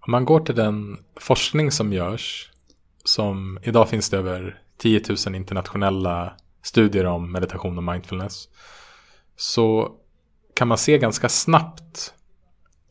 [0.00, 2.50] Om man går till den forskning som görs,
[3.04, 6.32] som idag finns det över 10 000 internationella
[6.62, 8.48] studier om meditation och mindfulness,
[9.36, 9.96] så
[10.54, 12.14] kan man se ganska snabbt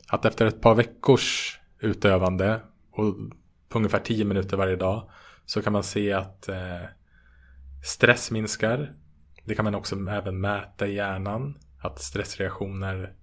[0.07, 3.15] att efter ett par veckors utövande och
[3.69, 5.09] på ungefär 10 minuter varje dag
[5.45, 6.85] så kan man se att eh,
[7.85, 8.93] stress minskar.
[9.45, 11.57] Det kan man också även mäta i hjärnan.
[11.81, 13.13] Att stressreaktioner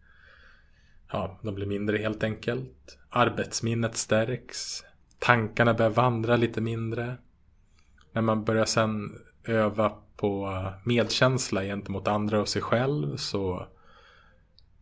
[1.13, 2.99] ja, de blir mindre helt enkelt.
[3.17, 4.85] Arbetsminnet stärks.
[5.19, 7.17] Tankarna börjar vandra lite mindre.
[8.13, 13.67] När man börjar sen öva på medkänsla gentemot andra och sig själv så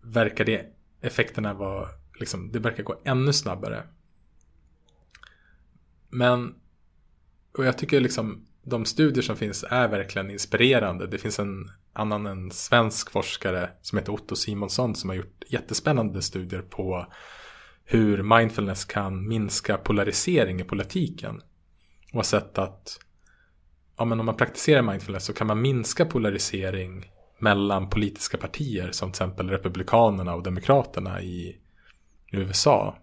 [0.03, 0.67] verkar det
[1.01, 1.89] effekterna vara,
[2.21, 3.83] liksom, det verkar gå ännu snabbare.
[6.09, 6.55] Men,
[7.59, 11.07] och jag tycker liksom de studier som finns är verkligen inspirerande.
[11.07, 16.23] Det finns en annan en svensk forskare som heter Otto Simonsson som har gjort jättespännande
[16.23, 17.07] studier på
[17.85, 21.37] hur mindfulness kan minska polarisering i politiken.
[22.13, 22.99] Och har sett att
[23.97, 29.09] ja, men om man praktiserar mindfulness så kan man minska polarisering mellan politiska partier som
[29.13, 31.57] till exempel Republikanerna och Demokraterna i
[32.33, 32.99] USA.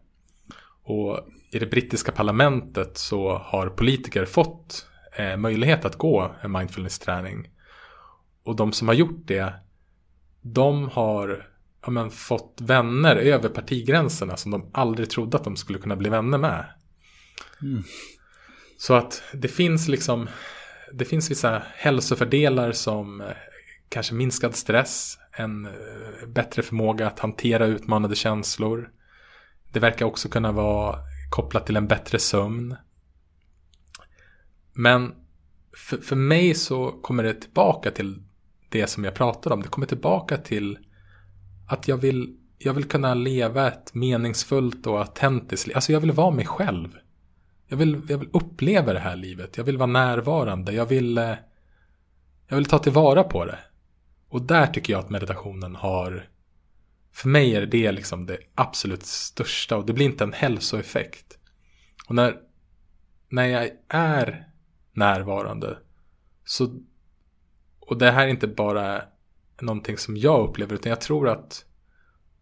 [0.83, 7.49] Och i det brittiska parlamentet så har politiker fått eh, möjlighet att gå en mindfulness-träning.
[8.43, 9.53] Och de som har gjort det,
[10.41, 11.50] de har
[11.83, 16.09] ja, men, fått vänner över partigränserna som de aldrig trodde att de skulle kunna bli
[16.09, 16.65] vänner med.
[17.61, 17.83] Mm.
[18.77, 20.29] Så att det finns liksom,
[20.93, 23.27] det finns vissa hälsofördelar som eh,
[23.89, 28.89] kanske minskad stress, en eh, bättre förmåga att hantera utmanande känslor.
[29.73, 32.75] Det verkar också kunna vara kopplat till en bättre sömn.
[34.73, 35.13] Men
[35.77, 38.23] för, för mig så kommer det tillbaka till
[38.69, 39.61] det som jag pratade om.
[39.61, 40.77] Det kommer tillbaka till
[41.71, 45.75] att jag vill, jag vill kunna leva ett meningsfullt och autentiskt liv.
[45.75, 46.97] Alltså jag vill vara mig själv.
[47.67, 49.57] Jag vill, jag vill uppleva det här livet.
[49.57, 50.73] Jag vill vara närvarande.
[50.73, 51.33] Jag vill, eh,
[52.47, 53.59] jag vill ta tillvara på det.
[54.29, 56.27] Och där tycker jag att meditationen har
[57.11, 61.37] för mig är det liksom det absolut största och det blir inte en hälsoeffekt.
[62.07, 62.37] Och när,
[63.29, 64.47] när jag är
[64.93, 65.77] närvarande
[66.45, 66.81] så
[67.79, 69.03] och det här är inte bara
[69.61, 71.65] någonting som jag upplever utan jag tror att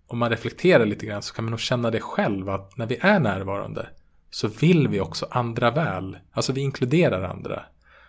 [0.07, 2.97] om man reflekterar lite grann så kan man nog känna det själv att när vi
[3.01, 3.89] är närvarande
[4.29, 6.17] så vill vi också andra väl.
[6.31, 7.63] Alltså vi inkluderar andra.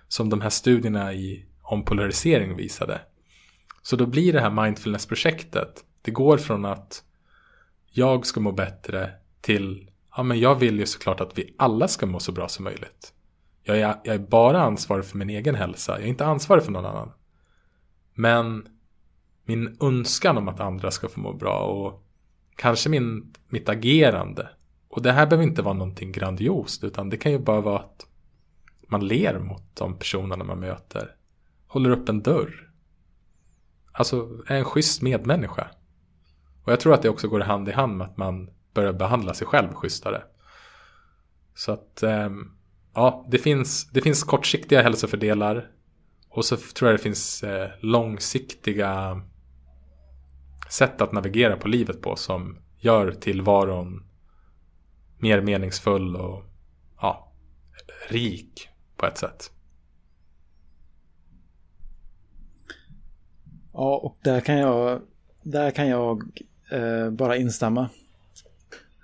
[0.09, 3.01] Som de här studierna i, om polarisering visade.
[3.83, 7.05] Så då blir det här mindfulness-projektet, det går från att
[7.91, 12.07] jag ska må bättre till, ja men jag vill ju såklart att vi alla ska
[12.07, 13.13] må så bra som möjligt.
[13.63, 16.73] Jag är, jag är bara ansvarig för min egen hälsa, jag är inte ansvarig för
[16.73, 17.13] någon annan.
[18.15, 18.69] Men
[19.51, 22.05] min önskan om att andra ska få må bra och
[22.57, 24.49] kanske min, mitt agerande.
[24.89, 28.07] Och det här behöver inte vara någonting grandiost utan det kan ju bara vara att
[28.89, 31.15] man ler mot de personerna man möter.
[31.67, 32.71] Håller upp en dörr.
[33.93, 35.71] Alltså är en schysst medmänniska.
[36.65, 39.35] Och jag tror att det också går hand i hand med att man börjar behandla
[39.35, 40.23] sig själv schysstare.
[41.55, 42.53] Så att ehm,
[42.95, 45.71] ja, det finns, det finns kortsiktiga hälsofördelar.
[46.29, 49.23] Och så tror jag det finns eh, långsiktiga
[50.71, 54.05] sätt att navigera på livet på som gör tillvaron
[55.19, 56.45] mer meningsfull och
[57.01, 57.33] ja,
[58.09, 59.53] rik på ett sätt.
[63.73, 65.03] Ja, och där kan jag,
[65.43, 66.23] där kan jag
[66.71, 67.89] eh, bara instämma.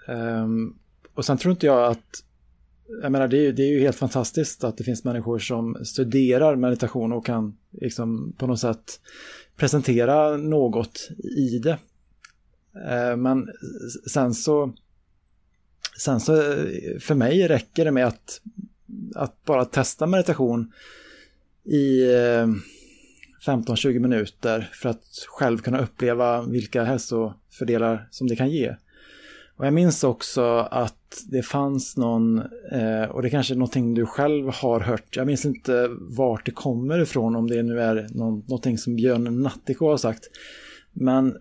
[0.09, 0.79] Um,
[1.15, 2.23] och sen tror inte jag att
[3.03, 6.57] jag menar, det är, det är ju helt fantastiskt att det finns människor som studerar
[6.57, 9.01] meditation och kan liksom på något sätt
[9.57, 11.79] presentera något i det.
[12.91, 13.49] Eh, men
[14.11, 14.73] sen så,
[15.99, 18.41] sen så eh, för mig räcker det med att,
[19.15, 20.73] att bara testa meditation
[21.65, 22.47] i eh,
[23.47, 28.75] 15-20 minuter för att själv kunna uppleva vilka hälsofördelar som det kan ge.
[29.57, 32.39] Och jag minns också att det fanns någon,
[32.73, 36.51] eh, och det kanske är någonting du själv har hört, jag minns inte vart det
[36.51, 40.25] kommer ifrån, om det nu är någon, någonting som Björn Nattiko har sagt.
[40.93, 41.37] Men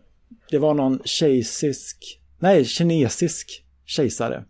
[0.50, 4.44] det var någon kejsisk, nej, kinesisk kejsare.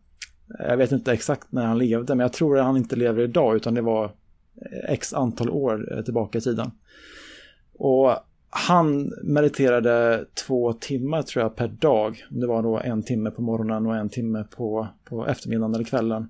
[0.59, 3.55] Jag vet inte exakt när han levde, men jag tror att han inte lever idag,
[3.55, 4.11] utan det var
[4.88, 6.72] x antal år eh, tillbaka i tiden.
[7.74, 8.18] Och
[8.58, 12.26] han mediterade två timmar tror jag per dag.
[12.30, 16.30] Det var då en timme på morgonen och en timme på, på eftermiddagen eller kvällen.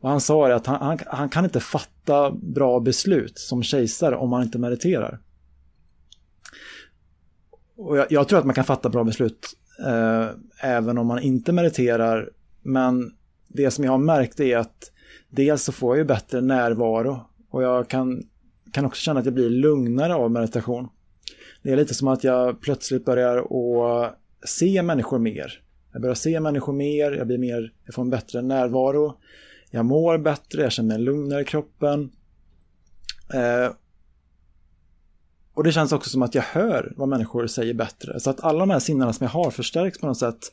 [0.00, 4.32] Och han sa att han, han, han, kan inte fatta bra beslut som kejsare om
[4.32, 5.20] han inte mediterar.
[7.76, 9.46] Och jag, jag tror att man kan fatta bra beslut
[9.86, 10.28] eh,
[10.60, 12.30] även om man inte mediterar.
[12.62, 13.12] Men
[13.48, 14.92] det som jag har märkt är att
[15.30, 17.20] dels så får jag ju bättre närvaro
[17.50, 18.22] och jag kan,
[18.72, 20.88] kan också känna att jag blir lugnare av meditation.
[21.64, 25.60] Det är lite som att jag plötsligt börjar att se människor mer.
[25.92, 29.14] Jag börjar se människor mer, jag blir mer, jag får en bättre närvaro.
[29.70, 32.10] Jag mår bättre, jag känner mig lugnare i kroppen.
[33.34, 33.72] Eh,
[35.54, 38.20] och det känns också som att jag hör vad människor säger bättre.
[38.20, 40.52] Så att alla de här sinnena som jag har förstärks på något sätt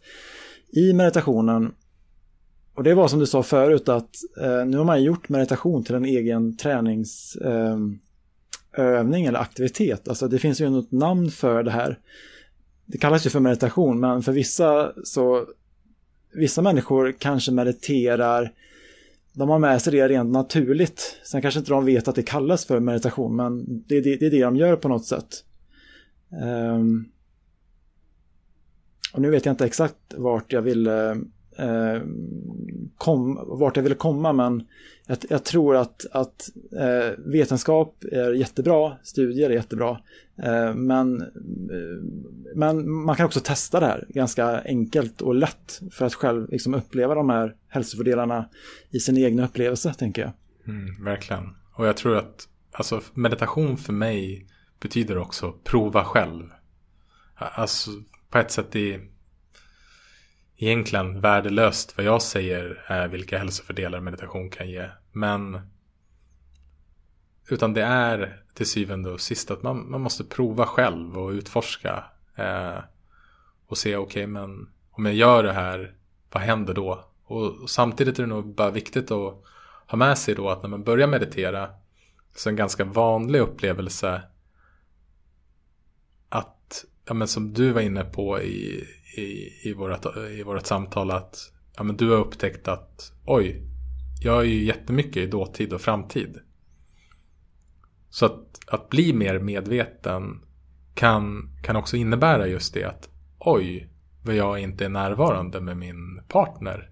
[0.69, 1.73] i meditationen.
[2.73, 5.95] Och det var som du sa förut att eh, nu har man gjort meditation till
[5.95, 7.35] en egen tränings...
[7.35, 7.77] Eh,
[8.73, 10.07] övning eller aktivitet.
[10.07, 11.99] Alltså det finns ju något namn för det här.
[12.85, 15.45] Det kallas ju för meditation, men för vissa så
[16.33, 18.53] vissa människor kanske mediterar
[19.33, 21.19] de har med sig det rent naturligt.
[21.23, 24.25] Sen kanske inte de vet att det kallas för meditation, men det är det, det,
[24.25, 25.43] är det de gör på något sätt.
[26.75, 27.11] Um,
[29.13, 31.17] och nu vet jag inte exakt vart jag ville
[31.61, 32.01] eh,
[32.97, 34.63] kom, vart jag ville komma men
[35.07, 36.49] jag, jag tror att, att
[36.79, 39.99] eh, vetenskap är jättebra, studier är jättebra.
[40.43, 41.27] Eh, men, eh,
[42.55, 46.73] men man kan också testa det här ganska enkelt och lätt för att själv liksom
[46.73, 48.49] uppleva de här hälsofördelarna
[48.89, 50.31] i sin egna upplevelse, tänker jag.
[50.67, 51.43] Mm, verkligen.
[51.73, 54.47] Och jag tror att alltså, meditation för mig
[54.79, 56.43] betyder också prova själv.
[57.35, 57.91] Alltså
[58.29, 59.10] på ett sätt i
[60.65, 64.89] egentligen värdelöst vad jag säger är vilka hälsofördelar meditation kan ge.
[65.11, 65.61] Men
[67.49, 72.03] utan det är till syvende och sist att man, man måste prova själv och utforska.
[72.35, 72.77] Eh,
[73.67, 75.95] och se, okej okay, men om jag gör det här,
[76.31, 77.05] vad händer då?
[77.23, 79.43] Och, och, samtidigt är det nog bara viktigt att
[79.87, 81.69] ha med sig då att när man börjar meditera
[82.35, 84.21] så en ganska vanlig upplevelse
[86.29, 91.11] att, ja men som du var inne på i, i, i, vårat, i vårat samtal
[91.11, 93.61] att ja, men du har upptäckt att oj,
[94.21, 96.39] jag är ju jättemycket i dåtid och framtid.
[98.09, 100.41] Så att, att bli mer medveten
[100.93, 103.09] kan, kan också innebära just det att
[103.39, 103.89] oj,
[104.23, 106.89] vad jag inte är närvarande med min partner.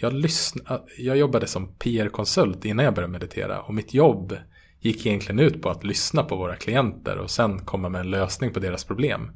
[0.00, 4.36] Jag, lyssna, jag jobbade som PR-konsult innan jag började meditera och mitt jobb
[4.80, 8.52] gick egentligen ut på att lyssna på våra klienter och sen komma med en lösning
[8.52, 9.30] på deras problem.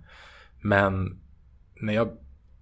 [0.61, 1.20] Men
[1.81, 2.09] när jag,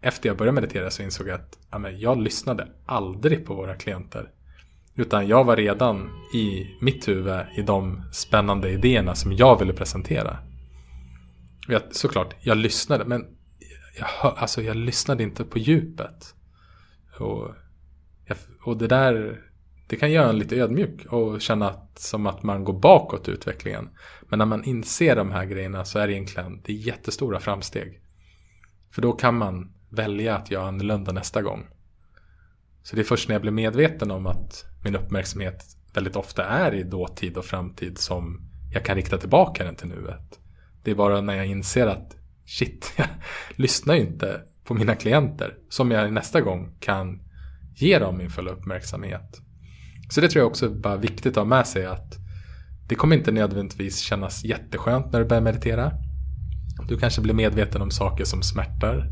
[0.00, 3.74] efter jag började meditera så insåg jag att ja, men jag lyssnade aldrig på våra
[3.74, 4.30] klienter.
[4.94, 10.38] Utan jag var redan i mitt huvud i de spännande idéerna som jag ville presentera.
[11.68, 13.26] Jag, såklart, jag lyssnade men
[13.98, 16.34] jag, alltså, jag lyssnade inte på djupet.
[17.18, 17.54] Och,
[18.26, 19.40] jag, och det där
[19.88, 23.30] det kan göra en lite ödmjuk och känna att, som att man går bakåt i
[23.30, 23.88] utvecklingen.
[24.22, 28.00] Men när man inser de här grejerna så är det egentligen det är jättestora framsteg.
[28.90, 31.66] För då kan man välja att göra annorlunda nästa gång.
[32.82, 35.64] Så det är först när jag blir medveten om att min uppmärksamhet
[35.94, 38.40] väldigt ofta är i dåtid och framtid som
[38.72, 40.38] jag kan rikta tillbaka den till nuet.
[40.82, 42.16] Det är bara när jag inser att
[42.46, 43.08] shit, jag
[43.50, 47.22] lyssnar ju inte på mina klienter som jag nästa gång kan
[47.76, 49.40] ge dem min fulla uppmärksamhet.
[50.10, 52.14] Så det tror jag också är bara viktigt att ha med sig att
[52.88, 55.92] det kommer inte nödvändigtvis kännas jätteskönt när du börjar meditera.
[56.88, 59.08] Du kanske blir medveten om saker som smärtar.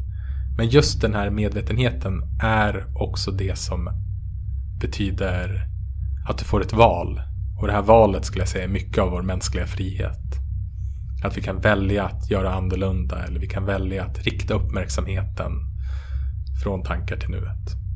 [0.56, 3.88] Men just den här medvetenheten är också det som
[4.80, 5.66] betyder
[6.28, 7.20] att du får ett val.
[7.60, 10.20] Och det här valet skulle jag säga är mycket av vår mänskliga frihet.
[11.24, 15.52] Att vi kan välja att göra annorlunda eller vi kan välja att rikta uppmärksamheten
[16.62, 17.86] från tankar till nuet.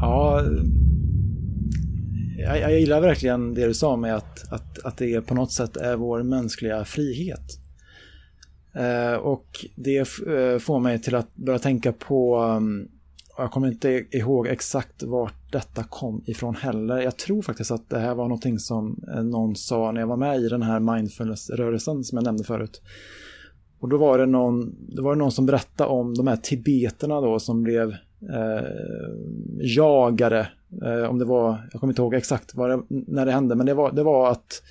[0.00, 0.42] Ja,
[2.38, 5.76] jag, jag gillar verkligen det du sa med att, att, att det på något sätt
[5.76, 7.58] är vår mänskliga frihet.
[8.72, 12.88] Eh, och det eh, får mig till att börja tänka på, um,
[13.36, 16.98] jag kommer inte ihåg exakt vart detta kom ifrån heller.
[16.98, 20.16] Jag tror faktiskt att det här var någonting som eh, någon sa när jag var
[20.16, 22.82] med i den här mindfulness-rörelsen som jag nämnde förut.
[23.80, 27.20] Och då var det någon, då var det någon som berättade om de här tibeterna
[27.20, 28.64] då som blev Eh,
[29.60, 30.48] jagare.
[30.82, 33.74] Eh, om det var, jag kommer inte ihåg exakt det, när det hände, men det
[33.74, 34.62] var, det var att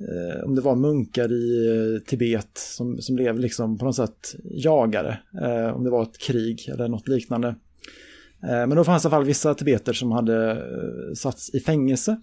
[0.00, 4.34] eh, om det var munkar i eh, Tibet som, som blev liksom på något sätt
[4.44, 5.18] jagare.
[5.42, 7.48] Eh, om det var ett krig eller något liknande.
[8.42, 11.60] Eh, men då fanns det i alla fall vissa tibeter som hade eh, satts i
[11.60, 12.20] fängelse.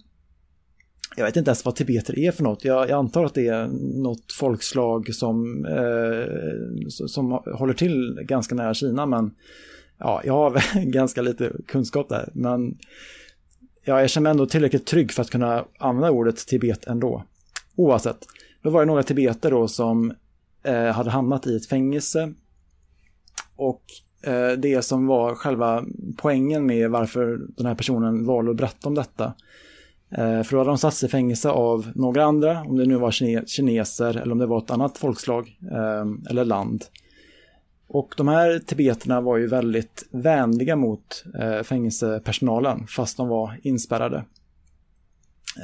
[1.16, 2.64] Jag vet inte ens vad tibeter är för något.
[2.64, 3.68] Jag, jag antar att det är
[4.02, 9.06] något folkslag som, eh, som håller till ganska nära Kina.
[9.06, 9.30] Men
[9.98, 12.30] ja, jag har ganska lite kunskap där.
[12.32, 12.78] Men
[13.84, 17.24] ja, jag känner mig ändå tillräckligt trygg för att kunna använda ordet Tibet ändå.
[17.76, 18.18] Oavsett,
[18.62, 20.14] då var det några tibeter då som
[20.62, 22.32] eh, hade hamnat i ett fängelse.
[23.56, 23.82] Och
[24.22, 25.84] eh, det som var själva
[26.16, 29.32] poängen med varför den här personen valde att berätta om detta.
[30.10, 32.96] Eh, för då hade de satt sig i fängelse av några andra, om det nu
[32.96, 33.10] var
[33.46, 36.84] kineser eller om det var ett annat folkslag eh, eller land.
[37.88, 44.24] Och de här tibeterna var ju väldigt vänliga mot eh, fängelsepersonalen fast de var inspärrade.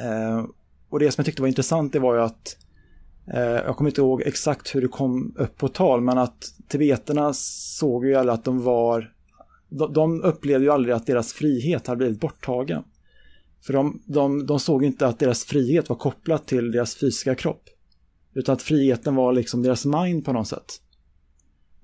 [0.01, 0.45] Eh,
[0.89, 2.57] och det som jag tyckte var intressant det var ju att
[3.35, 7.33] eh, jag kommer inte ihåg exakt hur det kom upp på tal men att tibeterna
[7.35, 9.13] såg ju alla att de var
[9.69, 12.83] de, de upplevde ju aldrig att deras frihet hade blivit borttagen.
[13.67, 17.63] För de, de, de såg inte att deras frihet var kopplat till deras fysiska kropp.
[18.35, 20.81] Utan att friheten var liksom deras mind på något sätt.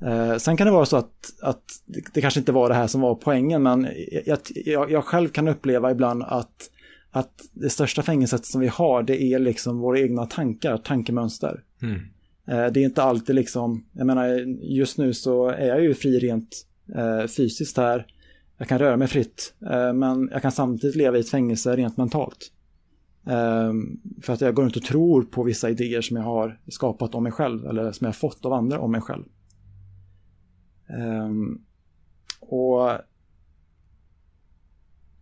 [0.03, 2.87] Eh, sen kan det vara så att, att det, det, kanske inte var det här
[2.87, 3.89] som var poängen, men
[4.27, 6.71] jag, jag, jag, själv kan uppleva ibland att,
[7.11, 11.63] att det största fängelset som vi har, det är liksom våra egna tankar, tankemönster.
[11.83, 12.01] Mm.
[12.47, 14.27] Eh, det är inte alltid liksom, jag menar,
[14.63, 18.07] just nu så är jag ju fri rent eh, fysiskt här.
[18.59, 21.97] Jag kan röra mig fritt, eh, men jag kan samtidigt leva i ett fängelse rent
[21.97, 22.53] mentalt.
[23.27, 23.73] Eh,
[24.23, 27.23] för att jag går runt och tror på vissa idéer som jag har skapat om
[27.23, 29.25] mig själv, eller som jag har fått av andra om mig själv.
[30.89, 31.65] Um,
[32.41, 32.91] och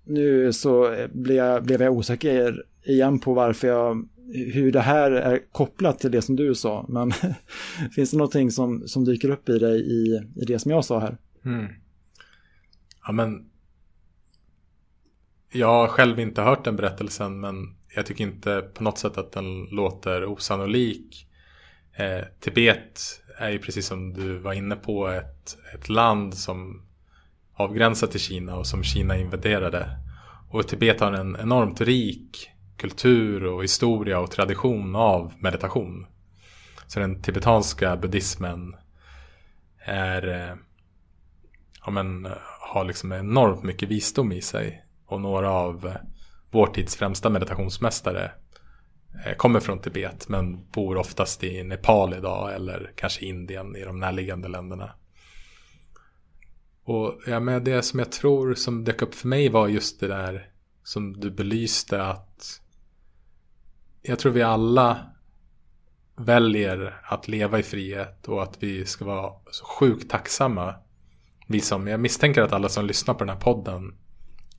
[0.05, 5.53] nu så blev jag, blev jag osäker igen på varför jag, hur det här är
[5.53, 6.87] kopplat till det som du sa.
[6.89, 7.13] Men
[7.95, 10.99] finns det någonting som, som dyker upp i dig i, i det som jag sa
[10.99, 11.17] här?
[11.45, 11.67] Mm.
[13.07, 13.51] Ja men
[15.53, 19.33] jag har själv inte hört den berättelsen men jag tycker inte på något sätt att
[19.33, 21.29] den låter osannolik.
[21.97, 23.01] Eh, Tibet
[23.37, 26.83] är ju precis som du var inne på ett, ett land som
[27.55, 29.99] avgränsar till Kina och som Kina invaderade.
[30.51, 36.07] Och Tibet har en enormt rik kultur och historia och tradition av meditation.
[36.87, 38.77] Så den tibetanska buddhismen
[39.79, 40.57] är, eh,
[41.85, 42.29] ja men,
[42.61, 44.85] har liksom enormt mycket visdom i sig.
[45.07, 45.97] Och några av
[46.51, 48.31] vår tids främsta meditationsmästare
[49.25, 54.01] Eh, kommer från Tibet men bor oftast i Nepal idag eller kanske Indien i de
[54.01, 54.93] närliggande länderna.
[56.85, 60.09] Och ja, men det som jag tror som dök upp för mig var just det
[60.09, 60.51] där
[60.83, 62.61] som du belyste att
[64.03, 65.07] jag tror vi alla
[66.17, 70.75] väljer att leva i frihet och att vi ska vara så sjukt tacksamma.
[71.47, 73.95] Vi som, jag misstänker att alla som lyssnar på den här podden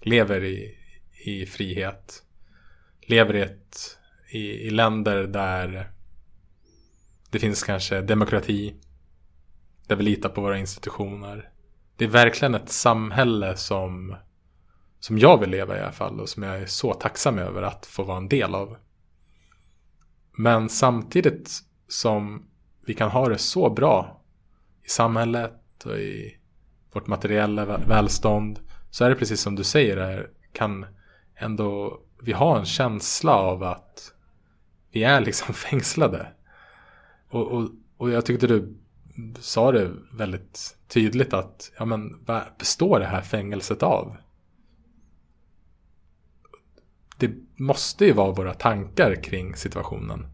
[0.01, 0.77] lever i,
[1.25, 2.23] i frihet.
[3.01, 3.96] Lever i ett
[4.29, 5.91] i, i länder där
[7.29, 8.75] det finns kanske demokrati.
[9.87, 11.49] Där vi litar på våra institutioner.
[11.95, 14.15] Det är verkligen ett samhälle som,
[14.99, 17.85] som jag vill leva i alla fall och som jag är så tacksam över att
[17.85, 18.77] få vara en del av.
[20.37, 21.51] Men samtidigt
[21.87, 22.49] som
[22.85, 24.21] vi kan ha det så bra
[24.83, 26.37] i samhället och i
[26.93, 28.59] vårt materiella välstånd
[28.89, 30.85] så är det precis som du säger här, kan
[31.35, 34.13] ändå vi ha en känsla av att
[34.97, 36.27] vi är liksom fängslade.
[37.29, 38.77] Och, och, och jag tyckte du
[39.39, 44.17] sa det väldigt tydligt att ja men vad består det här fängelset av?
[47.17, 50.27] Det måste ju vara våra tankar kring situationen.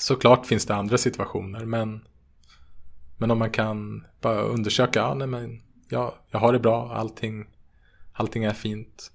[0.00, 2.08] Såklart finns det andra situationer men
[3.16, 7.46] men om man kan bara undersöka, ja, nej, men ja, jag har det bra, allting,
[8.12, 9.12] allting är fint.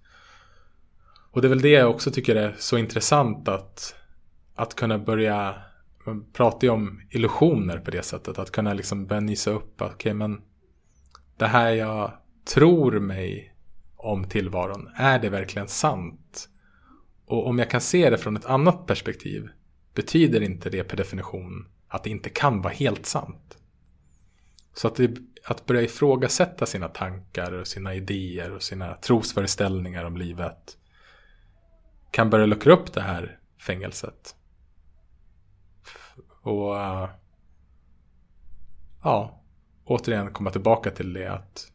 [1.31, 3.95] Och det är väl det jag också tycker är så intressant att,
[4.55, 5.55] att kunna börja
[6.05, 8.39] man pratar ju om illusioner på det sättet.
[8.39, 10.41] Att kunna liksom börja nysa upp att okay, men
[11.37, 12.11] det här jag
[12.53, 13.55] tror mig
[13.95, 14.89] om tillvaron.
[14.95, 16.49] Är det verkligen sant?
[17.25, 19.49] Och om jag kan se det från ett annat perspektiv
[19.93, 23.57] betyder inte det per definition att det inte kan vara helt sant.
[24.73, 30.17] Så att, det, att börja ifrågasätta sina tankar och sina idéer och sina trosföreställningar om
[30.17, 30.77] livet
[32.11, 34.35] kan börja luckra upp det här fängelset.
[36.41, 37.09] Och uh,
[39.03, 39.41] ja,
[39.85, 41.71] återigen komma tillbaka till det att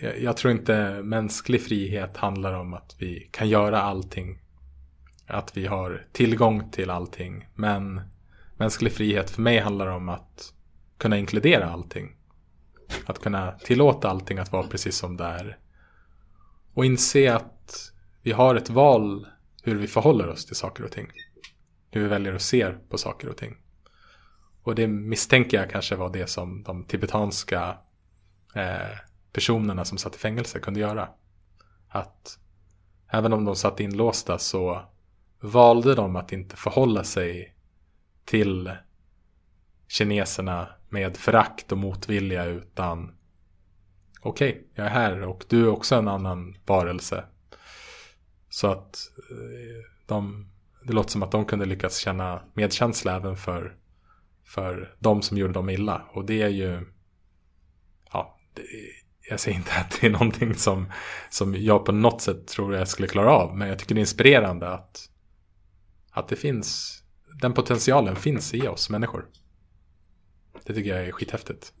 [0.00, 4.38] jag, jag, tror inte mänsklig frihet handlar om att vi kan göra allting.
[5.26, 7.48] Att vi har tillgång till allting.
[7.54, 8.00] Men
[8.56, 10.54] mänsklig frihet för mig handlar om att
[10.98, 12.16] kunna inkludera allting.
[13.06, 15.58] Att kunna tillåta allting att vara precis som det är.
[16.74, 17.57] Och inse att
[18.28, 19.26] vi har ett val
[19.62, 21.08] hur vi förhåller oss till saker och ting.
[21.90, 23.56] Hur vi väljer att se på saker och ting.
[24.62, 27.78] Och det misstänker jag kanske var det som de tibetanska
[28.54, 28.98] eh,
[29.32, 31.08] personerna som satt i fängelse kunde göra.
[31.88, 32.38] Att
[33.10, 34.82] även om de satt inlåsta så
[35.40, 37.54] valde de att inte förhålla sig
[38.24, 38.72] till
[39.86, 43.12] kineserna med förakt och motvilja utan
[44.20, 47.24] okej, okay, jag är här och du är också en annan varelse.
[48.48, 50.50] Så att eh, de,
[50.84, 53.76] det låter som att de kunde lyckas känna medkänsla även för,
[54.44, 56.02] för de som gjorde dem illa.
[56.12, 56.86] Och det är ju,
[58.12, 58.62] ja, det,
[59.30, 60.92] jag säger inte att det är någonting som,
[61.30, 63.56] som jag på något sätt tror jag skulle klara av.
[63.56, 65.10] Men jag tycker det är inspirerande att,
[66.10, 66.98] att det finns,
[67.40, 69.26] den potentialen finns i oss människor.
[70.64, 71.72] Det tycker jag är skithäftigt.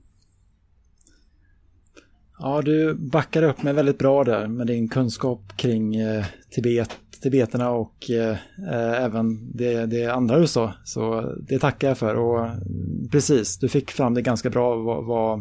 [2.40, 6.90] Ja, du backar upp mig väldigt bra där med din kunskap kring eh, Tibet,
[7.22, 8.36] tibeterna och eh,
[8.70, 10.72] eh även det, det, andra du sa.
[10.84, 15.04] Så det tackar jag för och mm, precis, du fick fram det ganska bra vad,
[15.04, 15.38] vad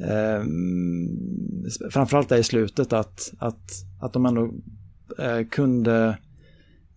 [0.00, 4.50] eh, mm, framförallt där i slutet att, att, att de ändå
[5.18, 6.18] eh, kunde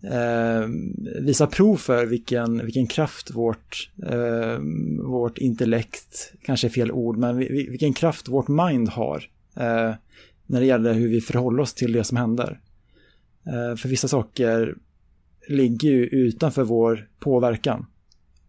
[0.04, 0.68] eh,
[1.22, 4.58] visa prov för vilken, vilken kraft vårt, eh,
[4.99, 9.93] vårt intellekt, kanske är fel ord, men vilken kraft vårt mind har eh,
[10.45, 12.60] när det gäller hur vi förhåller oss till det som händer.
[13.45, 14.76] Eh, för vissa saker
[15.47, 17.86] ligger ju utanför vår påverkan.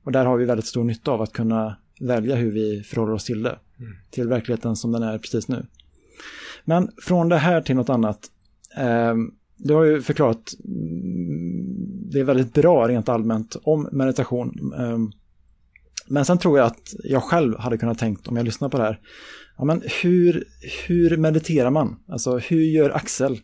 [0.02, 3.24] Och där har vi väldigt stor nytta av att kunna välja hur vi förhåller oss
[3.24, 3.58] till det.
[3.78, 3.92] Mm.
[4.10, 5.66] Till verkligheten som den är precis nu.
[6.64, 8.30] Men från det här till något annat.
[9.64, 14.72] Du har ju förklarat mm, det är väldigt bra rent allmänt om meditation.
[14.78, 15.12] Ehm,
[16.06, 18.82] men sen tror jag att jag själv hade kunnat tänkt om jag lyssnar på det
[18.82, 19.00] här.
[19.58, 20.44] Ja, men hur,
[20.86, 21.96] hur mediterar man?
[22.08, 23.40] Alltså hur gör Axel?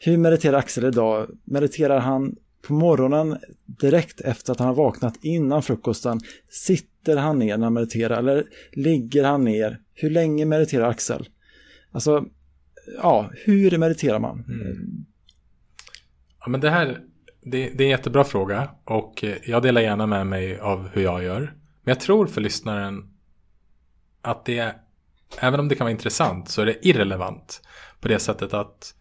[0.00, 1.26] Hur mediterar Axel idag?
[1.44, 3.36] Mediterar han på morgonen
[3.66, 6.20] direkt efter att han har vaknat innan frukosten?
[6.50, 9.80] Sitter han ner när han mediterar eller ligger han ner?
[9.94, 11.28] Hur länge mediterar Axel?
[11.92, 12.24] Alltså,
[13.02, 14.44] ja, hur mediterar man?
[14.48, 15.06] Mm.
[16.44, 17.00] Ja, men det här
[17.44, 21.02] det, det, är en jättebra fråga och eh, jag delar gärna med mig av hur
[21.02, 21.40] jag gör.
[21.82, 23.14] Men jag tror för lyssnaren
[24.22, 24.74] att det,
[25.38, 27.62] även om det kan vara intressant, så är det irrelevant
[28.00, 28.94] på det sättet att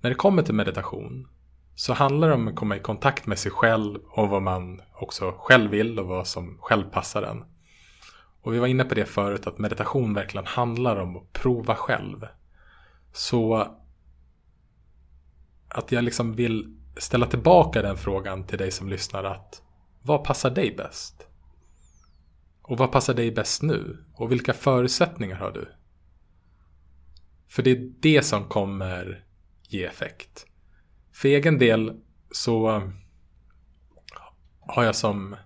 [0.00, 1.28] när det kommer till meditation
[1.74, 5.34] så handlar det om att komma i kontakt med sig själv och vad man också
[5.38, 7.44] själv vill och vad som själv passar en.
[8.42, 12.26] Och vi var inne på det förut att meditation verkligen handlar om att prova själv.
[13.12, 13.68] Så
[15.74, 19.62] att jag liksom vill ställa tillbaka den frågan till dig som lyssnar att
[20.02, 21.28] vad passar dig bäst?
[22.62, 24.04] Och vad passar dig bäst nu?
[24.14, 25.68] Och vilka förutsättningar har du?
[27.48, 29.24] För det är det som kommer
[29.68, 30.46] ge effekt.
[31.12, 32.92] För egen del så um,
[34.60, 35.36] har jag som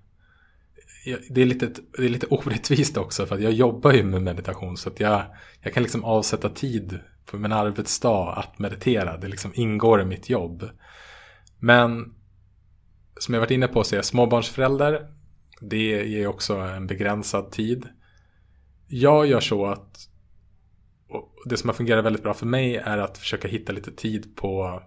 [1.30, 4.76] det är, lite, det är lite orättvist också för att jag jobbar ju med meditation
[4.76, 5.22] så att jag,
[5.60, 7.00] jag kan liksom avsätta tid
[7.30, 9.16] på min arbetsdag att meditera.
[9.16, 10.70] Det liksom ingår i mitt jobb.
[11.58, 12.14] Men
[13.16, 15.12] som jag varit inne på så är jag småbarnsförälder.
[15.60, 17.88] Det ger också en begränsad tid.
[18.86, 20.08] Jag gör så att
[21.44, 24.82] det som har fungerat väldigt bra för mig är att försöka hitta lite tid på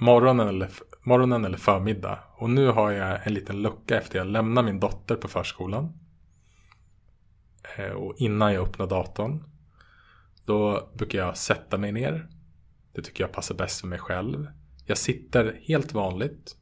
[0.00, 0.70] morgonen eller,
[1.02, 2.18] morgonen eller förmiddag.
[2.36, 5.98] Och nu har jag en liten lucka efter jag lämnar min dotter på förskolan.
[7.76, 9.44] Eh, och innan jag öppnar datorn.
[10.44, 12.28] Då brukar jag sätta mig ner.
[12.92, 14.48] Det tycker jag passar bäst för mig själv.
[14.86, 16.56] Jag sitter helt vanligt.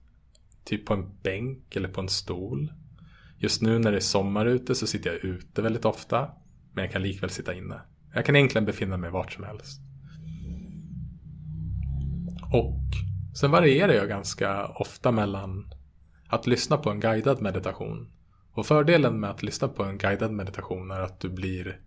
[0.65, 2.73] Typ på en bänk eller på en stol.
[3.39, 6.31] Just nu när det är sommar ute så sitter jag ute väldigt ofta.
[6.73, 7.81] Men jag kan likväl sitta inne.
[8.15, 9.81] Jag kan egentligen befinna mig vart som helst.
[12.53, 12.81] Och
[13.35, 15.75] sen varierar jag ganska ofta mellan
[16.29, 18.11] att lyssna på en guidad meditation.
[18.53, 21.79] Och fördelen med att lyssna på en guidad meditation är att du blir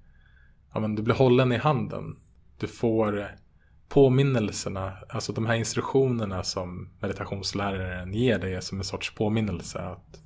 [0.74, 2.18] ja, men du blir hållen i handen.
[2.58, 3.28] Du får
[3.90, 10.22] påminnelserna, alltså de här instruktionerna som meditationsläraren ger dig som en sorts påminnelse att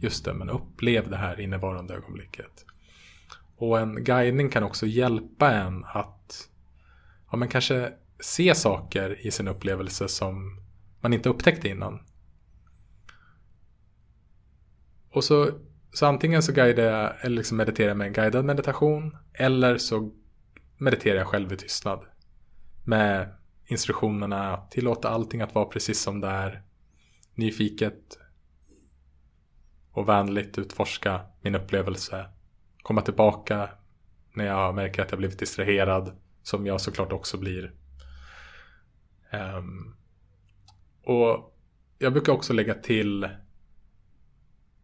[0.00, 2.64] just det, men upplev det här innevarande ögonblicket.
[3.56, 6.48] Och en guidning kan också hjälpa en att
[7.30, 10.60] ja, men kanske se saker i sin upplevelse som
[11.00, 12.00] man inte upptäckte innan.
[15.10, 15.50] Och så,
[15.92, 20.12] så antingen så guidar jag, eller liksom mediterar med en guidad meditation eller så
[20.78, 22.04] mediterar jag själv i tystnad.
[22.84, 23.34] Med
[23.66, 26.62] instruktionerna att tillåta allting att vara precis som det är.
[27.34, 28.18] Nyfiket
[29.92, 32.26] och vänligt utforska min upplevelse.
[32.82, 33.70] Komma tillbaka
[34.34, 36.16] när jag märker att jag blivit distraherad.
[36.42, 37.72] Som jag såklart också blir.
[39.32, 39.96] Um,
[41.04, 41.56] och
[41.98, 43.28] jag brukar också lägga till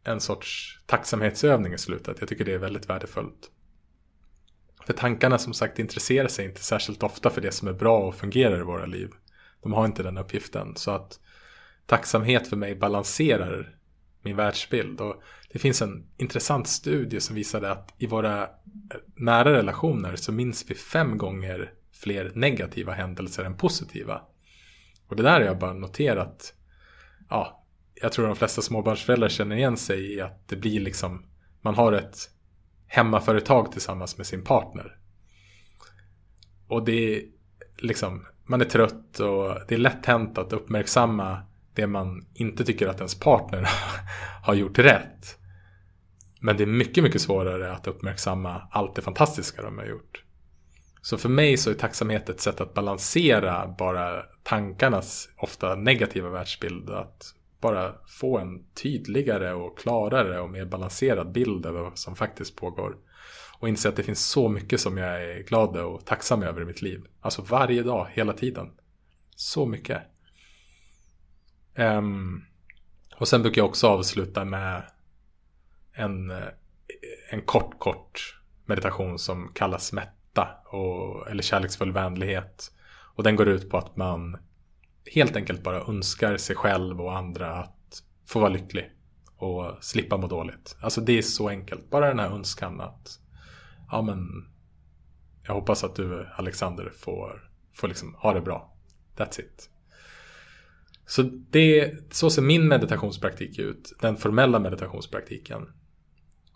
[0.06, 2.16] en sorts tacksamhetsövning i slutet.
[2.20, 3.50] Jag tycker det är väldigt värdefullt.
[4.86, 8.14] För tankarna som sagt intresserar sig inte särskilt ofta för det som är bra och
[8.14, 9.10] fungerar i våra liv.
[9.62, 10.76] De har inte den uppgiften.
[10.76, 11.20] Så att
[11.86, 13.76] tacksamhet för mig balanserar
[14.22, 15.00] min världsbild.
[15.00, 15.22] Och
[15.52, 18.48] det finns en intressant studie som visade att i våra
[19.14, 24.22] nära relationer så minns vi fem gånger fler negativa händelser än positiva.
[25.08, 26.54] Och det där har jag bara noterat.
[27.28, 27.65] Ja,
[28.02, 31.27] jag tror de flesta småbarnsföräldrar känner igen sig i att det blir liksom,
[31.60, 32.31] man har ett
[32.86, 34.97] hemmaföretag tillsammans med sin partner.
[36.68, 37.23] Och det är
[37.78, 41.43] liksom, man är trött och det är lätt hänt att uppmärksamma
[41.74, 43.68] det man inte tycker att ens partner
[44.43, 45.39] har gjort rätt.
[46.40, 50.23] Men det är mycket, mycket svårare att uppmärksamma allt det fantastiska de har gjort.
[51.02, 56.90] Så för mig så är tacksamhet ett sätt att balansera bara tankarnas ofta negativa världsbild.
[56.90, 57.35] Att
[57.66, 62.97] bara få en tydligare och klarare och mer balanserad bild över vad som faktiskt pågår.
[63.59, 66.64] Och inse att det finns så mycket som jag är glad och tacksam över i
[66.64, 67.06] mitt liv.
[67.20, 68.70] Alltså varje dag, hela tiden.
[69.36, 70.02] Så mycket.
[71.78, 72.44] Um,
[73.16, 74.82] och sen brukar jag också avsluta med
[75.93, 76.48] en, eh,
[77.30, 80.48] en kort, kort meditation som kallas mätta.
[80.66, 82.72] Och, eller kärleksfull vänlighet.
[83.14, 84.36] Och den går ut på att man
[85.14, 88.90] helt enkelt bara önskar sig själv och andra att få vara lycklig
[89.36, 90.76] och slippa må dåligt.
[90.80, 91.90] Alltså det är så enkelt.
[91.90, 93.20] Bara den här önskan att
[93.90, 94.28] ja men
[95.42, 98.76] jag hoppas att du Alexander får, får liksom ha det bra.
[99.16, 99.70] That's it.
[101.06, 103.92] Så det, så ser min meditationspraktik ut.
[104.00, 105.72] Den formella meditationspraktiken.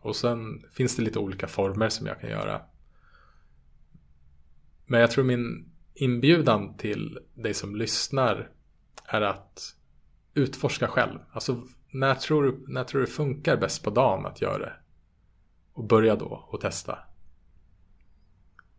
[0.00, 2.62] Och sen finns det lite olika former som jag kan göra.
[4.86, 5.69] Men jag tror min
[6.00, 8.50] inbjudan till dig som lyssnar
[9.04, 9.76] är att
[10.34, 11.18] utforska själv.
[11.32, 14.72] Alltså när tror, du, när tror du funkar bäst på dagen att göra det?
[15.72, 16.98] Och börja då och testa.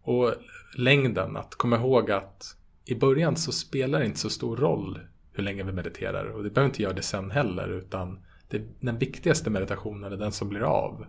[0.02, 0.34] Och
[0.78, 5.00] längden, att komma ihåg att i början så spelar det inte så stor roll
[5.34, 6.26] hur länge vi mediterar.
[6.26, 10.32] Och det behöver inte göra det sen heller utan det, den viktigaste meditationen är den
[10.32, 11.06] som blir av.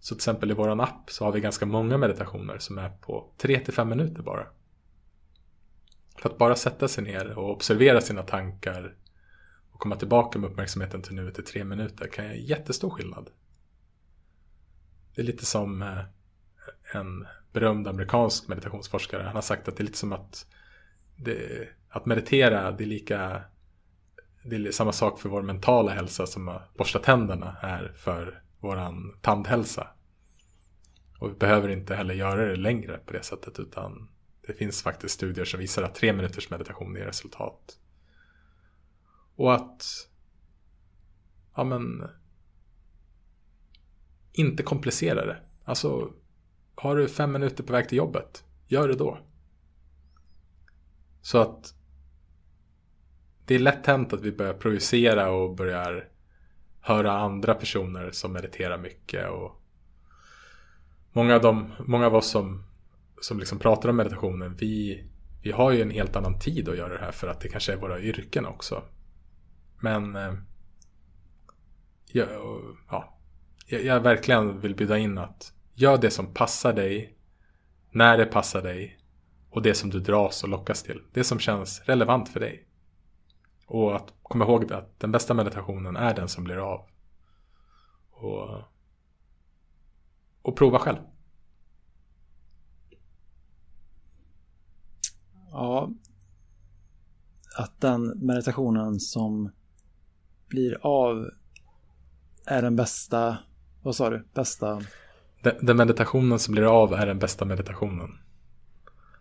[0.00, 3.32] Så till exempel i våran app så har vi ganska många meditationer som är på
[3.38, 4.46] 3-5 minuter bara.
[6.20, 8.94] För att bara sätta sig ner och observera sina tankar
[9.72, 13.30] och komma tillbaka med uppmärksamheten till nuet i tre minuter kan göra jättestor skillnad.
[15.14, 15.98] Det är lite som eh,
[16.94, 19.22] en berömd amerikansk meditationsforskare.
[19.22, 20.46] Han har sagt att det är lite som att,
[21.16, 23.42] det, att meditera, det är lika
[24.42, 28.78] det är samma sak för vår mentala hälsa som att borsta tänderna är för vår
[29.20, 29.86] tandhälsa.
[31.18, 34.08] Och vi behöver inte heller göra det längre på det sättet utan
[34.50, 37.78] det finns faktiskt studier som visar att tre minuters meditation ger resultat.
[39.36, 40.08] Och att
[41.56, 42.08] ja men
[44.32, 45.36] inte komplicera det.
[45.64, 46.12] Alltså
[46.74, 49.18] har du fem minuter på väg till jobbet, gör det då.
[51.22, 51.74] Så att
[53.44, 56.08] det är lätt hänt att vi börjar projicera och börjar
[56.80, 59.30] höra andra personer som mediterar mycket.
[59.30, 59.62] Och
[61.12, 62.69] många av, dem, många av oss som
[63.20, 65.04] som liksom pratar om meditationen, vi,
[65.42, 67.72] vi har ju en helt annan tid att göra det här för att det kanske
[67.72, 68.82] är våra yrken också.
[69.80, 70.34] Men eh,
[72.12, 72.26] ja,
[72.88, 73.16] ja,
[73.66, 77.16] jag verkligen vill bjuda in att gör det som passar dig,
[77.90, 78.98] när det passar dig
[79.50, 81.02] och det som du dras och lockas till.
[81.12, 82.66] Det som känns relevant för dig.
[83.66, 86.86] Och att komma ihåg att den bästa meditationen är den som blir av.
[88.10, 88.62] Och,
[90.42, 90.98] och prova själv.
[95.50, 95.90] Ja,
[97.58, 99.52] att den meditationen som
[100.48, 101.30] blir av
[102.46, 103.38] är den bästa,
[103.82, 104.82] vad sa du, bästa?
[105.42, 108.08] Den, den meditationen som blir av är den bästa meditationen.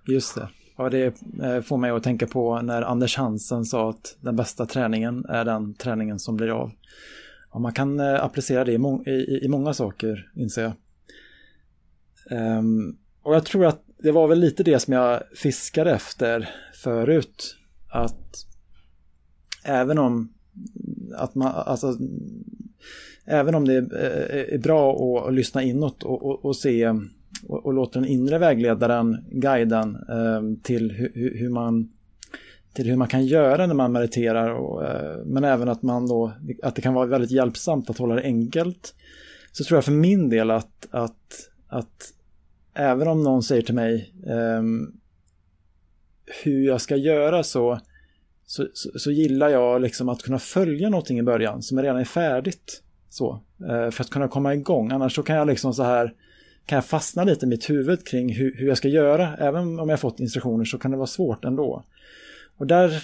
[0.08, 0.50] Just det.
[0.78, 4.66] Ja, det eh, får mig att tänka på när Anders Hansen sa att den bästa
[4.66, 6.72] träningen är den träningen som blir av.
[7.54, 10.74] Ja, man kan eh, applicera det i, må i, i många saker, inser jag.
[12.32, 17.56] Um, och jag tror att det var väl lite det som jag fiskade efter förut.
[17.90, 18.46] Att
[19.64, 20.34] även om
[21.16, 21.98] att man, alltså,
[23.26, 26.90] även om det är, eh, är bra att, att, lyssna inåt och, och, och se
[27.48, 31.92] och, och låta den inre vägledaren, guiden eh, till hu, hur man
[32.74, 36.32] till hur man kan göra när man mediterar och, eh, men även att man då
[36.64, 38.96] att det kan vara väldigt hjälpsamt att hålla det enkelt
[39.52, 42.14] så tror jag för min del att, att, att
[42.80, 44.64] även om någon säger till mig eh,
[46.44, 47.80] hur jag ska göra så,
[48.46, 52.06] så, så, så, gillar jag liksom att kunna följa någonting i början som redan är
[52.06, 52.84] färdigt.
[53.10, 54.92] Så, eh, för att kunna komma igång.
[54.92, 56.14] Annars så kan jag liksom så här
[56.66, 59.38] kan jag fastna lite i mitt huvud kring hur, hur jag ska göra.
[59.38, 61.84] Även om jag fått instruktioner så kan det vara svårt ändå.
[62.58, 63.04] Och, där,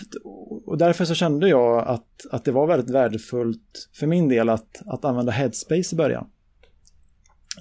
[0.65, 4.81] och därför så kände jag att, att det var väldigt värdefullt för min del att,
[4.85, 6.29] att använda Headspace i början.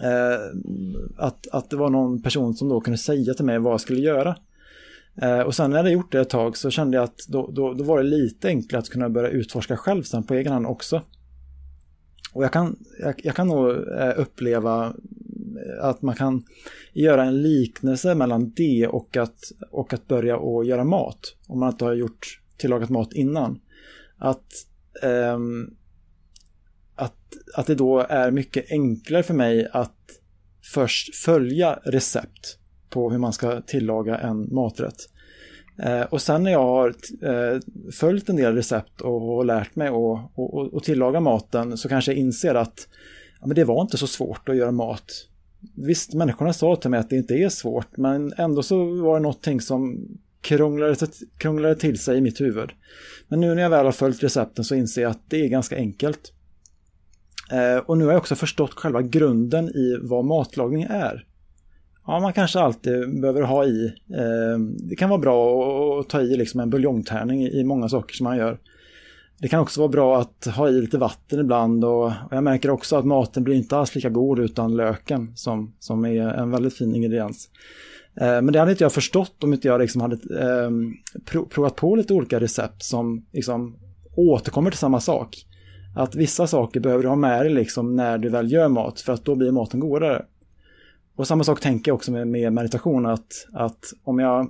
[0.02, 0.40] Eh,
[1.16, 4.00] att, att det var någon person som då kunde säga till mig vad jag skulle
[4.00, 4.36] göra.
[5.22, 7.50] Eh, och sen när jag hade gjort det ett tag så kände jag att då,
[7.50, 10.66] då, då var det lite enklare att kunna börja utforska själv sen på egen hand
[10.66, 11.02] också.
[12.32, 16.44] Och jag kan, jag, jag kan nog eh, uppleva eh, att man kan
[16.92, 21.36] göra en liknelse mellan det och att, och att börja och göra mat.
[21.48, 23.60] Om man inte har gjort tillagat mat innan.
[24.18, 24.52] Att,
[25.34, 25.76] um,
[26.96, 27.16] att,
[27.54, 30.20] att det då är mycket enklare för mig att
[30.62, 32.58] först följa recept
[32.90, 35.08] på hur man ska tillaga en maträtt.
[35.82, 36.88] Eh, och sen när jag har
[37.22, 37.60] eh,
[37.92, 39.88] följt en del recept och, och lärt mig
[40.72, 42.88] att tillaga maten så kanske jag inser att
[43.40, 45.28] ja, men det var inte så svårt att göra mat
[45.74, 49.22] visst, människorna sa till mig att det inte är svårt, men ändå så var det
[49.22, 50.08] någonting som
[50.40, 50.96] krånglade,
[51.38, 52.70] krånglade till sig i mitt huvud.
[53.28, 55.76] Men nu när jag väl har följt recepten så inser jag att det är ganska
[55.76, 56.32] enkelt.
[57.50, 61.26] Eh, och nu har jag också förstått själva grunden i vad matlagning är.
[62.06, 63.86] Ja, man kanske alltid behöver ha i.
[64.14, 64.58] Eh,
[64.88, 68.36] det kan vara bra att ta i liksom en buljongtärning i många saker som man
[68.36, 68.58] gör.
[69.38, 72.96] Det kan också vara bra att ha i lite vatten ibland och, jag märker också
[72.96, 76.94] att maten blir inte alls lika god utan löken som, som är en väldigt fin
[76.94, 77.48] ingrediens.
[78.20, 80.18] Eh, men det hade inte jag förstått om inte jag liksom hade
[81.50, 83.76] provat på lite olika recept som liksom
[84.16, 85.46] återkommer till samma sak.
[85.94, 89.12] Att vissa saker behöver du ha med dig liksom när du väl gör mat för
[89.12, 90.24] att då blir maten godare.
[91.16, 94.40] Och samma sak tänker jag också med, med meditation att, att om jag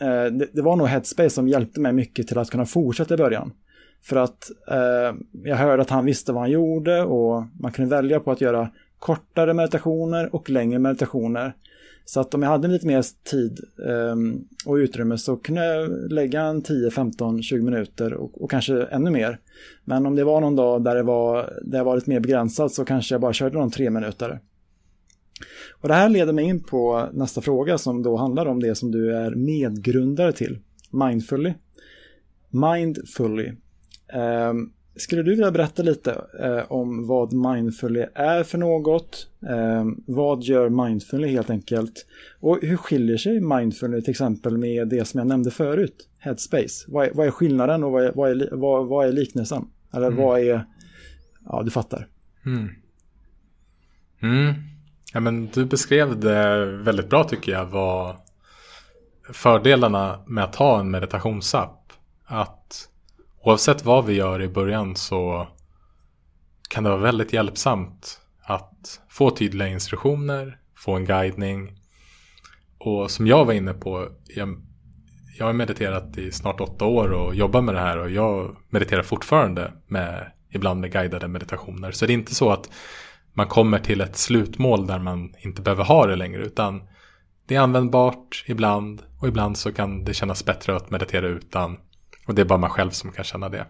[0.00, 3.16] eh, det, det, var nog Headspace som hjälpte mig mycket till att kunna fortsätta i
[3.16, 3.52] början.
[4.02, 8.20] För att eh, jag hörde att han visste vad han gjorde och man kunde välja
[8.20, 8.68] på att göra
[8.98, 11.54] kortare meditationer och längre meditationer.
[12.04, 14.16] Så att om jag hade lite mer tid eh,
[14.66, 19.10] och utrymme så kunde jag lägga en 10, 15, 20 minuter och, och, kanske ännu
[19.10, 19.38] mer.
[19.84, 22.72] Men om det var någon dag där det var, där jag var lite mer begränsad
[22.72, 24.40] så kanske jag bara körde någon tre minuter.
[25.80, 28.90] Och det här leder mig in på nästa fråga som då handlar om det som
[28.90, 30.58] du är medgrundare till,
[30.90, 31.54] Mindfully.
[32.50, 33.52] Mindfully
[34.12, 34.52] Eh,
[34.96, 39.28] skulle du vilja berätta lite eh, om vad mindfully är för något?
[39.48, 42.06] Eh, vad gör mindfully helt enkelt?
[42.40, 46.84] Och hur skiljer sig mindfully till exempel med det som jag nämnde förut, headspace?
[46.88, 49.64] Vad är, vad är skillnaden och vad är, vad är, vad, vad är liknelsen?
[49.94, 50.18] Eller mm.
[50.18, 50.66] vad är,
[51.46, 52.08] ja du fattar.
[52.46, 52.68] Mm.
[54.22, 54.54] Mm.
[55.12, 58.16] Ja, men du beskrev det väldigt bra tycker jag, vad
[59.32, 61.92] fördelarna med att ha en meditationsapp.
[62.24, 62.88] Att
[63.42, 65.48] oavsett vad vi gör i början så
[66.68, 71.78] kan det vara väldigt hjälpsamt att få tydliga instruktioner, få en guidning.
[72.78, 74.62] Och som jag var inne på, jag,
[75.38, 79.02] jag har mediterat i snart åtta år och jobbar med det här och jag mediterar
[79.02, 81.92] fortfarande med ibland med guidade meditationer.
[81.92, 82.70] Så det är inte så att
[83.32, 86.82] man kommer till ett slutmål där man inte behöver ha det längre utan
[87.46, 91.78] det är användbart ibland och ibland så kan det kännas bättre att meditera utan.
[92.26, 93.66] Och det är bara man själv som kan känna det.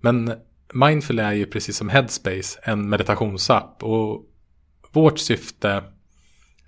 [0.00, 0.34] Men
[0.72, 3.82] Mindful är ju precis som Headspace en meditationsapp.
[3.82, 4.24] Och
[4.92, 5.84] vårt syfte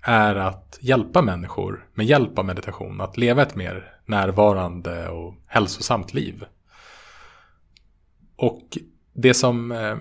[0.01, 6.13] är att hjälpa människor med hjälp av meditation att leva ett mer närvarande och hälsosamt
[6.13, 6.45] liv.
[8.35, 8.77] Och
[9.13, 9.97] det som eh,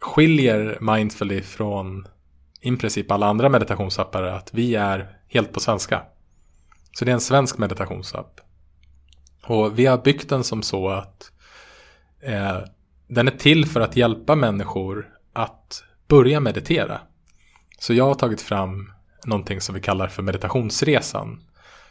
[0.00, 2.08] skiljer Mindfully från
[2.60, 6.02] i princip alla andra meditationsappar är att vi är helt på svenska.
[6.92, 8.40] Så det är en svensk meditationsapp.
[9.44, 11.32] Och vi har byggt den som så att
[12.20, 12.58] eh,
[13.06, 17.00] den är till för att hjälpa människor att börja meditera.
[17.78, 18.92] Så jag har tagit fram
[19.24, 21.42] någonting som vi kallar för meditationsresan.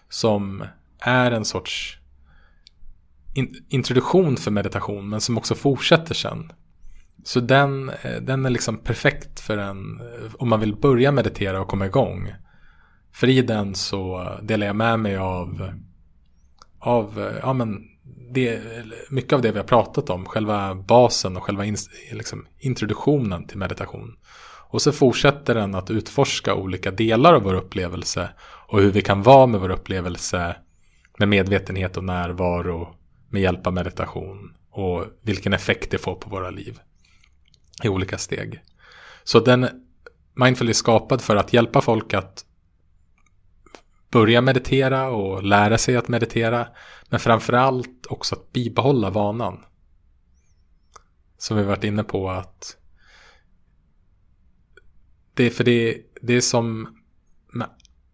[0.10, 0.64] som
[1.02, 1.98] är en sorts
[3.34, 6.52] in, introduktion för meditation men som också fortsätter sen.
[7.24, 11.62] Så den, eh, den är liksom perfekt för en eh, om man vill börja meditera
[11.62, 12.34] och komma igång.
[13.14, 15.72] För i den så delar jag med mig av,
[16.80, 17.88] av eh, ja, men
[18.34, 18.62] det,
[19.10, 21.78] mycket av det vi har pratat om, själva basen och själva in,
[22.12, 24.16] liksom, introduktionen till meditation.
[24.70, 28.30] Och så fortsätter den att utforska olika delar av vår upplevelse
[28.68, 30.56] och hur vi kan vara med vår upplevelse
[31.22, 32.96] med medvetenhet och närvaro
[33.30, 36.80] med hjälp av meditation och vilken effekt det får på våra liv
[37.84, 38.62] i olika steg.
[39.24, 39.68] Så den
[40.34, 42.46] Mindful är skapad för att hjälpa folk att
[44.12, 46.68] börja meditera och lära sig att meditera.
[47.10, 49.66] Men framförallt också att bibehålla vanan.
[51.38, 52.78] Som vi varit inne på att
[55.34, 56.98] det är för det, det är som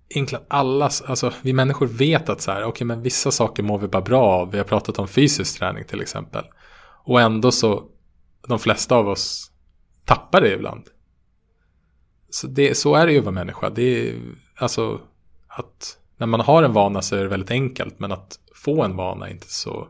[0.10, 3.80] egentligen alla, alltså vi människor vet att så här, okej okay, men vissa saker mår
[3.80, 4.52] vi bara bra av.
[4.52, 6.46] Vi har pratat om fysisk träning till exempel.
[7.04, 7.84] Och ändå så,
[8.48, 9.52] de flesta av oss
[10.06, 10.84] tappar det ibland.
[12.30, 13.70] Så, det, så är det ju att vara människa.
[13.70, 14.16] Det är,
[14.56, 15.02] alltså,
[15.48, 18.00] att när man har en vana så är det väldigt enkelt.
[18.00, 19.88] Men att få en vana är inte så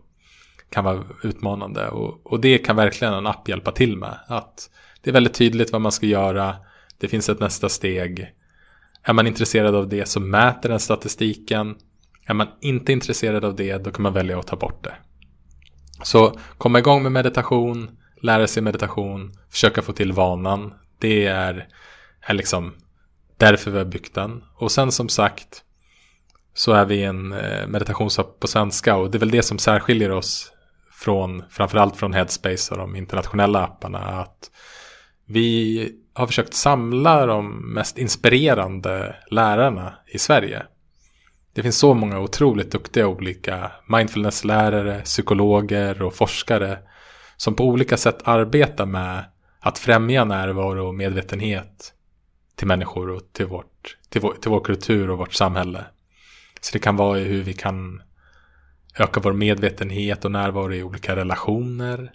[0.70, 1.90] kan vara utmanande.
[1.90, 4.20] Och, och det kan verkligen en app hjälpa till med.
[4.28, 4.70] Att
[5.02, 6.56] det är väldigt tydligt vad man ska göra.
[6.98, 8.34] Det finns ett nästa steg.
[9.08, 11.76] Är man intresserad av det så mäter den statistiken.
[12.26, 14.94] Är man inte intresserad av det då kan man välja att ta bort det.
[16.04, 17.90] Så komma igång med meditation,
[18.22, 20.74] lära sig meditation, försöka få till vanan.
[21.00, 21.68] Det är,
[22.22, 22.74] är liksom
[23.38, 24.44] därför vi har byggt den.
[24.56, 25.64] Och sen som sagt
[26.54, 30.12] så är vi en eh, meditationsapp på svenska och det är väl det som särskiljer
[30.12, 30.52] oss
[30.92, 34.00] från framförallt från Headspace och de internationella apparna.
[34.00, 34.52] Att
[35.26, 40.64] vi har försökt samla de mest inspirerande lärarna i Sverige.
[41.54, 46.80] Det finns så många otroligt duktiga olika mindfulnesslärare, psykologer och forskare
[47.38, 49.24] som på olika sätt arbetar med
[49.60, 51.94] att främja närvaro och medvetenhet
[52.56, 55.86] till människor och till, vårt, till, vår, till vår kultur och vårt samhälle.
[56.62, 58.02] Så det kan vara i hur vi kan
[59.00, 62.12] öka vår medvetenhet och närvaro i olika relationer.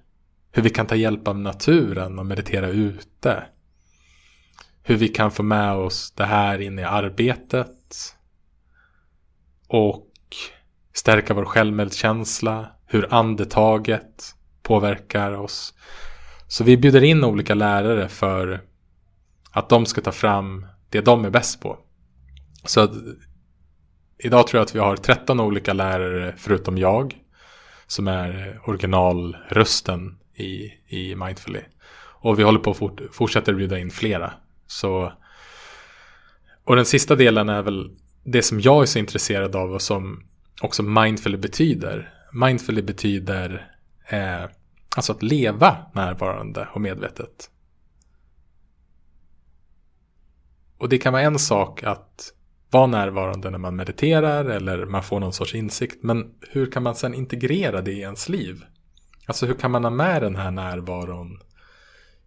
[0.53, 3.43] Hur vi kan ta hjälp av naturen och meditera ute.
[4.83, 8.17] Hur vi kan få med oss det här in i arbetet.
[9.69, 10.09] Och
[10.93, 12.67] stärka vår självmedkänsla.
[12.87, 15.75] Hur andetaget påverkar oss.
[16.49, 18.61] Så vi bjuder in olika lärare för
[19.51, 21.79] att de ska ta fram det de är bäst på.
[22.65, 22.91] Så att
[24.19, 27.19] idag tror jag att vi har 13 olika lärare förutom jag.
[27.87, 31.61] Som är originalrösten i, i Mindfully.
[31.95, 34.33] Och vi håller på att fort, fortsätta bjuda in flera.
[34.73, 35.13] Så,
[36.65, 37.91] och den sista delen är väl
[38.25, 40.25] det som jag är så intresserad av och som
[40.61, 42.15] också Mindfully betyder.
[42.33, 43.75] Mindfully betyder
[44.09, 44.45] eh,
[44.97, 47.51] alltså att leva närvarande och medvetet.
[50.79, 52.33] Och det kan vara en sak att
[52.71, 56.03] vara närvarande när man mediterar eller man får någon sorts insikt.
[56.03, 58.65] Men hur kan man sen integrera det i ens liv?
[59.27, 61.41] Alltså hur kan man ha med den här närvaron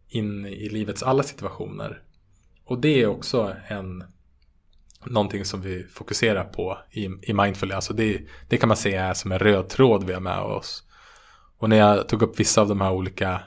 [0.10, 2.05] in i livets alla situationer?
[2.66, 4.04] Och det är också en
[5.06, 7.72] någonting som vi fokuserar på i, i Mindful.
[7.72, 10.84] Alltså det, det kan man säga är som en röd tråd vi har med oss.
[11.58, 13.42] Och när jag tog upp vissa av de här olika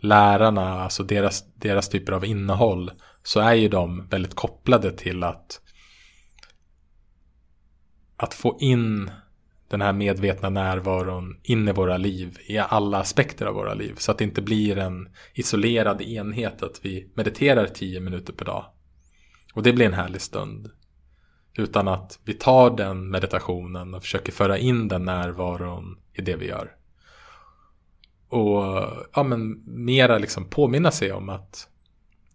[0.00, 2.90] lärarna, alltså deras, deras typer av innehåll,
[3.22, 5.60] så är ju de väldigt kopplade till att
[8.16, 9.10] att få in
[9.72, 13.94] den här medvetna närvaron in i våra liv, i alla aspekter av våra liv.
[13.96, 18.64] Så att det inte blir en isolerad enhet att vi mediterar tio minuter per dag.
[19.54, 20.70] Och det blir en härlig stund.
[21.58, 26.46] Utan att vi tar den meditationen och försöker föra in den närvaron i det vi
[26.46, 26.70] gör.
[28.28, 28.62] Och
[29.14, 31.68] ja, men mera liksom påminna sig om att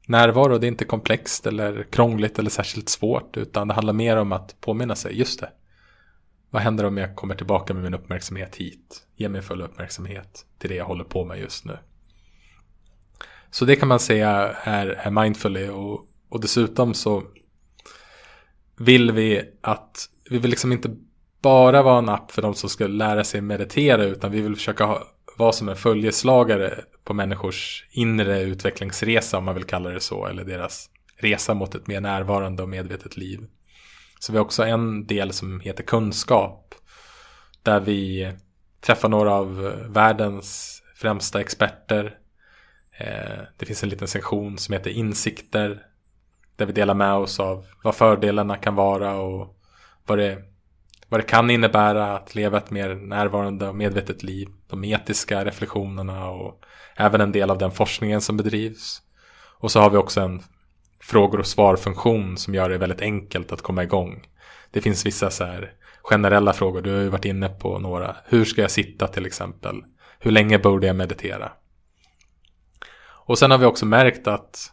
[0.08, 3.38] närvaro det är inte komplext eller krångligt eller särskilt svårt.
[3.38, 5.50] Utan det handlar mer om att påminna sig, just det.
[6.50, 9.08] Vad händer om jag kommer tillbaka med min uppmärksamhet hit?
[9.16, 11.78] Ge mig full uppmärksamhet till det jag håller på med just nu.
[13.50, 14.30] Så det kan man säga
[14.64, 17.24] är, är mindfully och, och dessutom så
[18.78, 20.96] vill vi att vi vill liksom inte
[21.42, 24.86] bara vara en app för de som ska lära sig meditera utan vi vill försöka
[24.86, 25.04] ha,
[25.38, 30.46] vara som en följeslagare på människors inre utvecklingsresa om man vill kalla det så eller
[30.46, 33.40] deras resa mot ett mer närvarande och medvetet liv.
[34.20, 36.76] Så vi har också en del som heter kunskap.
[37.64, 38.34] Där vi
[38.82, 39.56] träffar några av
[39.90, 42.18] världens främsta experter.
[43.00, 45.82] Eh, det finns en liten sektion som heter insikter.
[46.56, 49.58] Där vi delar med oss av vad fördelarna kan vara och
[50.06, 50.44] vad det
[51.10, 54.48] vad det kan innebära att leva ett mer närvarande och medvetet liv.
[54.68, 56.64] De etiska reflektionerna och
[56.96, 59.02] även en del av den forskningen som bedrivs.
[59.60, 60.44] Och så har vi också en
[61.08, 64.28] frågor och svar-funktion som gör det väldigt enkelt att komma igång.
[64.72, 65.72] Det finns vissa så här
[66.02, 68.16] generella frågor, du har ju varit inne på några.
[68.26, 69.84] Hur ska jag sitta till exempel?
[70.20, 71.52] Hur länge borde jag meditera?
[73.26, 74.72] Och sen har vi också märkt att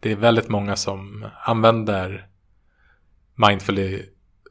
[0.00, 2.28] det är väldigt många som använder
[3.34, 4.02] mindfully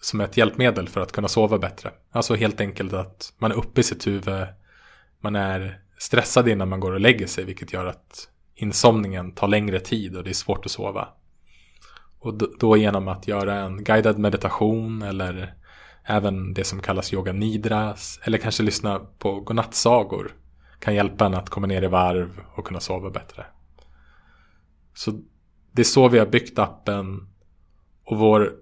[0.02, 1.91] som ett hjälpmedel för att kunna sova bättre.
[2.12, 4.48] Alltså helt enkelt att man är uppe i sitt huvud,
[5.22, 8.30] man är stressad innan man går och lägger sig, vilket gör att
[8.60, 11.07] insomningen tar längre tid och det är svårt att sova.
[12.19, 15.53] Och då genom att göra en guidad meditation eller
[16.03, 20.36] även det som kallas yoga nidras eller kanske lyssna på godnattsagor
[20.80, 23.45] kan hjälpa en att komma ner i varv och kunna sova bättre.
[24.94, 25.11] Så
[25.72, 27.27] det är så vi har byggt appen
[28.03, 28.53] och, vår,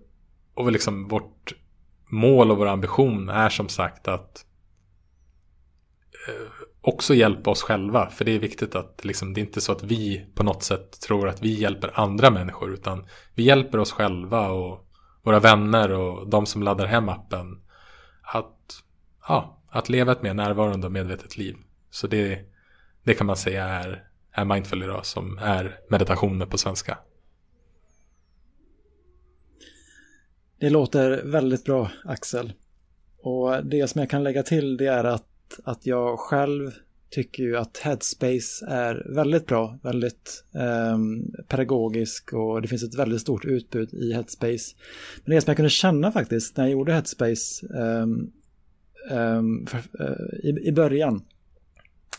[0.53, 1.53] och liksom vårt
[2.07, 4.45] mål och vår ambition är som sagt att
[6.28, 6.57] eh,
[6.88, 8.10] också hjälpa oss själva.
[8.10, 11.02] För det är viktigt att liksom, det är inte så att vi på något sätt
[11.02, 12.74] tror att vi hjälper andra människor.
[12.74, 13.06] Utan
[13.36, 14.88] vi hjälper oss själva och
[15.24, 17.62] våra vänner och de som laddar hem appen.
[18.22, 18.84] Att,
[19.28, 21.56] ja, att leva ett mer närvarande och medvetet liv.
[21.90, 22.40] Så det,
[23.04, 26.98] det kan man säga är, är mindful idag som är meditationer på svenska.
[30.60, 32.54] Det låter väldigt bra Axel.
[33.22, 36.72] Och det som jag kan lägga till det är att att jag själv
[37.10, 40.98] tycker ju att Headspace är väldigt bra, väldigt eh,
[41.48, 44.76] pedagogisk och det finns ett väldigt stort utbud i Headspace.
[45.26, 48.32] Men det som jag kunde känna faktiskt när jag gjorde Headspace ehm,
[49.11, 51.22] ehm, eh, eh, för, i, i början,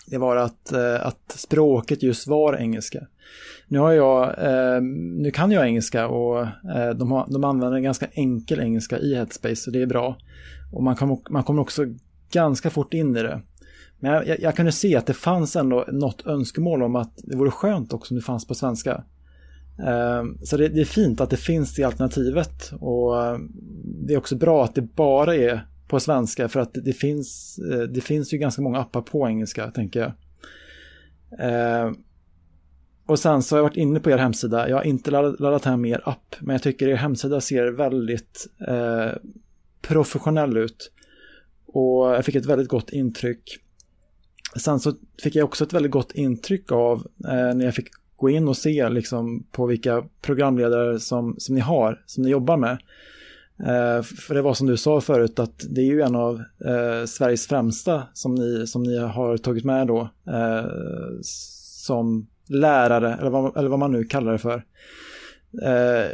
[0.07, 3.07] det var att, eh, att språket just var engelska.
[3.69, 4.83] Nu, har jag, eh,
[5.17, 6.41] nu kan jag engelska och
[6.77, 10.17] eh, de, har, de använder en ganska enkel engelska i Headspace så det är bra.
[10.73, 11.85] Och man, kan, man kommer också
[12.31, 13.43] ganska fort in i det.
[14.01, 17.37] Men jag, jag, jag, kunde se att det fanns ändå något önskemål om att det
[17.37, 19.05] vore skönt också om det fanns på svenska.
[19.87, 23.51] Ehm, så det, det, är fint att det finns i alternativet och ehm,
[24.07, 27.59] det är också bra att det bara är på svenska för att det, det finns,
[27.73, 30.13] eh, det finns ju ganska många appar på engelska tänker jag.
[31.39, 31.97] Ehm,
[33.07, 34.69] och sen så har jag varit inne på er hemsida.
[34.69, 38.47] Jag har inte laddat, laddat hem er app, men jag tycker er hemsida ser väldigt
[38.69, 39.13] eh,
[39.83, 40.93] professionell ut.
[41.73, 43.59] Och jag fick ett väldigt gott intryck.
[44.57, 44.93] Sen så
[45.23, 48.57] fick jag också ett väldigt gott intryck av eh, när jag fick gå in och
[48.57, 52.79] se liksom, på vilka programledare som, som ni har, som ni jobbar med.
[53.61, 57.05] Eh, för det var som du sa förut att det är ju en av eh,
[57.07, 60.65] Sveriges främsta som ni, som ni har tagit med då eh,
[61.23, 64.65] som lärare, eller vad, eller vad man nu kallar det för.
[65.63, 66.13] Eh,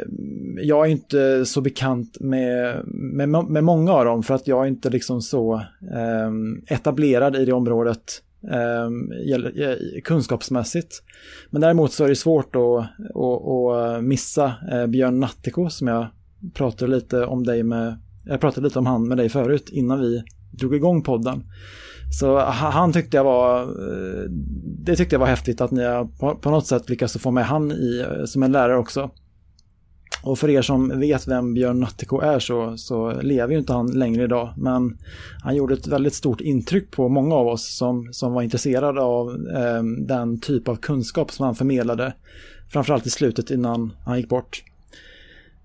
[0.56, 4.68] jag är inte så bekant med, med, med många av dem för att jag är
[4.68, 5.54] inte liksom så
[5.94, 6.30] eh,
[6.74, 11.02] etablerad i det området ehm, eh, kunskapsmässigt.
[11.50, 12.62] Men däremot så är det svårt att,
[13.16, 16.06] att, att missa eh, Björn Nattiko som jag
[16.54, 20.22] pratade lite om dig med, jag pratade lite om han med dig förut innan vi
[20.50, 21.44] drog igång podden.
[22.20, 24.30] Så han tyckte jag var, eh,
[24.84, 25.82] det tyckte jag var häftigt att ni
[26.18, 29.10] på något sätt lyckats få med han i, eh, som en lärare också.
[30.24, 33.98] Och för er som vet vem Björn Nattiko är så, så lever ju inte han
[33.98, 34.54] längre idag.
[34.56, 34.98] Men
[35.42, 39.30] han gjorde ett väldigt stort intryck på många av oss som, som var intresserade av
[39.30, 42.14] eh, den typ av kunskap som han förmedlade.
[42.68, 44.64] Framförallt i slutet innan han gick bort.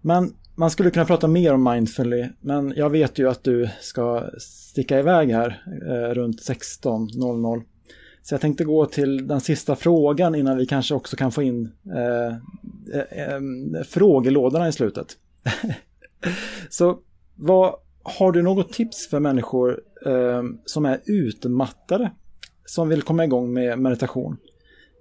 [0.01, 4.23] Men man skulle kunna prata mer om Mindfully, men jag vet ju att du ska
[4.39, 7.63] sticka iväg här eh, runt 16.00.
[8.23, 11.71] Så jag tänkte gå till den sista frågan innan vi kanske också kan få in
[11.95, 12.35] eh,
[12.93, 15.17] eh, frågelådorna i slutet.
[16.69, 16.99] Så
[17.35, 22.11] vad, har du något tips för människor eh, som är utmattade
[22.65, 24.37] som vill komma igång med meditation?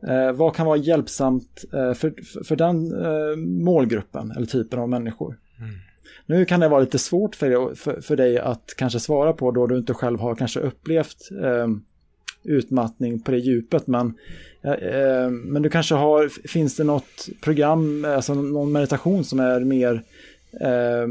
[0.08, 2.14] Eh, vad kan vara hjälpsamt eh, för,
[2.44, 5.38] för den eh, målgruppen eller typen av människor?
[5.58, 5.70] Mm.
[6.26, 9.50] Nu kan det vara lite svårt för dig, för, för dig att kanske svara på
[9.50, 11.28] då du inte själv har kanske upplevt
[12.48, 13.86] utmattning på det djupet.
[13.86, 14.06] Men,
[14.62, 20.02] eh, men du kanske har, finns det något program, alltså någon meditation som är mer
[20.60, 21.08] eh,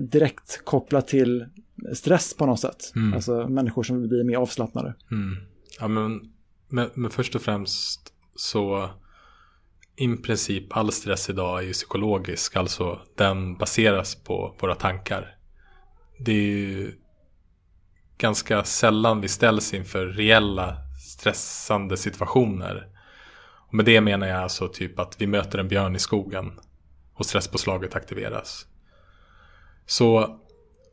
[0.00, 1.46] direkt kopplat till
[1.94, 2.92] stress på något sätt?
[2.96, 3.14] Mm.
[3.14, 4.94] Alltså människor som blir mer avslappnade.
[5.10, 5.36] Mm.
[5.80, 6.20] Ja, men,
[6.68, 8.90] men, men först och främst så
[9.96, 15.36] i princip all stress idag är ju psykologisk, alltså den baseras på våra tankar.
[16.18, 16.92] Det är ju
[18.20, 20.76] ganska sällan vi ställs inför reella
[21.08, 22.88] stressande situationer.
[23.68, 26.60] Och med det menar jag alltså typ att vi möter en björn i skogen
[27.14, 28.66] och stresspåslaget aktiveras.
[29.86, 30.40] Så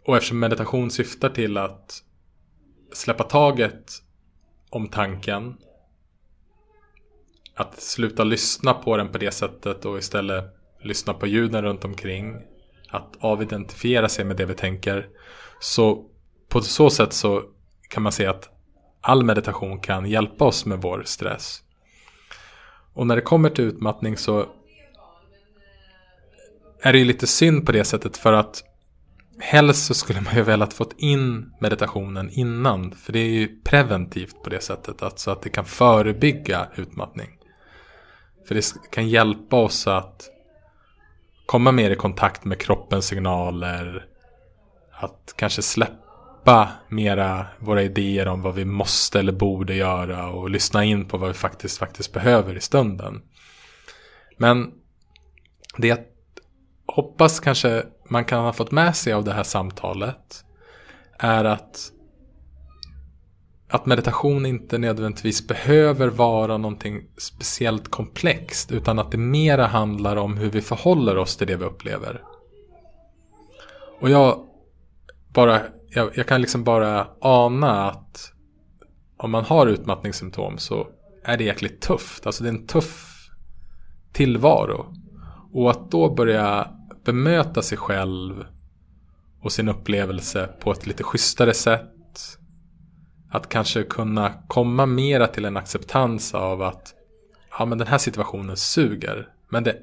[0.06, 2.04] och eftersom meditation syftar till att
[2.94, 3.92] släppa taget
[4.70, 5.58] om tanken.
[7.56, 10.44] Att sluta lyssna på den på det sättet och istället
[10.82, 12.42] lyssna på ljuden runt omkring.
[12.90, 15.08] Att avidentifiera sig med det vi tänker.
[15.60, 16.10] Så
[16.50, 17.44] på så sätt så
[17.90, 18.50] kan man säga att
[19.02, 21.64] all meditation kan hjälpa oss med vår stress.
[22.94, 24.46] Och när det kommer till utmattning så
[26.82, 28.64] är det ju lite synd på det sättet för att
[29.40, 32.92] helst så skulle man ju velat fått in meditationen innan.
[32.92, 35.04] För det är ju preventivt på det sättet.
[35.04, 37.30] Alltså att det kan förebygga utmattning.
[38.48, 40.30] För det kan hjälpa oss att
[41.46, 44.06] komma mer i kontakt med kroppens signaler.
[44.92, 46.07] Att kanske släppa
[46.88, 50.30] mera våra idéer om vad vi måste eller borde göra.
[50.30, 53.22] Och lyssna in på vad vi faktiskt, faktiskt behöver i stunden.
[54.38, 54.72] Men
[55.78, 56.00] det jag
[56.88, 60.44] hoppas kanske man kan ha fått med sig av det här samtalet
[61.20, 61.92] är att
[63.70, 70.38] att meditation inte nödvändigtvis behöver vara någonting speciellt komplext utan att det mera handlar om
[70.38, 72.22] hur vi förhåller oss till det vi upplever.
[74.00, 74.40] Och jag
[75.34, 75.62] bara,
[75.98, 78.34] jag, jag kan liksom bara ana att
[79.18, 80.88] om man har utmattningssymptom så
[81.24, 82.26] är det jäkligt tufft.
[82.26, 83.28] Alltså det är en tuff
[84.14, 84.94] tillvaro.
[85.54, 86.72] Och att då börja
[87.04, 88.46] bemöta sig själv
[89.42, 92.38] och sin upplevelse på ett lite schysstare sätt.
[93.32, 96.94] Att kanske kunna komma mera till en acceptans av att
[97.60, 99.30] ja men den här situationen suger.
[99.50, 99.78] Men det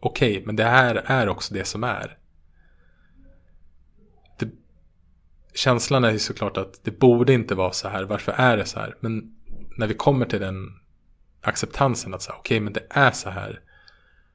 [0.00, 2.18] okej, okay, men det här är också det som är.
[4.38, 4.48] Det,
[5.54, 8.04] känslan är ju såklart att det borde inte vara så här.
[8.04, 8.96] Varför är det så här?
[9.00, 9.36] Men
[9.76, 10.78] när vi kommer till den
[11.40, 13.60] acceptansen att säga okej, okay, men det är så här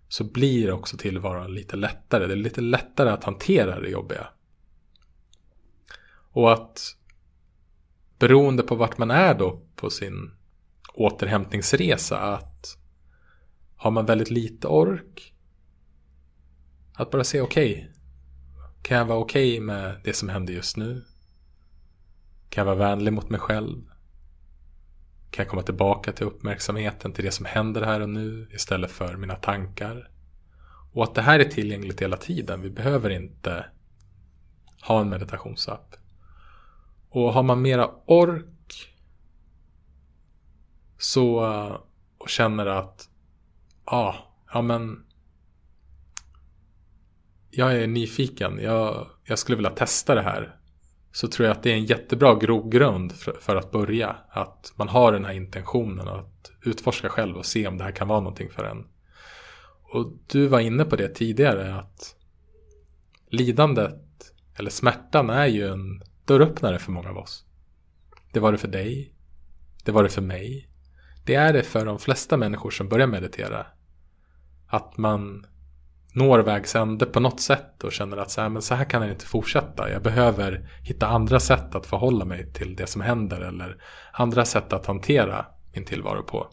[0.08, 2.28] så blir också tillvaron lite lättare.
[2.28, 4.28] Det är lite lättare att hantera det jobbiga.
[6.32, 6.96] Och att
[8.20, 10.32] beroende på vart man är då på sin
[10.94, 12.78] återhämtningsresa att
[13.76, 15.34] har man väldigt lite ork
[16.94, 17.72] att bara se, okej.
[17.72, 17.88] Okay,
[18.82, 21.06] kan jag vara okej okay med det som händer just nu?
[22.50, 23.82] Kan jag vara vänlig mot mig själv?
[25.32, 29.18] Kan jag komma tillbaka till uppmärksamheten till det som händer här och nu istället för
[29.18, 30.12] mina tankar?
[30.94, 32.62] Och att det här är tillgängligt hela tiden.
[32.62, 33.66] Vi behöver inte
[34.82, 35.96] ha en meditationsapp.
[37.10, 38.94] Och har man mera ork
[40.98, 41.40] så
[42.18, 43.10] och känner att
[43.86, 44.14] ah,
[44.54, 45.06] ja men
[47.50, 48.60] jag är nyfiken.
[48.62, 50.56] Jag, jag skulle vilja testa det här
[51.12, 54.16] så tror jag att det är en jättebra grogrund för, för att börja.
[54.30, 58.08] Att man har den här intentionen att utforska själv och se om det här kan
[58.08, 58.88] vara någonting för en.
[59.94, 62.16] Och du var inne på det tidigare att
[63.30, 64.04] lidandet
[64.56, 67.46] eller smärtan är ju en dörröppnare för många av oss.
[68.32, 69.14] Det var det för dig.
[69.84, 70.70] Det var det för mig.
[71.26, 73.66] Det är det för de flesta människor som börjar meditera.
[74.68, 75.46] Att man
[76.18, 79.02] når vägs ände på något sätt och känner att så här, men så här kan
[79.02, 79.92] det inte fortsätta.
[79.92, 83.84] Jag behöver hitta andra sätt att förhålla mig till det som händer eller
[84.14, 86.48] andra sätt att hantera min tillvaro på.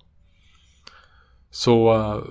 [1.51, 2.23] Så eh,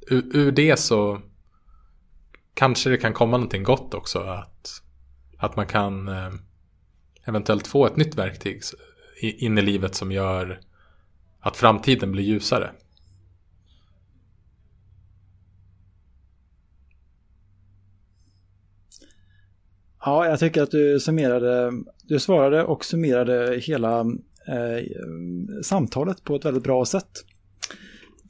[0.00, 1.20] ur, ur det så
[2.54, 4.18] kanske det kan komma någonting gott också.
[4.18, 4.82] Att,
[5.38, 6.32] att man kan eh,
[7.24, 8.60] eventuellt få ett nytt verktyg
[9.20, 10.60] in i livet som gör
[11.40, 12.70] att framtiden blir ljusare.
[20.04, 21.72] Ja, jag tycker att du summerade,
[22.04, 24.00] du svarade och summerade hela
[24.46, 24.84] eh,
[25.62, 27.24] samtalet på ett väldigt bra sätt.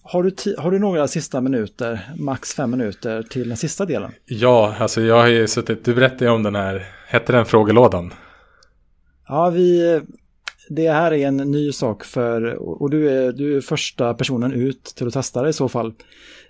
[0.03, 4.12] Har du, har du några sista minuter, max fem minuter till den sista delen?
[4.24, 8.15] Ja, alltså jag har ju suttit, du berättade ju om den här, hette den frågelådan?
[9.28, 10.01] Ja, vi,
[10.69, 14.85] det här är en ny sak för, och du är, du är första personen ut
[14.85, 15.94] till att testa det i så fall.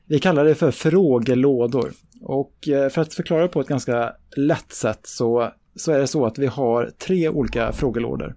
[0.06, 1.92] Vi kallar det för frågelådor.
[2.22, 6.26] Och eh, för att förklara på ett ganska lätt sätt så, så är det så
[6.26, 8.34] att vi har tre olika frågelådor.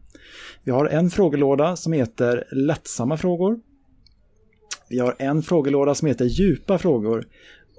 [0.64, 3.60] Vi har en frågelåda som heter lättsamma frågor.
[4.90, 7.28] Vi har en frågelåda som heter djupa frågor.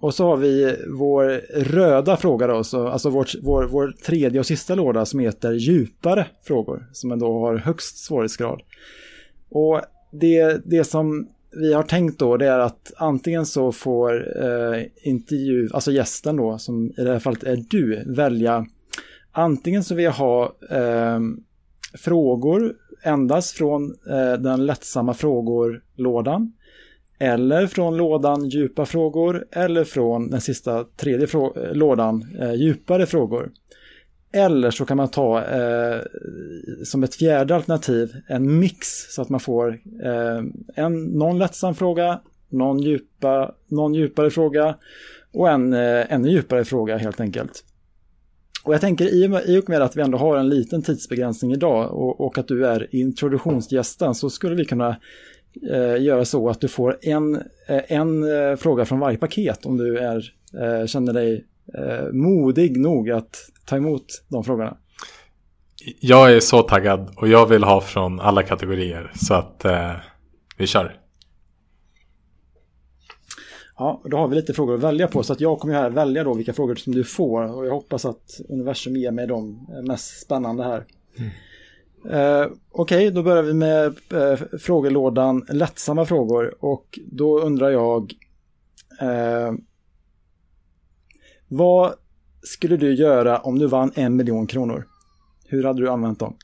[0.00, 1.24] Och så har vi vår
[1.62, 6.26] röda fråga då, så, alltså vår, vår, vår tredje och sista låda som heter djupare
[6.42, 8.62] frågor, som då har högst svårighetsgrad.
[9.48, 9.80] Och
[10.12, 11.28] det, det som
[11.60, 16.58] vi har tänkt då det är att antingen så får eh, intervju, alltså gästen då,
[16.58, 18.66] som i det här fallet är du, välja
[19.36, 21.20] antingen så vill jag ha eh,
[21.94, 26.52] frågor endast från eh, den lättsamma frågor-lådan
[27.18, 33.50] eller från lådan djupa frågor eller från den sista tredje frå lådan eh, djupare frågor.
[34.36, 36.00] Eller så kan man ta eh,
[36.84, 39.68] som ett fjärde alternativ en mix så att man får
[40.04, 40.42] eh,
[40.74, 44.76] en, någon lättsam fråga, någon, djupa, någon djupare fråga
[45.32, 47.64] och en eh, ännu djupare fråga helt enkelt.
[48.64, 49.14] Och jag tänker
[49.50, 52.66] i och med att vi ändå har en liten tidsbegränsning idag och, och att du
[52.66, 54.96] är introduktionsgästen så skulle vi kunna
[55.72, 57.36] eh, göra så att du får en,
[57.68, 61.44] eh, en eh, fråga från varje paket om du är, eh, känner dig
[61.74, 63.36] eh, modig nog att
[63.66, 64.76] ta emot de frågorna.
[66.00, 69.92] Jag är så taggad och jag vill ha från alla kategorier så att eh,
[70.56, 71.00] vi kör.
[73.78, 76.24] Ja, då har vi lite frågor att välja på så att jag kommer här välja
[76.24, 80.20] då vilka frågor som du får och jag hoppas att universum ger mig de mest
[80.20, 80.84] spännande här.
[81.18, 81.30] Mm.
[82.10, 88.12] Uh, Okej, okay, då börjar vi med uh, frågelådan lättsamma frågor och då undrar jag
[89.02, 89.52] uh,
[91.48, 91.94] Vad
[92.46, 94.86] skulle du göra om du vann en miljon kronor?
[95.48, 96.36] Hur hade du använt dem?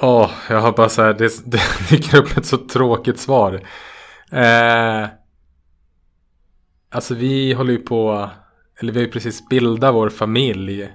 [0.00, 1.60] Åh, oh, jag har bara så här, det, det
[1.90, 3.62] dyker upp ett så tråkigt svar.
[4.32, 5.08] Eh,
[6.90, 8.30] alltså vi håller ju på,
[8.80, 10.92] eller vi har ju precis bildat vår familj.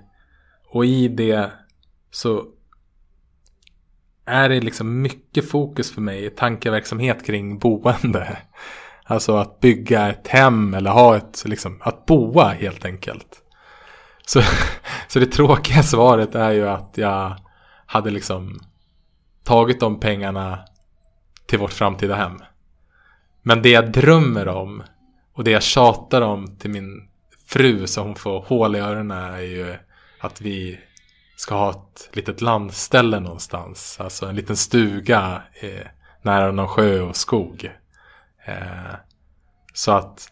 [0.70, 1.52] Och i det
[2.12, 2.46] så
[4.26, 8.38] är det liksom mycket fokus för mig, tankeverksamhet kring boende.
[9.08, 13.42] Alltså att bygga ett hem eller ha ett, liksom, att boa helt enkelt.
[14.26, 14.42] Så,
[15.08, 17.36] så det tråkiga svaret är ju att jag
[17.86, 18.60] hade liksom
[19.44, 20.60] tagit de pengarna
[21.46, 22.40] till vårt framtida hem.
[23.42, 24.84] Men det jag drömmer om
[25.34, 27.08] och det jag tjatar om till min
[27.46, 29.76] fru så hon får hål i öronen är ju
[30.20, 30.80] att vi
[31.36, 33.98] ska ha ett litet landställe någonstans.
[34.00, 35.88] Alltså en liten stuga eh,
[36.22, 37.72] nära någon sjö och skog.
[38.46, 38.96] Eh,
[39.74, 40.32] så att,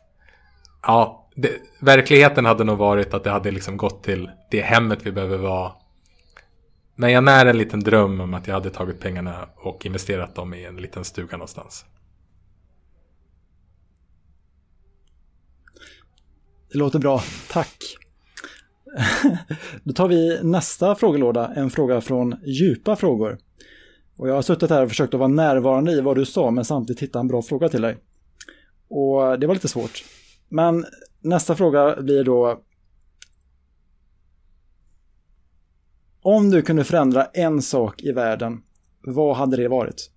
[0.81, 5.11] ja, det, verkligheten hade nog varit att det hade liksom gått till det hemmet vi
[5.11, 5.71] behöver vara.
[6.95, 10.53] Men jag när en liten dröm om att jag hade tagit pengarna och investerat dem
[10.53, 11.85] i en liten stuga någonstans.
[16.71, 17.77] Det låter bra, tack.
[19.83, 23.37] Då tar vi nästa frågelåda, en fråga från djupa frågor.
[24.23, 26.65] Och jag har suttit här och försökt att vara närvarande i vad du sa men
[26.65, 27.97] samtidigt hitta en bra fråga till dig.
[28.87, 30.03] Och det var lite svårt.
[30.49, 30.85] Men
[31.21, 32.63] nästa fråga blir då
[36.21, 38.63] Om du kunde förändra en sak i världen,
[39.01, 40.11] vad hade det varit?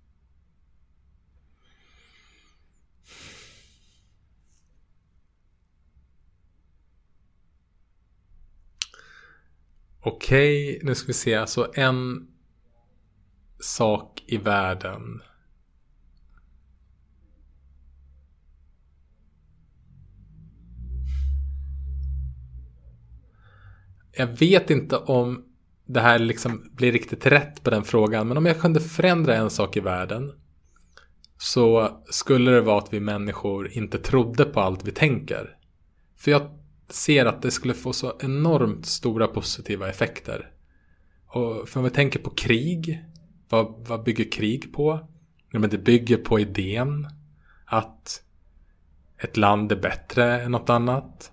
[10.01, 11.35] Okej, nu ska vi se.
[11.35, 12.27] Alltså en
[13.59, 15.21] sak i världen.
[24.11, 25.43] Jag vet inte om
[25.85, 28.27] det här liksom blir riktigt rätt på den frågan.
[28.27, 30.31] Men om jag kunde förändra en sak i världen.
[31.37, 35.57] Så skulle det vara att vi människor inte trodde på allt vi tänker.
[36.15, 36.41] För jag
[36.89, 40.51] ser att det skulle få så enormt stora positiva effekter.
[41.27, 43.03] Och för om vi tänker på krig,
[43.49, 44.99] vad, vad bygger krig på?
[45.51, 47.07] Ja, men det bygger på idén
[47.65, 48.23] att
[49.17, 51.31] ett land är bättre än något annat.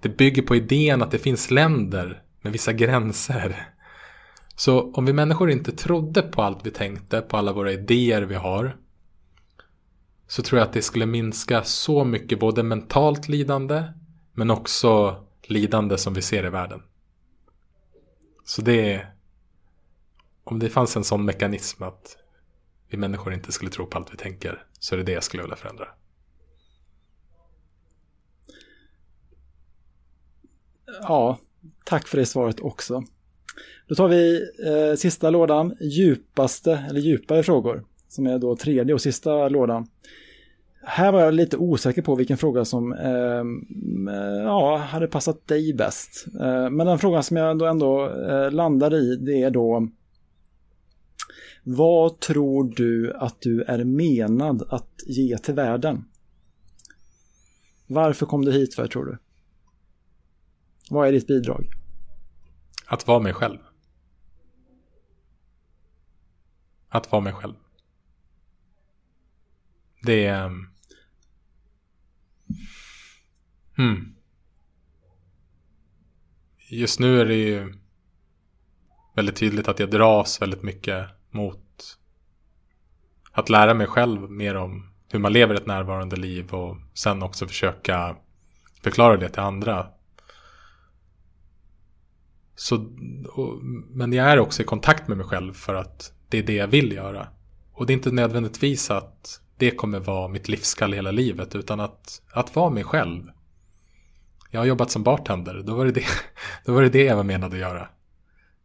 [0.00, 3.68] Det bygger på idén att det finns länder med vissa gränser.
[4.56, 8.34] Så om vi människor inte trodde på allt vi tänkte, på alla våra idéer vi
[8.34, 8.76] har,
[10.26, 13.82] så tror jag att det skulle minska så mycket både mentalt lidande
[14.32, 16.82] men också lidande som vi ser i världen.
[18.44, 19.14] Så det är...
[20.50, 22.16] Om det fanns en sån mekanism att
[22.90, 25.42] vi människor inte skulle tro på allt vi tänker så är det det jag skulle
[25.42, 25.88] vilja förändra.
[31.02, 31.38] Ja,
[31.84, 33.04] tack för det svaret också.
[33.88, 39.00] Då tar vi eh, sista lådan, djupaste eller djupare frågor, som är då tredje och
[39.00, 39.88] sista lådan
[40.88, 45.74] här var jag lite osäker på vilken fråga som ehm, eh, ja, hade passat dig
[45.74, 46.26] bäst.
[46.40, 49.88] Eh, men den frågan som jag ändå, ändå eh, landar i det är då
[51.70, 56.04] vad tror du att du är menad att ge till världen?
[57.86, 59.18] Varför kom du hit för tror du?
[60.90, 61.70] Vad är ditt bidrag?
[62.86, 63.58] Att vara mig själv.
[66.88, 67.54] Att vara mig själv.
[70.02, 70.50] Det är...
[73.76, 74.16] Hmm.
[76.68, 77.74] Just nu är det ju
[79.14, 81.98] väldigt tydligt att jag dras väldigt mycket mot
[83.32, 87.46] att lära mig själv mer om hur man lever ett närvarande liv och sen också
[87.46, 88.16] försöka
[88.82, 89.86] förklara det till andra.
[92.54, 92.76] Så,
[93.28, 96.54] och, men jag är också i kontakt med mig själv för att det är det
[96.54, 97.28] jag vill göra.
[97.72, 102.22] Och det är inte nödvändigtvis att det kommer vara mitt livskall hela livet utan att,
[102.32, 103.30] att vara mig själv.
[104.50, 106.04] Jag har jobbat som bartender, då var det det,
[106.64, 107.88] då var det, det jag menade att göra.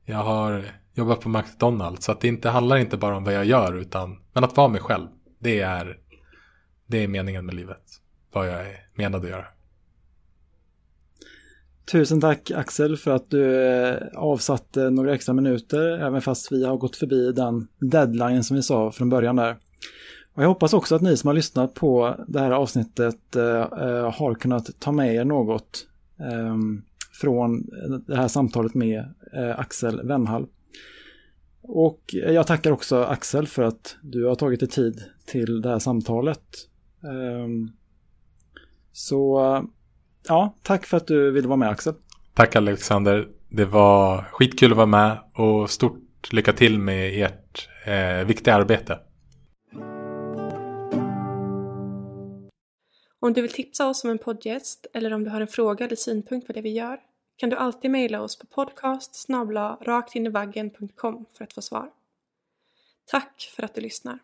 [0.06, 3.46] Jag har jobbar på McDonalds så att det inte handlar inte bara om vad jag
[3.46, 5.08] gör utan men att vara mig själv.
[5.40, 5.98] Det är,
[6.88, 7.84] det är meningen med livet.
[8.34, 9.46] Vad jag är menad att göra.
[11.92, 16.78] Tusen tack Axel för att du eh, avsatte några extra minuter, även fast vi har
[16.78, 19.58] gått förbi den deadline som vi sa från början där.
[20.34, 24.12] Och jag hoppas också att ni som har lyssnat på det här avsnittet eh, eh
[24.12, 25.88] har kunnat ta med er något
[26.20, 26.58] eh,
[27.22, 27.66] från
[28.08, 30.48] det här samtalet med eh, Axel Wennhall.
[31.64, 35.80] Och jag tackar också Axel för att du har tagit dig tid till det här
[35.80, 36.44] samtalet.
[37.04, 37.72] Ehm,
[38.92, 39.40] så
[40.28, 41.94] ja, tack för att du ville vara med Axel.
[42.34, 43.28] Tack Alexander.
[43.50, 49.00] Det var skitkul att vara med och stort lycka till med ert eh, viktiga arbete.
[53.20, 55.96] Om du vill tipsa oss om en poddgäst eller om du har en fråga eller
[55.96, 56.98] synpunkt på det vi gör
[57.36, 59.16] kan du alltid mejla oss på podcast
[59.82, 61.92] raktinivaggen.com för att få svar.
[63.06, 64.20] Tack för att du lyssnar.